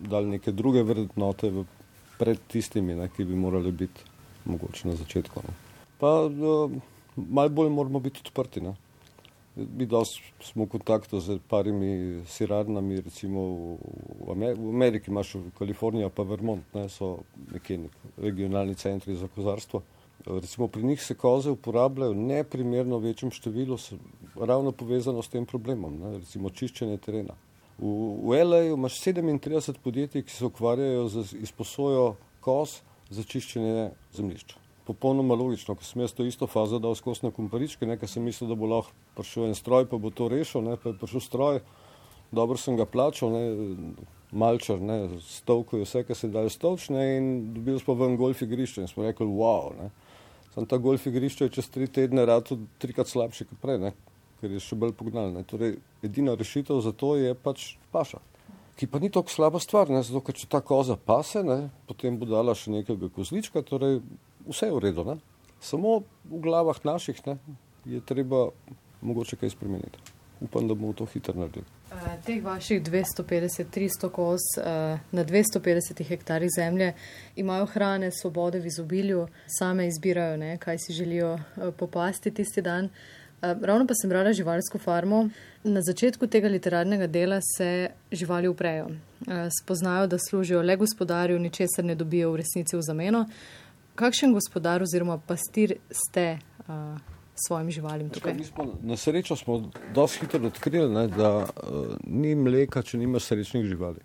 Dali 0.00 0.38
neke 0.38 0.52
druge 0.52 0.82
vrednote 0.82 1.52
pred 2.18 2.40
tistimi, 2.48 2.94
ne? 2.94 3.08
ki 3.08 3.24
bi 3.24 3.36
morali 3.36 3.72
biti 3.72 4.04
mogoče 4.44 4.88
na 4.88 4.96
začetku. 4.96 5.40
Ne? 5.44 5.67
Pa 5.98 6.12
uh, 6.26 6.70
malo 7.16 7.48
bolj 7.48 7.70
moramo 7.70 8.00
biti 8.00 8.22
odprti. 8.26 8.60
Ne? 8.60 8.74
Mi 9.58 9.88
smo 10.40 10.64
v 10.64 10.68
kontaktu 10.70 11.20
z 11.20 11.38
parimi 11.48 12.22
sirarnami, 12.26 13.00
recimo 13.00 13.40
v, 14.22 14.30
Amer 14.30 14.54
v 14.54 14.68
Ameriki, 14.70 15.10
imaš 15.10 15.34
v 15.34 15.50
Kaliforniji, 15.58 16.10
pa 16.14 16.22
Vermont, 16.22 16.62
ne, 16.74 16.86
so 16.88 17.24
nekje 17.50 17.78
nek 17.78 17.96
regionalni 18.16 18.74
centri 18.78 19.16
za 19.18 19.26
kozarstvo. 19.26 19.82
Recimo 20.26 20.68
pri 20.68 20.82
njih 20.82 21.02
se 21.02 21.14
koze 21.14 21.50
uporabljajo 21.50 22.12
v 22.12 22.22
neprimerno 22.30 22.98
večjem 23.02 23.30
številu, 23.34 23.78
ravno 24.38 24.72
povezano 24.72 25.22
s 25.22 25.32
tem 25.34 25.46
problemom, 25.46 25.98
ne? 25.98 26.14
recimo 26.18 26.50
čiščenje 26.50 26.98
terena. 27.02 27.34
V, 27.78 27.90
v 28.30 28.38
LA-ju 28.44 28.78
imaš 28.78 29.00
37 29.02 29.82
podjetij, 29.82 30.22
ki 30.22 30.34
se 30.34 30.46
ukvarjajo 30.46 31.08
z 31.08 31.26
izposojo 31.42 32.14
koz 32.40 32.78
za 33.10 33.26
čiščenje 33.26 33.90
zemljišča. 34.14 34.67
Popolnoma 34.88 35.36
logično, 35.36 35.74
ko 35.76 35.84
sem 35.84 36.00
jaz 36.00 36.14
to 36.16 36.24
isto 36.24 36.46
fazo 36.48 36.78
dal 36.80 36.94
skozi 36.96 37.26
na 37.26 37.30
kumparičke, 37.34 37.86
nekaj 37.86 38.08
sem 38.08 38.24
mislil, 38.24 38.48
da 38.48 38.56
bo 38.56 38.70
lahko 38.70 38.94
prišel 39.18 39.50
en 39.50 39.56
stroj, 39.58 39.84
pa 39.90 40.00
bo 40.00 40.08
to 40.08 40.30
rešil, 40.32 40.64
ne? 40.64 40.78
pa 40.80 40.94
je 40.94 41.00
prišel 41.02 41.20
stroj, 41.20 41.60
dobro 42.32 42.56
sem 42.56 42.78
ga 42.80 42.88
plačal, 42.88 43.34
ne? 43.36 43.44
malčar, 44.32 44.80
ne? 44.80 45.18
stovko 45.20 45.76
je 45.76 45.84
vse, 45.84 46.04
kar 46.08 46.16
se 46.16 46.28
daje 46.32 46.50
stovčne 46.50 47.04
in 47.16 47.28
dobili 47.54 47.80
smo 47.80 47.94
ven 48.00 48.16
golf 48.16 48.42
igrišče 48.42 48.80
in 48.80 48.88
smo 48.88 49.04
rekli, 49.04 49.26
wow. 49.26 49.72
Ne? 49.76 49.90
Sam 50.54 50.66
ta 50.66 50.76
golf 50.76 51.06
igrišče 51.06 51.44
je 51.44 51.54
čez 51.58 51.68
tri 51.70 51.86
tedne 51.86 52.24
rado 52.26 52.58
trikrat 52.78 53.08
slabše 53.08 53.44
kot 53.48 53.60
prej, 53.62 53.78
ne? 53.84 53.92
ker 54.40 54.52
je 54.54 54.60
še 54.62 54.76
bolj 54.78 54.94
pognal. 54.94 55.32
Torej, 55.50 55.76
edina 56.04 56.36
rešitev 56.38 56.80
za 56.80 56.92
to 56.96 57.16
je 57.18 57.34
pač 57.34 57.74
paša. 57.92 58.20
Ki 58.78 58.86
pa 58.86 59.00
ni 59.02 59.10
tako 59.10 59.32
slaba 59.32 59.58
stvar, 59.58 59.90
ne? 59.90 60.02
zato 60.06 60.22
ker 60.24 60.36
če 60.38 60.48
ta 60.50 60.60
koza 60.62 60.96
pase, 60.96 61.42
ne? 61.42 61.68
potem 61.88 62.18
bo 62.18 62.28
dala 62.28 62.54
še 62.54 62.70
nekega 62.74 63.10
kozlička, 63.14 63.64
torej 63.66 64.00
vse 64.48 64.66
je 64.66 64.72
v 64.72 64.78
redu. 64.78 65.04
Ne? 65.04 65.16
Samo 65.60 66.02
v 66.24 66.40
glavah 66.42 66.78
naših 66.84 67.20
ne? 67.26 67.38
je 67.84 68.00
treba 68.00 68.48
mogoče 69.02 69.36
kaj 69.36 69.50
spremeniti. 69.50 69.98
Upam, 70.40 70.68
da 70.68 70.74
bomo 70.74 70.92
to 70.92 71.06
hitro 71.06 71.34
naredili. 71.34 71.64
Uh, 71.90 71.98
teh 72.26 72.44
vaših 72.44 72.82
250-300 72.82 74.10
koz 74.12 74.40
uh, 74.58 74.98
na 75.12 75.24
250 75.24 76.04
hektarjih 76.08 76.50
zemlje 76.56 76.92
imajo 77.36 77.66
hrane, 77.66 78.10
svobode 78.10 78.60
v 78.60 78.66
izobilju, 78.66 79.26
same 79.58 79.86
izbirajo, 79.88 80.36
ne, 80.36 80.58
kaj 80.58 80.78
si 80.78 80.92
želijo 80.92 81.32
uh, 81.34 81.74
popasti 81.76 82.30
tisti 82.30 82.62
dan. 82.62 82.88
Ravno 83.40 83.86
pa 83.86 83.94
sem 83.94 84.10
brala 84.10 84.32
živalsko 84.32 84.78
farmo. 84.78 85.28
Na 85.62 85.82
začetku 85.82 86.26
tega 86.26 86.48
literarnega 86.48 87.06
dela 87.06 87.38
se 87.56 87.90
živali 88.12 88.48
uprejo. 88.48 88.88
Spoznajo, 89.60 90.06
da 90.06 90.18
služijo 90.18 90.62
le 90.62 90.76
gospodarju, 90.76 91.38
ničesar 91.38 91.84
ne 91.84 91.94
dobijo 91.94 92.32
v 92.32 92.36
resnici 92.42 92.76
v 92.76 92.82
zameno. 92.82 93.26
Kakšen 93.98 94.32
gospodar 94.32 94.82
oziroma 94.82 95.18
pastir 95.18 95.74
ste? 95.90 96.38
Uh, 96.68 96.98
svojim 97.46 97.70
živalim 97.70 98.10
tukaj. 98.10 98.34
Smo, 98.44 98.66
na 98.82 98.96
srečo 98.96 99.36
smo 99.36 99.70
dosti 99.94 100.26
hitro 100.26 100.46
odkrili, 100.46 100.90
ne, 100.94 101.06
da 101.08 101.30
uh, 101.38 101.96
ni 102.06 102.34
mleka, 102.34 102.82
če 102.82 102.98
nimaš 102.98 103.30
srečnih 103.32 103.66
živali. 103.66 104.02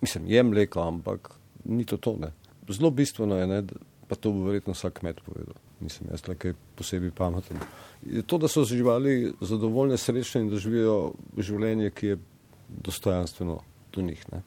Mislim, 0.00 0.26
je 0.30 0.42
mleko, 0.42 0.82
ampak 0.82 1.32
ni 1.64 1.86
to 1.86 1.96
to. 1.96 2.14
Ne. 2.20 2.30
Zelo 2.68 2.90
bistveno 2.90 3.38
je, 3.38 3.46
ne, 3.46 3.62
pa 4.08 4.14
to 4.14 4.30
bo 4.34 4.46
verjetno 4.46 4.76
vsak 4.76 5.00
kmet 5.00 5.22
povedal. 5.26 5.58
Nisem 5.80 6.10
jaz 6.10 6.22
nekaj 6.28 6.54
posebej 6.78 7.10
pameten. 7.10 7.58
Je 8.06 8.22
to, 8.22 8.38
da 8.38 8.50
so 8.50 8.64
živali 8.66 9.32
zadovoljne, 9.40 9.98
srečne 9.98 10.44
in 10.44 10.50
da 10.54 10.62
živijo 10.62 10.96
življenje, 11.38 11.90
ki 11.90 12.14
je 12.14 12.22
dostojanstveno 12.86 13.60
do 13.94 14.02
njih. 14.02 14.24
Ne. 14.32 14.42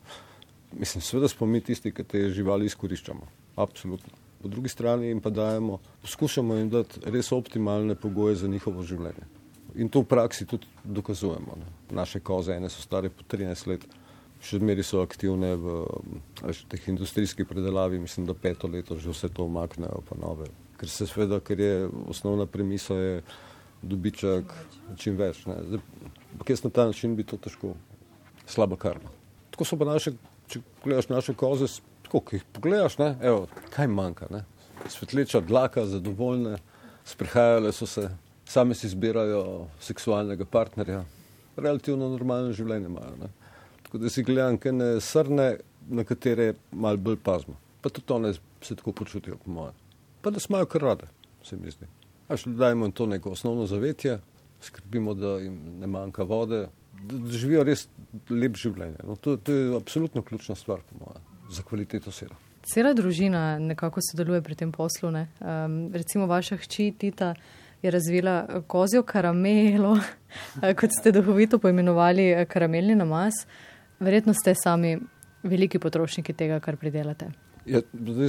Mislim, 0.79 1.03
seveda 1.03 1.27
smo 1.31 1.47
mi 1.47 1.59
tisti, 1.59 1.91
ki 1.91 2.03
te 2.03 2.27
živali 2.31 2.71
izkoriščamo. 2.71 3.27
Absolutno 3.55 4.30
po 4.41 4.49
drugi 4.49 4.69
strani 4.69 5.07
jim 5.07 5.21
pa 5.21 5.29
dajemo, 5.29 5.79
poskušamo 6.01 6.55
jim 6.55 6.69
dati 6.69 6.99
res 7.05 7.31
optimalne 7.31 7.95
pogoje 7.95 8.35
za 8.35 8.47
njihovo 8.47 8.83
življenje. 8.83 9.27
In 9.75 9.89
to 9.89 10.01
v 10.01 10.09
praksi 10.11 10.45
tudi 10.45 10.67
dokazujemo. 10.83 11.55
Ne. 11.59 11.69
Naše 11.95 12.19
koze, 12.19 12.57
ene 12.57 12.69
so 12.69 12.81
stare 12.83 13.09
po 13.09 13.23
13 13.23 13.67
let, 13.71 13.85
še 14.41 14.59
zmeri 14.59 14.83
so 14.83 15.03
aktivne 15.05 15.53
v 15.55 15.77
teh 16.67 16.89
industrijskih 16.91 17.47
predelavi, 17.47 18.01
mislim, 18.01 18.25
da 18.27 18.33
peto 18.33 18.67
leto 18.67 18.99
že 18.99 19.13
vse 19.13 19.29
to 19.29 19.45
omaknejo, 19.47 20.03
pa 20.09 20.17
nove 20.19 20.49
ker 20.81 20.89
se 20.89 21.05
sveda, 21.05 21.37
ker 21.45 21.59
je 21.59 21.89
osnovna 22.09 22.47
premisa 22.49 22.95
je 22.97 23.21
dobiček 23.85 24.49
čim 24.97 25.17
več. 25.19 25.43
Ampak 25.45 26.49
jaz 26.49 26.63
na 26.65 26.71
ta 26.73 26.87
način 26.89 27.13
bi 27.15 27.25
to 27.27 27.37
težko, 27.37 27.75
slaba 28.49 28.79
karma. 28.81 29.13
Tako 29.53 29.67
so 29.67 29.77
pa 29.77 29.85
naše, 29.85 30.15
če 30.49 30.63
pogledaš 30.81 31.09
naše 31.11 31.35
koze, 31.37 31.69
tako, 32.11 32.25
ki 32.27 32.35
jih 32.35 32.43
pogledaš, 32.51 32.97
ne, 32.99 33.15
evo, 33.23 33.45
kaj 33.71 33.87
manjka, 33.87 34.27
ne? 34.29 34.43
svetleča 34.89 35.39
dlaka, 35.47 35.85
zadovoljne, 35.85 36.57
sprehajale 37.07 37.71
so 37.71 37.87
se, 37.87 38.09
same 38.45 38.75
si 38.75 38.89
zbirajo 38.89 39.67
seksualnega 39.79 40.45
partnerja, 40.45 41.05
relativno 41.55 42.09
normalno 42.11 42.51
življenje 42.51 42.89
imajo. 42.91 43.13
Ne? 43.21 43.29
Tako 43.85 44.01
da 44.03 44.11
si 44.11 44.25
gledam, 44.27 44.57
kaj 44.59 44.75
ne 44.75 44.89
srne, 44.99 45.47
na 45.87 46.03
katere 46.03 46.51
mal 46.71 46.99
bolj 46.99 47.21
pazmo. 47.23 47.55
Pa 47.81 47.89
tudi 47.89 48.13
one 48.13 48.33
se 48.35 48.75
tako 48.75 48.91
počutijo, 48.91 49.39
po 49.45 49.55
mojem. 49.55 49.79
Pa 50.21 50.35
da 50.35 50.43
smajo 50.43 50.67
kar 50.67 50.83
rade, 50.89 51.07
se 51.47 51.55
mi 51.55 51.71
zdi. 51.71 51.87
Až 52.27 52.43
dajmo 52.45 52.89
jim 52.89 52.97
to 52.97 53.07
neko 53.07 53.37
osnovno 53.37 53.69
zavetje, 53.71 54.19
skrbimo, 54.61 55.15
da 55.15 55.37
jim 55.39 55.59
ne 55.79 55.87
manjka 55.87 56.27
vode, 56.27 56.65
da 57.07 57.23
živijo 57.31 57.63
res 57.63 57.87
lep 58.29 58.59
življenje. 58.59 58.99
No, 59.07 59.15
to, 59.15 59.37
to 59.37 59.55
je 59.55 59.75
absolutno 59.79 60.25
ključna 60.27 60.59
stvar, 60.59 60.83
po 60.89 61.05
mojem, 61.05 61.30
za 61.51 61.63
kvaliteto 61.63 62.11
sera. 62.11 62.35
Cela 62.63 62.93
družina 62.93 63.59
nekako 63.59 64.01
sodeluje 64.05 64.41
pri 64.41 64.55
tem 64.55 64.71
poslu. 64.71 65.09
Um, 65.09 65.89
recimo 65.93 66.27
vaša 66.29 66.57
hči 66.61 66.91
Tita 66.97 67.33
je 67.81 67.91
razvila 67.91 68.61
kozjo 68.67 69.03
karamelo, 69.03 69.97
kot 70.79 70.89
ste 70.99 71.11
duhovito 71.11 71.59
poimenovali 71.59 72.45
karamelni 72.49 72.95
namaz. 72.95 73.45
Verjetno 73.99 74.33
ste 74.33 74.53
sami 74.55 74.97
veliki 75.43 75.79
potrošniki 75.79 76.33
tega, 76.33 76.59
kar 76.59 76.77
pridelate. 76.77 77.31
Ja, 77.65 77.81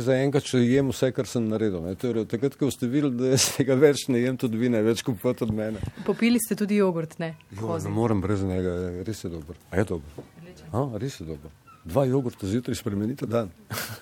za 0.05 0.17
enkrat, 0.21 0.45
če 0.45 0.61
jem 0.61 0.91
vse, 0.93 1.09
kar 1.17 1.29
sem 1.29 1.47
naredil. 1.49 1.87
Torej, 2.01 2.27
takrat, 2.29 2.57
ko 2.61 2.69
ste 2.73 2.89
videli, 2.93 3.17
da 3.17 3.39
se 3.41 3.65
ga 3.65 3.77
več 3.81 4.05
ne 4.13 4.21
jem, 4.21 4.37
tudi 4.41 4.61
vi 4.61 4.69
ne 4.73 4.83
več 4.85 5.01
kupujete 5.07 5.47
od 5.49 5.55
mene. 5.57 5.81
Popili 6.05 6.41
ste 6.41 6.57
tudi 6.59 6.81
jogurt, 6.81 7.17
ne? 7.23 7.33
Jo, 7.57 7.79
ne 7.81 7.93
morem 7.93 8.21
brez 8.25 8.45
njega, 8.45 8.77
res 9.09 9.25
je 9.25 9.33
dobro. 9.33 9.57
A 9.71 9.81
je 9.81 9.89
dobro. 9.95 10.29
A, 10.69 10.85
res 11.01 11.17
je 11.21 11.29
dobro. 11.29 11.53
Dva 11.85 12.05
jogurta 12.07 12.47
zjutraj 12.47 12.79
spremenite 12.79 13.27
dan. 13.27 13.51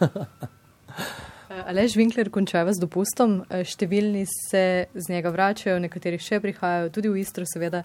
Alež 1.71 1.97
Winkler 1.97 2.29
končava 2.31 2.73
z 2.75 2.83
dopustom, 2.83 3.41
številni 3.49 4.27
se 4.29 4.65
z 4.95 5.11
njega 5.11 5.33
vračajo, 5.35 5.81
nekateri 5.83 6.21
še 6.21 6.39
prihajajo, 6.45 6.91
tudi 6.95 7.11
v 7.11 7.23
Istro, 7.23 7.47
seveda. 7.49 7.83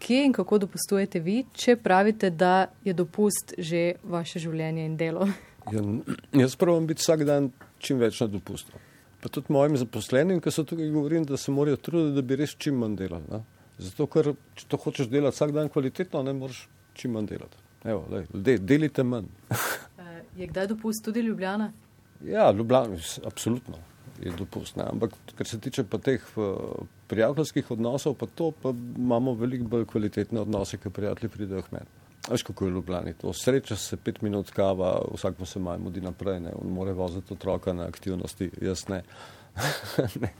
Kje 0.00 0.24
in 0.26 0.34
kako 0.36 0.58
dopustujete 0.64 1.20
vi, 1.20 1.44
če 1.52 1.76
pravite, 1.80 2.30
da 2.32 2.70
je 2.84 2.94
dopust 2.96 3.54
že 3.58 4.00
vaše 4.02 4.42
življenje 4.42 4.88
in 4.88 4.98
delo? 5.00 5.28
Ja, 5.70 5.82
jaz 6.40 6.54
pravim 6.58 6.86
biti 6.88 7.04
vsak 7.04 7.20
dan 7.28 7.50
čim 7.84 7.98
več 8.00 8.16
na 8.24 8.26
dopustu. 8.32 8.72
Pa 9.20 9.28
tudi 9.28 9.52
mojim 9.52 9.76
zaposlenim, 9.78 10.40
ki 10.42 10.50
so 10.50 10.64
tukaj 10.66 10.88
govorili, 10.90 11.28
da 11.28 11.36
se 11.38 11.52
morajo 11.52 11.76
truditi, 11.76 12.16
da 12.16 12.24
bi 12.26 12.38
res 12.40 12.56
čim 12.56 12.80
manj 12.80 12.96
delali. 12.98 13.28
Ne? 13.28 13.42
Zato, 13.78 14.08
ker 14.10 14.32
če 14.56 14.66
to 14.72 14.80
hočeš 14.80 15.12
delati 15.12 15.36
vsak 15.36 15.52
dan 15.54 15.68
kvalitetno, 15.70 16.24
ne 16.26 16.32
moreš 16.34 16.64
čim 16.96 17.12
manj 17.14 17.28
delati. 17.28 17.60
Evo, 17.84 18.06
lej, 18.10 18.26
ljudje, 18.34 18.58
delite 18.58 19.02
manj. 19.02 19.28
je 20.38 20.46
kdaj 20.46 20.66
dopust 20.66 21.04
tudi 21.04 21.20
Ljubljana? 21.20 21.72
Ja, 22.24 22.50
Ljubljana, 22.50 22.96
absolutno 23.24 23.76
je 24.22 24.32
dopust. 24.38 24.76
Ne? 24.76 24.84
Ampak, 24.92 25.14
kar 25.36 25.46
se 25.46 25.60
tiče 25.60 25.84
pa 25.84 25.98
teh 25.98 26.24
uh, 26.36 26.44
prijateljskih 27.08 27.70
odnosov, 27.70 28.14
pa 28.14 28.26
to 28.26 28.50
pa 28.62 28.72
imamo 28.98 29.34
veliko 29.34 29.64
bolj 29.64 29.86
kvalitetne 29.86 30.40
odnose, 30.40 30.78
ker 30.78 30.92
prijatelji 30.92 31.30
pridejo 31.30 31.62
k 31.62 31.72
meni. 31.72 31.86
Veš, 32.30 32.42
kako 32.42 32.66
je 32.66 32.70
Ljubljani. 32.70 33.14
To 33.22 33.32
sreča 33.32 33.76
se 33.76 33.96
pet 33.96 34.20
minut 34.22 34.50
kava, 34.50 34.98
vsak 35.14 35.38
pa 35.38 35.46
se 35.46 35.58
maj 35.58 35.78
mudi 35.78 36.00
naprej, 36.00 36.40
ne? 36.40 36.52
on 36.54 36.72
mora 36.72 36.92
voziti 36.92 37.32
otroka 37.32 37.72
na 37.72 37.88
aktivnosti, 37.88 38.50
jaz 38.60 38.88
ne. 38.88 39.02
ne. 40.20 40.34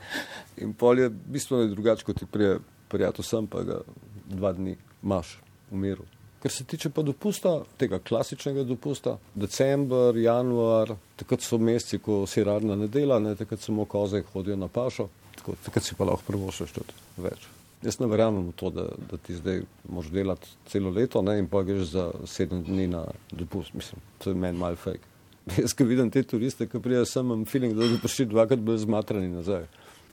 In 0.57 0.73
pol 0.73 0.99
je 0.99 1.09
bistveno 1.09 1.65
drugače, 1.73 2.05
kot 2.05 2.19
ti 2.19 2.25
prije 2.25 2.59
prijatelj 2.89 3.25
sem, 3.25 3.47
pa 3.47 3.63
ga 3.63 3.81
dva 4.29 4.53
dni 4.53 4.77
imaš 5.03 5.39
v 5.71 5.81
miru. 5.81 6.05
Kar 6.41 6.51
se 6.51 6.63
tiče 6.63 6.89
pa 6.89 7.03
dopusta, 7.05 7.59
tega 7.77 7.99
klasičnega 7.99 8.63
dopusta, 8.65 9.17
december, 9.35 10.17
januar, 10.17 10.95
takrat 11.15 11.45
so 11.45 11.59
meseci, 11.61 11.99
ko 12.01 12.23
si 12.25 12.43
radna 12.43 12.75
ne 12.75 12.87
dela, 12.89 13.19
ne, 13.21 13.35
takrat 13.37 13.61
samo 13.61 13.85
koze 13.85 14.23
hodijo 14.33 14.57
na 14.57 14.67
pašo, 14.67 15.07
tako, 15.35 15.53
takrat 15.65 15.85
si 15.85 15.95
pa 15.95 16.07
lahko 16.09 16.25
prvošaš 16.31 16.73
tudi 16.79 16.97
več. 17.21 17.45
Jaz 17.81 17.99
ne 18.01 18.07
verjamem 18.09 18.47
v 18.49 18.55
to, 18.57 18.69
da, 18.73 18.87
da 19.09 19.17
ti 19.17 19.35
zdaj 19.37 19.61
moš 19.89 20.09
delati 20.13 20.49
celo 20.69 20.89
leto 20.93 21.21
ne, 21.25 21.37
in 21.41 21.47
pa 21.49 21.61
greš 21.65 21.93
za 21.93 22.07
sedem 22.29 22.61
dni 22.65 22.87
na 22.87 23.05
dopust. 23.31 23.73
Mislim, 23.73 24.01
to 24.21 24.33
je 24.33 24.37
meni 24.37 24.57
mal 24.57 24.75
fake. 24.77 25.05
Jaz, 25.61 25.73
ko 25.73 25.85
vidim 25.89 26.09
te 26.13 26.23
turiste, 26.23 26.67
ki 26.69 26.81
prijajo 26.81 27.05
sem, 27.09 27.25
imam 27.25 27.45
feeling, 27.45 27.73
da 27.73 27.85
bodo 27.85 28.01
prišli 28.01 28.27
dvakrat 28.33 28.61
bolj 28.65 28.83
zmatrani 28.85 29.29
nazaj. 29.33 29.65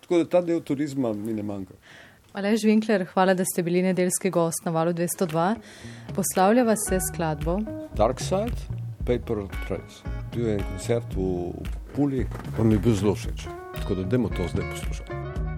Tako 0.04 0.22
da 0.22 0.28
ta 0.36 0.40
del 0.44 0.60
turizma 0.64 1.12
mi 1.12 1.36
ne 1.36 1.44
manjka. 1.44 1.76
Alež 2.32 2.64
Winkler, 2.64 3.06
hvala, 3.12 3.34
da 3.34 3.44
ste 3.44 3.62
bili 3.62 3.82
nedeljski 3.82 4.30
gost 4.30 4.64
na 4.64 4.70
valu 4.70 4.92
202. 4.92 5.54
Poslavlja 6.14 6.62
vas 6.62 6.78
se 6.88 6.98
skladbo 7.12 7.58
Dark 7.96 8.20
Side, 8.20 8.58
Paper 8.98 9.36
Trails. 9.66 10.02
Bil 10.34 10.46
je 10.46 10.58
koncert 10.58 11.16
v, 11.16 11.52
Puli, 11.96 12.26
pa 12.56 12.62
mi 12.62 12.74
je 12.74 12.78
bil 12.78 12.94
zelo 12.94 13.14
všeč. 13.14 13.48
Tako 13.80 13.94
da, 13.94 14.04
dajmo 14.04 14.28
to 14.28 14.48
zdaj 14.52 14.70
poslušati. 14.70 15.57